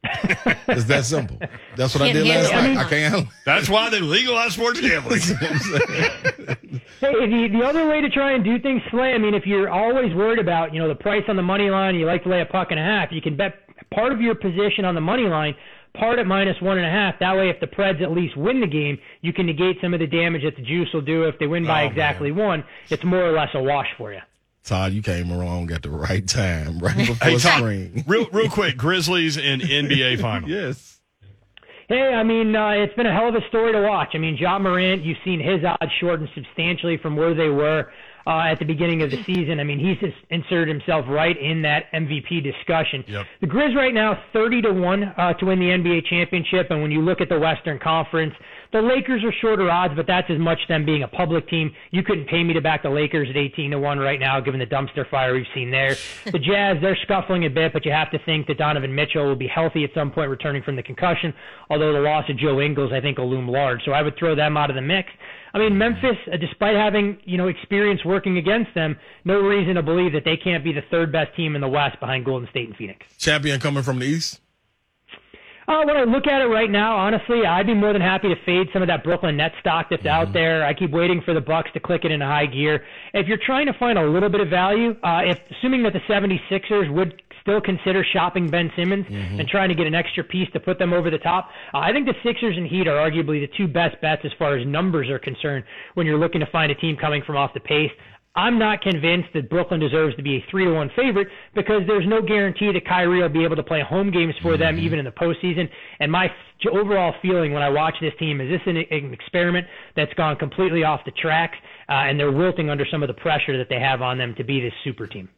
it's 0.69 0.85
that 0.85 1.05
simple. 1.05 1.39
That's 1.77 1.95
what 1.95 2.03
I 2.03 2.13
Can't 2.13 2.25
did 2.25 2.27
last 2.27 2.53
night. 2.53 2.77
I 2.77 2.89
can't 2.89 3.13
handle 3.13 3.33
that's 3.45 3.69
why 3.69 3.91
they 3.91 4.01
legalized 4.01 4.55
sports 4.55 4.81
gambling. 4.87 5.21
Hey, 7.01 7.27
the, 7.27 7.49
the 7.53 7.65
other 7.65 7.87
way 7.89 8.01
to 8.01 8.09
try 8.09 8.33
and 8.33 8.45
do 8.45 8.59
things, 8.59 8.83
Slay, 8.91 9.13
I 9.13 9.19
mean, 9.19 9.35
if 9.35 9.47
you're 9.47 9.69
always 9.69 10.15
worried 10.15 10.39
about, 10.39 10.73
you 10.73 10.81
know, 10.81 10.89
the 10.89 10.95
price 10.95 11.25
on 11.29 11.37
the 11.37 11.43
money 11.43 11.71
line, 11.71 11.95
you 11.95 12.07
like 12.07 12.23
to 12.25 12.29
lay 12.29 12.41
a 12.41 12.47
puck 12.47 12.69
and 12.71 12.81
a 12.81 12.83
half, 12.83 13.11
you 13.13 13.21
can 13.21 13.37
bet 13.37 13.55
part 13.91 14.13
of 14.13 14.21
your 14.21 14.35
position 14.35 14.85
on 14.85 14.95
the 14.95 15.01
money 15.01 15.25
line, 15.25 15.55
part 15.95 16.19
at 16.19 16.27
minus 16.27 16.61
one 16.61 16.79
and 16.79 16.87
a 16.87 16.91
half. 16.91 17.19
That 17.21 17.37
way, 17.37 17.51
if 17.51 17.61
the 17.61 17.67
Preds 17.67 18.03
at 18.03 18.11
least 18.13 18.37
win 18.37 18.61
the 18.61 18.67
game, 18.67 18.99
you 19.23 19.33
can 19.33 19.47
negate 19.47 19.77
some 19.83 19.93
of 19.95 20.01
the 20.01 20.07
damage 20.07 20.43
that 20.45 20.57
the 20.57 20.63
juice 20.63 20.89
will 20.95 21.01
do. 21.03 21.25
If 21.25 21.39
they 21.39 21.47
win 21.47 21.67
by 21.67 21.85
Oh, 21.85 21.89
exactly 21.89 22.33
one, 22.33 22.65
it's 22.89 23.05
more 23.05 23.25
or 23.25 23.33
less 23.33 23.49
a 23.55 23.63
wash 23.63 23.89
for 23.99 24.13
you. 24.13 24.21
Todd, 24.65 24.93
you 24.93 25.03
came 25.03 25.31
along 25.31 25.71
at 25.73 25.83
the 25.83 25.91
right 25.91 26.27
time, 26.27 26.79
right 26.79 26.97
before 26.97 27.17
Hey, 27.29 27.39
Tom, 27.39 27.59
spring. 27.61 28.05
real 28.09 28.27
real 28.33 28.51
quick, 28.51 28.77
Grizzlies 28.77 29.37
and 29.39 29.63
NBA 29.63 30.21
final. 30.23 30.49
yes. 30.49 30.99
Hey, 31.89 32.15
I 32.15 32.23
mean, 32.23 32.55
uh, 32.55 32.69
it's 32.71 32.95
been 32.95 33.07
a 33.07 33.13
hell 33.13 33.29
of 33.29 33.35
a 33.35 33.45
story 33.49 33.73
to 33.73 33.81
watch. 33.83 34.11
I 34.15 34.19
mean, 34.19 34.37
Ja 34.37 34.61
Morant, 34.61 35.03
you've 35.03 35.19
seen 35.25 35.41
his 35.41 35.65
odds 35.65 35.91
shorten 35.99 36.29
substantially 36.37 36.97
from 36.99 37.17
where 37.17 37.35
they 37.35 37.49
were 37.49 37.91
uh, 38.29 38.43
at 38.53 38.61
the 38.61 38.65
beginning 38.65 39.03
of 39.03 39.11
the 39.11 39.25
season. 39.25 39.59
I 39.59 39.65
mean, 39.65 39.81
he's 39.81 39.99
just 39.99 40.17
inserted 40.31 40.69
himself 40.69 41.05
right 41.09 41.37
in 41.37 41.63
that 41.63 41.91
MVP 41.93 42.45
discussion. 42.45 43.03
Yep. 43.09 43.27
The 43.41 43.47
Grizz 43.49 43.75
right 43.75 43.93
now, 43.93 44.23
30 44.33 44.63
to 44.63 44.73
1 44.73 45.03
uh, 45.03 45.33
to 45.35 45.47
win 45.47 45.59
the 45.59 45.67
NBA 45.67 46.07
championship. 46.07 46.69
And 46.71 46.81
when 46.81 46.93
you 46.93 47.01
look 47.01 47.21
at 47.21 47.29
the 47.29 47.41
Western 47.41 47.81
Conference, 47.81 48.35
the 48.73 48.81
Lakers 48.81 49.25
are 49.25 49.33
shorter 49.41 49.69
odds, 49.71 49.95
but 49.97 50.07
that's 50.07 50.31
as 50.31 50.39
much 50.39 50.59
them 50.69 50.85
being 50.85 51.03
a 51.03 51.09
public 51.09 51.49
team. 51.49 51.73
You 51.91 52.03
couldn't 52.03 52.29
pay 52.29 52.45
me 52.45 52.55
to 52.55 52.61
back 52.61 52.83
the 52.83 52.91
Lakers 52.91 53.29
at 53.29 53.37
18 53.37 53.73
to 53.73 53.79
1 53.79 53.99
right 53.99 54.21
now, 54.21 54.41
given 54.41 54.61
the 54.61 54.67
dumpster 54.67 55.09
fire 55.11 55.35
we've 55.35 55.47
seen 55.55 55.71
there. 55.71 55.97
The 56.25 56.39
Jazz, 56.39 56.77
they're 56.81 56.99
scuffling 57.03 57.45
a 57.47 57.51
bit, 57.51 57.73
but 57.73 57.85
you 57.85 57.91
have 57.91 58.11
to 58.13 58.19
think 58.25 58.47
that 58.47 58.59
Donovan 58.59 58.95
Mitchell 58.95 59.27
will 59.27 59.37
be 59.37 59.49
healthy 59.49 59.83
at 59.85 59.91
some 59.95 60.11
point 60.11 60.31
returning 60.31 60.63
from 60.63 60.77
the 60.77 60.83
concussion, 60.83 61.35
although 61.69 61.93
the 61.93 62.01
loss 62.01 62.29
of 62.31 62.39
Joe 62.39 62.61
Ingles, 62.61 62.93
I 62.93 63.01
think, 63.01 63.19
will 63.19 63.29
loom 63.29 63.49
large. 63.49 63.81
So 63.85 63.93
I 63.93 64.03
would 64.03 64.17
throw 64.17 64.37
them 64.37 64.57
out 64.57 64.71
of 64.71 64.77
the 64.77 64.83
mix. 64.83 65.09
I 65.53 65.59
mean, 65.59 65.77
Memphis, 65.77 66.17
uh, 66.33 66.37
despite 66.37 66.77
having, 66.77 67.19
you 67.25 67.37
know, 67.37 67.49
experience 67.49 68.05
working 68.05 68.39
against 68.39 68.73
them, 68.75 68.97
no 69.25 69.41
reason 69.41 69.75
to 69.75 69.83
believe 69.83 70.13
that 70.13 70.25
they 70.25 70.37
can't 70.37 70.63
be 70.63 70.73
the 70.73 70.83
third 70.93 71.11
best 71.11 71.35
team 71.35 71.57
in 71.57 71.61
the 71.61 71.69
West 71.69 71.99
behind 71.99 72.25
Golden 72.25 72.49
State 72.51 72.69
and 72.69 72.77
Phoenix. 72.77 73.05
Champion 73.19 73.59
coming 73.59 73.83
from 73.83 73.99
the 73.99 74.07
East. 74.07 74.41
Uh, 75.71 75.85
when 75.85 75.97
I 75.97 76.03
look 76.03 76.27
at 76.27 76.41
it 76.43 76.47
right 76.47 76.69
now, 76.69 76.97
honestly, 76.97 77.47
I'd 77.47 77.67
be 77.69 77.75
more 77.75 77.93
than 77.93 78.03
happy 78.03 78.27
to 78.27 78.35
fade 78.45 78.67
some 78.73 78.83
of 78.83 78.89
that 78.89 79.05
Brooklyn 79.05 79.37
net 79.37 79.53
stock 79.61 79.87
that's 79.89 80.05
out 80.05 80.33
there. 80.33 80.67
I 80.67 80.75
keep 80.75 80.91
waiting 80.91 81.23
for 81.25 81.33
the 81.33 81.41
Bucks 81.41 81.71
to 81.75 81.81
click 81.81 82.05
it 82.05 82.11
into 82.11 82.27
high 82.27 82.47
gear. 82.47 82.85
If 83.15 83.29
you're 83.29 83.39
trying 83.47 83.67
to 83.67 83.73
find 83.75 83.97
a 83.97 84.05
little 84.05 84.29
bit 84.29 84.41
of 84.41 84.49
value, 84.49 84.97
uh, 85.05 85.21
if 85.23 85.39
assuming 85.49 85.85
that 85.85 85.93
the 85.93 86.01
76ers 86.09 86.93
would 86.93 87.23
still 87.43 87.61
consider 87.61 88.05
shopping 88.13 88.51
Ben 88.51 88.73
Simmons 88.75 89.07
and 89.39 89.47
trying 89.47 89.69
to 89.69 89.77
get 89.77 89.87
an 89.87 89.95
extra 89.95 90.25
piece 90.25 90.49
to 90.55 90.61
put 90.61 90.81
them 90.81 90.93
over 90.93 91.09
the 91.09 91.19
top, 91.19 91.51
uh, 91.73 91.79
I 91.79 91.93
think 91.93 92.07
the 92.07 92.15
Sixers 92.25 92.57
and 92.57 92.67
Heat 92.67 92.89
are 92.89 93.09
arguably 93.09 93.41
the 93.41 93.49
two 93.57 93.69
best 93.69 94.01
bets 94.01 94.23
as 94.25 94.33
far 94.41 94.57
as 94.57 94.67
numbers 94.67 95.09
are 95.09 95.21
concerned 95.21 95.65
when 95.95 96.05
you're 96.05 96.19
looking 96.19 96.41
to 96.41 96.47
find 96.51 96.73
a 96.73 96.75
team 96.75 96.97
coming 96.97 97.23
from 97.25 97.37
off 97.37 97.55
the 97.55 97.61
pace. 97.61 97.93
I'm 98.37 98.61
not 98.61 98.81
convinced 98.81 99.31
that 99.35 99.51
Brooklyn 99.51 99.81
deserves 99.81 100.15
to 100.17 100.23
be 100.23 100.37
a 100.37 100.45
three 100.51 100.65
to 100.65 100.73
one 100.73 100.91
favorite 100.95 101.27
because 101.55 101.83
there's 101.89 102.07
no 102.07 102.23
guarantee 102.23 102.71
that 102.73 102.87
Kyrie 102.87 103.23
will 103.23 103.29
be 103.29 103.43
able 103.45 103.57
to 103.57 103.63
play 103.63 103.83
home 103.83 104.13
games 104.13 104.35
for 104.41 104.57
them 104.57 104.79
even 104.79 105.01
in 105.01 105.05
the 105.05 105.11
postseason. 105.11 105.69
And 105.99 106.13
my 106.13 106.31
overall 106.71 107.13
feeling 107.21 107.53
when 107.53 107.63
I 107.63 107.71
watch 107.71 107.95
this 108.01 108.13
team 108.21 108.41
is 108.41 108.49
this 108.49 108.61
an, 108.67 108.77
an 108.77 109.13
experiment 109.13 109.67
that's 109.97 110.15
gone 110.15 110.37
completely 110.37 110.85
off 110.85 111.01
the 111.05 111.11
tracks, 111.11 111.57
uh, 111.89 111.93
and 111.93 112.21
they're 112.21 112.31
wilting 112.31 112.71
under 112.71 112.87
some 112.89 113.03
of 113.03 113.09
the 113.09 113.15
pressure 113.15 113.59
that 113.59 113.69
they 113.69 113.81
have 113.81 114.01
on 114.01 114.17
them 114.17 114.35
to 114.37 114.45
be 114.45 114.61
this 114.61 114.75
super 114.85 115.09
team. 115.09 115.29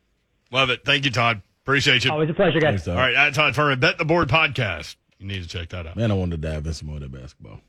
Love 0.51 0.69
it. 0.69 0.85
Thank 0.85 1.07
you, 1.07 1.11
Todd. 1.11 1.41
Appreciate 1.65 2.05
you. 2.05 2.11
Always 2.11 2.29
a 2.29 2.35
pleasure, 2.35 2.61
guys. 2.61 2.71
Thanks, 2.71 2.85
Todd. 2.85 2.97
All 2.97 3.03
right, 3.03 3.15
at 3.15 3.35
Todd 3.35 3.55
Fuhrman, 3.55 3.81
Bet 3.81 3.97
the 3.97 4.05
Board 4.05 4.29
podcast. 4.29 4.97
You 5.19 5.29
need 5.29 5.43
to 5.43 5.49
check 5.49 5.71
that 5.71 5.87
out. 5.87 5.97
Man, 5.97 6.11
I 6.11 6.15
want 6.15 6.33
to 6.33 6.37
dive 6.37 6.67
in 6.67 6.75
some 6.75 6.89
more 6.89 6.97
of 6.97 7.03
that 7.03 7.13
basketball. 7.13 7.61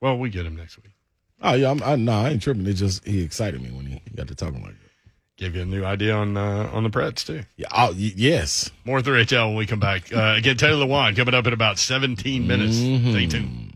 Well, 0.00 0.16
we 0.16 0.30
get 0.30 0.46
him 0.46 0.56
next 0.56 0.78
week. 0.78 0.94
Oh 1.42 1.54
yeah, 1.54 1.70
I'm, 1.70 1.82
I 1.82 1.96
no, 1.96 2.12
I 2.12 2.30
ain't 2.30 2.42
tripping. 2.42 2.66
It 2.66 2.74
just 2.74 3.04
he 3.06 3.22
excited 3.22 3.62
me 3.62 3.70
when 3.70 3.86
he 3.86 4.00
got 4.14 4.28
to 4.28 4.34
talking 4.34 4.62
like 4.62 4.72
that. 4.72 4.90
Give 5.36 5.56
you 5.56 5.62
a 5.62 5.64
new 5.64 5.84
idea 5.84 6.14
on 6.14 6.36
uh, 6.36 6.68
on 6.72 6.82
the 6.82 6.90
Preds 6.90 7.24
too. 7.24 7.42
Yeah, 7.56 7.68
oh, 7.72 7.92
y- 7.92 8.12
yes. 8.14 8.70
More 8.84 9.00
3HL 9.00 9.48
when 9.48 9.56
we 9.56 9.66
come 9.66 9.80
back. 9.80 10.12
Uh, 10.12 10.34
again, 10.36 10.58
Taylor 10.58 10.84
Lewan 10.86 11.16
coming 11.16 11.32
up 11.34 11.46
in 11.46 11.54
about 11.54 11.78
17 11.78 12.46
minutes. 12.46 12.76
Stay 12.76 13.26
tuned. 13.26 13.72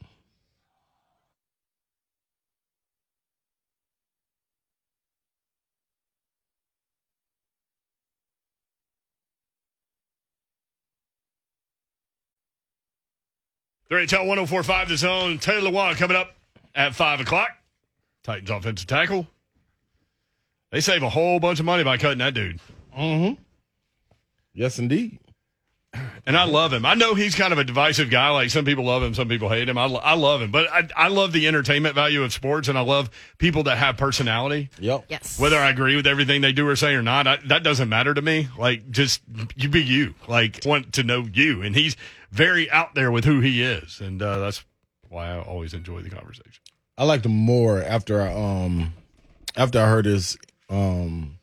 Three 13.89 14.07
HL 14.07 14.27
1045 14.27 14.89
the 14.89 14.97
zone. 14.97 15.39
Taylor 15.39 15.71
Lewan 15.71 15.97
coming 15.97 16.17
up 16.17 16.33
at 16.75 16.95
5 16.95 17.21
o'clock. 17.21 17.51
Titans 18.23 18.51
offensive 18.51 18.87
tackle. 18.87 19.27
They 20.71 20.81
save 20.81 21.03
a 21.03 21.09
whole 21.09 21.39
bunch 21.41 21.61
of 21.61 21.67
money 21.67 21.85
by 21.85 21.99
cutting 21.99 22.19
that 22.19 22.35
dude. 22.35 22.59
Mm-hmm. 22.99 23.41
Yes, 24.55 24.79
indeed. 24.79 25.19
And 26.27 26.37
I 26.37 26.45
love 26.45 26.73
him. 26.73 26.85
I 26.85 26.95
know 26.95 27.15
he's 27.15 27.35
kind 27.37 27.53
of 27.53 27.59
a 27.59 27.65
divisive 27.65 28.11
guy. 28.11 28.31
Like 28.31 28.51
some 28.51 28.65
people 28.65 28.85
love 28.85 29.03
him, 29.03 29.15
some 29.15 29.29
people 29.29 29.49
hate 29.49 29.69
him. 29.69 29.79
I, 29.79 29.85
lo- 29.85 30.01
I 30.03 30.15
love 30.15 30.43
him, 30.43 30.51
but 30.51 30.69
I, 30.73 30.89
I 30.97 31.09
love 31.09 31.33
the 31.33 31.47
entertainment 31.47 31.95
value 31.95 32.25
of 32.25 32.33
sports, 32.33 32.67
and 32.67 32.77
I 32.77 32.81
love 32.81 33.11
people 33.39 33.63
that 33.65 33.79
have 33.79 33.97
personality. 33.97 34.71
Yep. 34.81 35.05
Yes. 35.09 35.39
Whether 35.39 35.57
I 35.59 35.71
agree 35.71 35.95
with 35.95 36.07
everything 36.07 36.41
they 36.41 36.53
do 36.53 36.67
or 36.67 36.75
say 36.75 36.95
or 36.95 37.03
not, 37.03 37.27
I, 37.29 37.37
that 37.47 37.63
doesn't 37.63 37.89
matter 37.89 38.13
to 38.13 38.23
me. 38.23 38.49
Like, 38.59 38.91
just 38.91 39.21
you 39.55 39.69
be 39.69 39.83
you. 39.85 40.15
Like, 40.27 40.63
want 40.65 40.95
to 40.95 41.05
know 41.05 41.27
you, 41.33 41.63
and 41.63 41.77
he's 41.77 41.97
very 42.33 42.69
out 42.71 42.95
there 42.97 43.13
with 43.13 43.25
who 43.25 43.39
he 43.41 43.63
is, 43.63 44.01
and 44.01 44.21
uh, 44.21 44.39
that's 44.41 44.65
why 45.15 45.31
I 45.31 45.41
always 45.41 45.73
enjoy 45.75 46.01
the 46.03 46.11
conversation. 46.11 46.63
I 46.99 47.05
liked 47.05 47.25
him 47.25 47.33
more 47.37 47.81
after 47.83 48.21
I 48.21 48.33
um 48.35 48.93
after 49.57 49.81
I 49.81 49.87
heard 49.87 50.05
his 50.05 50.37
um 50.69 51.39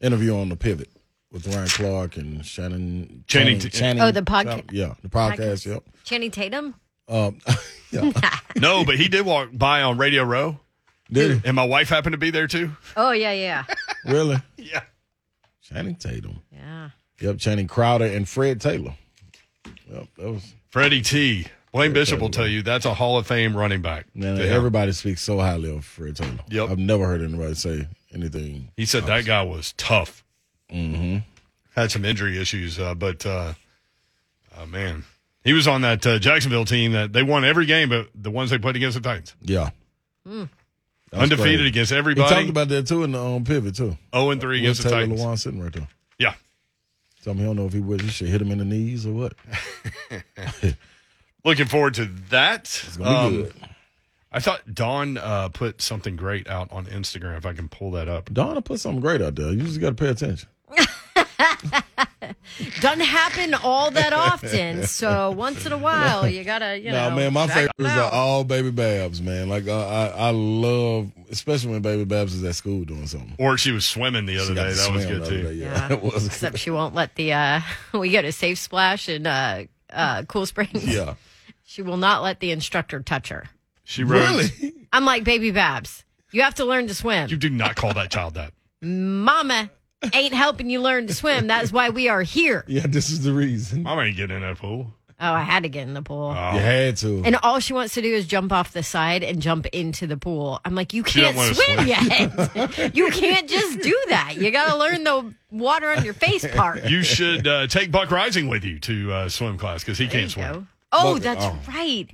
interview 0.00 0.36
on 0.36 0.48
the 0.50 0.56
pivot 0.56 0.90
with 1.32 1.46
Ryan 1.48 1.68
Clark 1.68 2.16
and 2.16 2.44
Shannon 2.46 3.24
Channing- 3.26 3.58
Channing, 3.58 4.02
Oh, 4.02 4.10
the 4.10 4.22
podcast. 4.22 4.70
Yeah, 4.72 4.94
the 5.02 5.08
podcast. 5.08 5.36
Podcast. 5.38 5.66
Yep. 5.66 5.84
Channing 6.04 6.30
Tatum? 6.30 6.74
Um, 7.08 7.38
yeah. 7.90 8.10
No, 8.56 8.84
but 8.86 8.96
he 8.96 9.08
did 9.08 9.26
walk 9.26 9.50
by 9.52 9.82
on 9.82 9.98
Radio 9.98 10.22
Row, 10.24 10.58
Did 11.12 11.42
he? 11.42 11.48
and 11.48 11.54
my 11.54 11.64
wife 11.64 11.90
happened 11.90 12.14
to 12.14 12.18
be 12.18 12.30
there 12.30 12.46
too. 12.46 12.70
Oh, 12.96 13.10
yeah, 13.10 13.32
yeah. 13.32 13.64
Really? 14.06 14.36
Yeah. 14.56 14.82
Channing 15.62 15.96
Tatum. 15.96 16.40
Yeah. 16.50 16.90
Yep. 17.20 17.38
Channing 17.38 17.66
Crowder 17.68 18.06
and 18.06 18.26
Fred 18.28 18.60
Taylor. 18.62 18.94
Yep. 19.90 20.06
That 20.16 20.30
was 20.32 20.54
Freddie 20.70 21.02
T. 21.02 21.46
Blaine 21.76 21.92
Bishop 21.92 22.20
will 22.20 22.30
tell 22.30 22.46
you 22.46 22.62
that's 22.62 22.84
a 22.86 22.94
Hall 22.94 23.18
of 23.18 23.26
Fame 23.26 23.56
running 23.56 23.82
back. 23.82 24.06
man. 24.14 24.36
to 24.36 24.42
him. 24.46 24.52
Everybody 24.52 24.92
speaks 24.92 25.20
so 25.22 25.38
highly 25.38 25.74
of 25.76 25.84
Fred 25.84 26.16
Taylor. 26.16 26.38
Yep. 26.48 26.70
I've 26.70 26.78
never 26.78 27.06
heard 27.06 27.20
anybody 27.22 27.54
say 27.54 27.86
anything. 28.14 28.70
He 28.76 28.86
said 28.86 29.04
that 29.06 29.24
guy 29.26 29.42
was 29.42 29.72
tough. 29.76 30.24
Mm-hmm. 30.72 31.18
Had 31.74 31.90
some 31.92 32.04
injury 32.04 32.40
issues, 32.40 32.78
uh, 32.78 32.94
but 32.94 33.26
uh, 33.26 33.52
uh, 34.56 34.66
man, 34.66 35.04
he 35.44 35.52
was 35.52 35.68
on 35.68 35.82
that 35.82 36.06
uh, 36.06 36.18
Jacksonville 36.18 36.64
team 36.64 36.92
that 36.92 37.12
they 37.12 37.22
won 37.22 37.44
every 37.44 37.66
game, 37.66 37.88
but 37.90 38.08
the 38.14 38.30
ones 38.30 38.48
they 38.50 38.58
played 38.58 38.76
against 38.76 38.96
the 38.96 39.02
Titans, 39.02 39.34
Yeah. 39.42 39.70
That 40.24 40.32
was 41.12 41.22
undefeated 41.30 41.58
crazy. 41.60 41.66
against 41.68 41.92
He 41.92 41.98
everybody. 41.98 42.34
talked 42.34 42.48
about 42.48 42.68
that 42.70 42.86
too 42.88 43.04
in 43.04 43.12
the 43.12 43.22
um, 43.22 43.44
pivot 43.44 43.76
too. 43.76 43.84
zero 43.84 43.98
Oh, 44.12 44.30
and 44.30 44.40
three 44.40 44.62
Where's 44.62 44.80
against 44.80 44.82
the 44.84 44.88
Taylor 44.88 45.02
Titans. 45.02 45.20
Lewan 45.20 45.38
sitting 45.38 45.62
right 45.62 45.72
there? 45.72 45.88
Yeah, 46.18 46.34
Tell 47.22 47.34
me, 47.34 47.40
he 47.40 47.46
don't 47.46 47.56
know 47.56 47.66
if 47.66 47.72
he 47.74 47.80
would. 47.80 48.00
He 48.00 48.08
should 48.08 48.28
hit 48.28 48.40
him 48.40 48.50
in 48.50 48.58
the 48.58 48.64
knees 48.64 49.04
or 49.06 49.12
what. 49.12 49.34
looking 51.46 51.64
forward 51.66 51.94
to 51.94 52.04
that. 52.30 52.62
It's 52.64 52.96
gonna 52.98 53.30
be 53.30 53.36
Um, 53.38 53.42
good. 53.44 53.54
I 54.32 54.40
thought 54.40 54.74
Dawn 54.74 55.16
uh, 55.16 55.48
put 55.48 55.80
something 55.80 56.14
great 56.16 56.46
out 56.46 56.70
on 56.70 56.84
Instagram. 56.86 57.38
If 57.38 57.46
I 57.46 57.54
can 57.54 57.68
pull 57.70 57.92
that 57.92 58.06
up. 58.08 58.28
Donna 58.30 58.60
put 58.60 58.80
something 58.80 59.00
great 59.00 59.22
out 59.22 59.34
there. 59.36 59.50
You 59.50 59.62
just 59.62 59.80
got 59.80 59.90
to 59.90 59.94
pay 59.94 60.08
attention. 60.10 60.48
Doesn't 62.80 63.00
happen 63.04 63.54
all 63.54 63.90
that 63.92 64.12
often. 64.12 64.86
So 64.86 65.30
once 65.30 65.64
in 65.66 65.72
a 65.72 65.78
while, 65.78 66.28
you 66.28 66.42
gotta, 66.44 66.78
you 66.78 66.90
No, 66.90 67.10
know. 67.10 67.16
man, 67.16 67.32
my 67.32 67.46
check 67.46 67.70
favorites 67.76 67.96
are 67.98 68.10
all 68.10 68.44
Baby 68.44 68.70
Babs, 68.70 69.20
man. 69.22 69.48
Like 69.48 69.68
uh, 69.68 69.86
I, 69.86 70.06
I 70.08 70.30
love, 70.30 71.10
especially 71.30 71.72
when 71.72 71.82
Baby 71.82 72.04
Babs 72.04 72.34
is 72.34 72.42
at 72.44 72.54
school 72.54 72.84
doing 72.84 73.06
something. 73.06 73.34
Or 73.38 73.56
she 73.58 73.72
was 73.72 73.84
swimming 73.86 74.26
the 74.26 74.36
other 74.38 74.48
She 74.48 74.54
day. 74.54 74.72
That 74.72 74.92
was 74.92 75.06
good 75.06 75.24
too. 75.26 75.42
day. 75.44 75.52
Yeah, 75.54 75.88
Yeah. 75.88 75.92
it 75.96 76.02
was. 76.02 76.26
Except 76.26 76.58
she 76.58 76.70
won't 76.70 76.94
let 76.94 77.14
the, 77.14 77.32
uh, 77.32 77.60
we 77.94 78.10
go 78.10 78.22
to 78.22 78.32
Safe 78.32 78.58
Splash 78.58 79.08
and 79.08 79.26
uh, 79.26 79.64
uh, 79.90 80.22
Cool 80.24 80.46
Springs. 80.46 80.84
yeah, 80.86 81.14
She 81.68 81.82
will 81.82 81.96
not 81.96 82.22
let 82.22 82.40
the 82.40 82.52
instructor 82.52 83.00
touch 83.02 83.28
her. 83.28 83.44
She 83.84 84.02
wrote, 84.04 84.20
really. 84.20 84.72
I'm 84.92 85.04
like, 85.04 85.24
baby 85.24 85.50
Babs, 85.50 86.04
you 86.32 86.42
have 86.42 86.54
to 86.54 86.64
learn 86.64 86.86
to 86.86 86.94
swim. 86.94 87.28
"You 87.28 87.36
do 87.36 87.50
not 87.50 87.76
call 87.76 87.92
that 87.94 88.10
child 88.10 88.34
that." 88.34 88.52
Mama 88.80 89.70
ain't 90.12 90.32
helping 90.34 90.70
you 90.70 90.80
learn 90.80 91.06
to 91.08 91.14
swim. 91.14 91.48
That 91.48 91.64
is 91.64 91.72
why 91.72 91.90
we 91.90 92.08
are 92.08 92.22
here. 92.22 92.64
Yeah, 92.68 92.86
this 92.86 93.10
is 93.10 93.22
the 93.22 93.32
reason. 93.32 93.82
Mom 93.82 93.98
ain't 94.00 94.16
getting 94.16 94.36
in 94.36 94.42
that 94.42 94.58
pool. 94.58 94.92
Oh, 95.18 95.32
I 95.32 95.42
had 95.42 95.62
to 95.62 95.70
get 95.70 95.88
in 95.88 95.94
the 95.94 96.02
pool. 96.02 96.28
You 96.30 96.60
had 96.60 96.98
to. 96.98 97.22
And 97.24 97.36
all 97.42 97.58
she 97.58 97.72
wants 97.72 97.94
to 97.94 98.02
do 98.02 98.12
is 98.14 98.26
jump 98.26 98.52
off 98.52 98.72
the 98.72 98.82
side 98.82 99.22
and 99.24 99.40
jump 99.40 99.64
into 99.66 100.06
the 100.06 100.18
pool. 100.18 100.60
I'm 100.62 100.74
like, 100.74 100.92
you 100.92 101.04
She 101.04 101.22
don't 101.22 101.34
can't 101.34 101.36
wanna 101.38 101.54
swim, 101.54 101.76
swim. 101.78 101.88
yet. 101.88 102.94
you 102.94 103.10
can't 103.10 103.48
just 103.48 103.80
do 103.80 103.98
that. 104.10 104.34
You 104.36 104.50
got 104.50 104.72
to 104.72 104.76
learn 104.76 105.04
the 105.04 105.34
water 105.50 105.88
on 105.90 106.04
your 106.04 106.12
face 106.12 106.46
part. 106.54 106.84
You 106.90 107.02
should 107.02 107.48
uh, 107.48 107.66
take 107.66 107.90
Buck 107.90 108.10
Rising 108.10 108.48
with 108.48 108.62
you 108.64 108.78
to 108.80 109.12
uh, 109.12 109.28
swim 109.30 109.56
class 109.56 109.82
because 109.82 109.96
he 109.96 110.04
There 110.04 110.12
can't 110.12 110.24
you 110.24 110.28
swim. 110.28 110.52
go. 110.52 110.66
Oh, 110.92 111.18
that's 111.18 111.44
Oh. 111.44 111.58
right. 111.68 112.08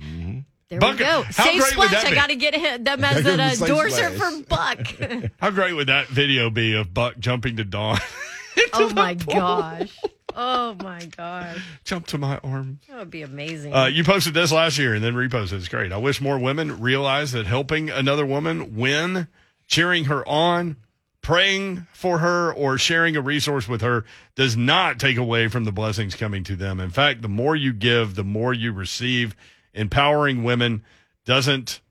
There 0.69 0.79
Bucket. 0.79 0.99
we 0.99 1.05
go. 1.05 1.23
How 1.23 1.43
Safe 1.45 1.61
splash. 1.63 2.05
I 2.05 2.15
got 2.15 2.29
to 2.29 2.35
get 2.35 2.55
him- 2.55 2.83
them 2.83 3.03
as 3.03 3.17
an 3.17 3.23
give 3.23 3.39
him 3.39 3.49
Safe 3.51 3.69
endorser 3.69 4.09
for 4.11 4.41
Buck. 4.49 5.31
How 5.39 5.51
great 5.51 5.73
would 5.73 5.87
that 5.87 6.07
video 6.07 6.49
be 6.49 6.73
of 6.75 6.93
Buck 6.93 7.19
jumping 7.19 7.57
to 7.57 7.63
Dawn? 7.63 7.99
oh 8.73 8.89
my 8.93 9.13
gosh. 9.13 9.95
Oh 10.35 10.75
my 10.81 11.05
gosh. 11.15 11.59
Jump 11.83 12.07
to 12.07 12.17
my 12.17 12.39
arm. 12.39 12.79
That 12.89 12.97
would 12.97 13.11
be 13.11 13.21
amazing. 13.21 13.71
Uh, 13.75 13.85
you 13.85 14.03
posted 14.03 14.33
this 14.33 14.51
last 14.51 14.79
year 14.79 14.95
and 14.95 15.03
then 15.03 15.13
reposted. 15.13 15.53
It's 15.53 15.67
great. 15.67 15.91
I 15.91 15.97
wish 15.97 16.19
more 16.21 16.39
women 16.39 16.79
realize 16.81 17.33
that 17.33 17.45
helping 17.45 17.91
another 17.91 18.25
woman 18.25 18.75
win, 18.75 19.27
cheering 19.67 20.05
her 20.05 20.27
on, 20.27 20.77
praying 21.23 21.87
for 21.93 22.19
her, 22.19 22.53
or 22.53 22.77
sharing 22.77 23.15
a 23.15 23.21
resource 23.21 23.67
with 23.67 23.81
her 23.81 24.05
does 24.35 24.55
not 24.55 24.99
take 24.99 25.17
away 25.17 25.47
from 25.47 25.63
the 25.63 25.71
blessings 25.71 26.13
coming 26.13 26.43
to 26.43 26.55
them. 26.55 26.79
In 26.79 26.91
fact, 26.91 27.23
the 27.23 27.29
more 27.29 27.55
you 27.55 27.73
give, 27.73 28.13
the 28.13 28.23
more 28.23 28.53
you 28.53 28.71
receive. 28.71 29.35
Empowering 29.73 30.43
women 30.43 30.83
doesn't 31.25 31.81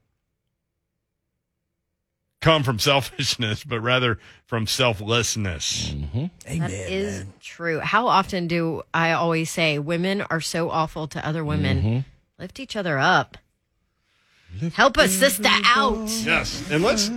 come 2.41 2.63
from 2.63 2.79
selfishness, 2.79 3.65
but 3.65 3.81
rather 3.81 4.21
from 4.47 4.69
selflessness. 4.69 5.91
Amen. 5.91 6.31
That 6.47 6.71
is 6.71 7.25
true. 7.41 7.81
How 7.81 8.07
often 8.07 8.47
do 8.47 8.83
I 8.95 9.13
always 9.13 9.51
say 9.51 9.79
women 9.81 10.21
are 10.23 10.41
so 10.41 10.71
awful 10.71 11.09
to 11.09 11.27
other 11.27 11.45
women? 11.45 12.05
Lift 12.39 12.61
each 12.61 12.77
other 12.77 12.99
up. 12.99 13.39
Help 14.75 14.99
a 14.99 15.09
sister 15.09 15.49
out. 15.65 16.09
Yes, 16.25 16.71
and 16.71 16.85
let's 16.85 17.11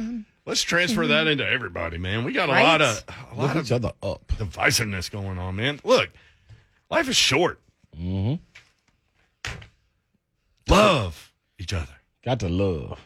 let's 0.46 0.62
transfer 0.62 1.08
that 1.08 1.28
into 1.28 1.46
everybody, 1.48 1.98
man. 1.98 2.24
We 2.24 2.32
got 2.34 2.50
a 2.50 2.54
Right? 2.54 2.64
lot 2.64 2.82
of 2.82 3.04
a 3.32 3.36
lot 3.36 3.48
Look 3.48 3.56
of 3.56 3.66
each 3.66 3.72
other 3.72 3.92
up. 4.04 4.28
divisiveness 4.28 5.10
going 5.12 5.38
on, 5.40 5.56
man. 5.56 5.80
Look, 5.84 6.10
life 6.90 7.08
is 7.10 7.16
short. 7.16 7.60
Mm-hmm. 8.00 8.36
Love 10.68 11.32
each 11.60 11.74
other. 11.74 11.88
Got 12.24 12.40
to 12.42 12.50
love. 12.50 13.00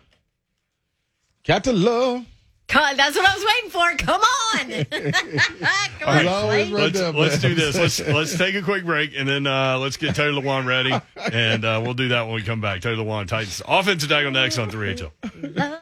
Got 1.46 1.64
to 1.66 1.74
love. 1.74 2.26
Come- 2.68 2.96
That's 2.98 3.16
what 3.18 3.26
I 3.28 3.36
was 3.36 3.46
waiting 3.46 3.70
for. 3.72 4.06
Come 4.06 4.22
on. 4.22 4.86
Come 6.00 6.18
He's 6.20 6.28
on, 6.28 6.48
right 6.50 6.68
Let's, 6.70 7.00
there, 7.00 7.12
let's 7.12 7.40
do 7.40 7.56
this. 7.56 7.76
Let's 7.76 8.00
let's 8.00 8.38
take 8.38 8.56
a 8.56 8.62
quick 8.62 8.86
break 8.86 9.12
and 9.18 9.28
then 9.28 9.48
uh, 9.48 9.78
let's 9.80 9.98
get 9.98 10.16
Tony 10.16 10.40
Lewan 10.40 10.66
ready, 10.66 10.94
and 11.34 11.66
uh, 11.66 11.82
we'll 11.84 11.94
do 11.96 12.10
that 12.10 12.24
when 12.28 12.36
we 12.36 12.44
come 12.44 12.62
back. 12.62 12.82
Tony 12.82 13.04
Lewan, 13.04 13.28
Titans 13.28 13.62
offensive 13.68 14.10
tackle 14.10 14.32
next 14.32 14.58
on 14.60 14.70
three 14.70 14.94
HL. 14.96 15.82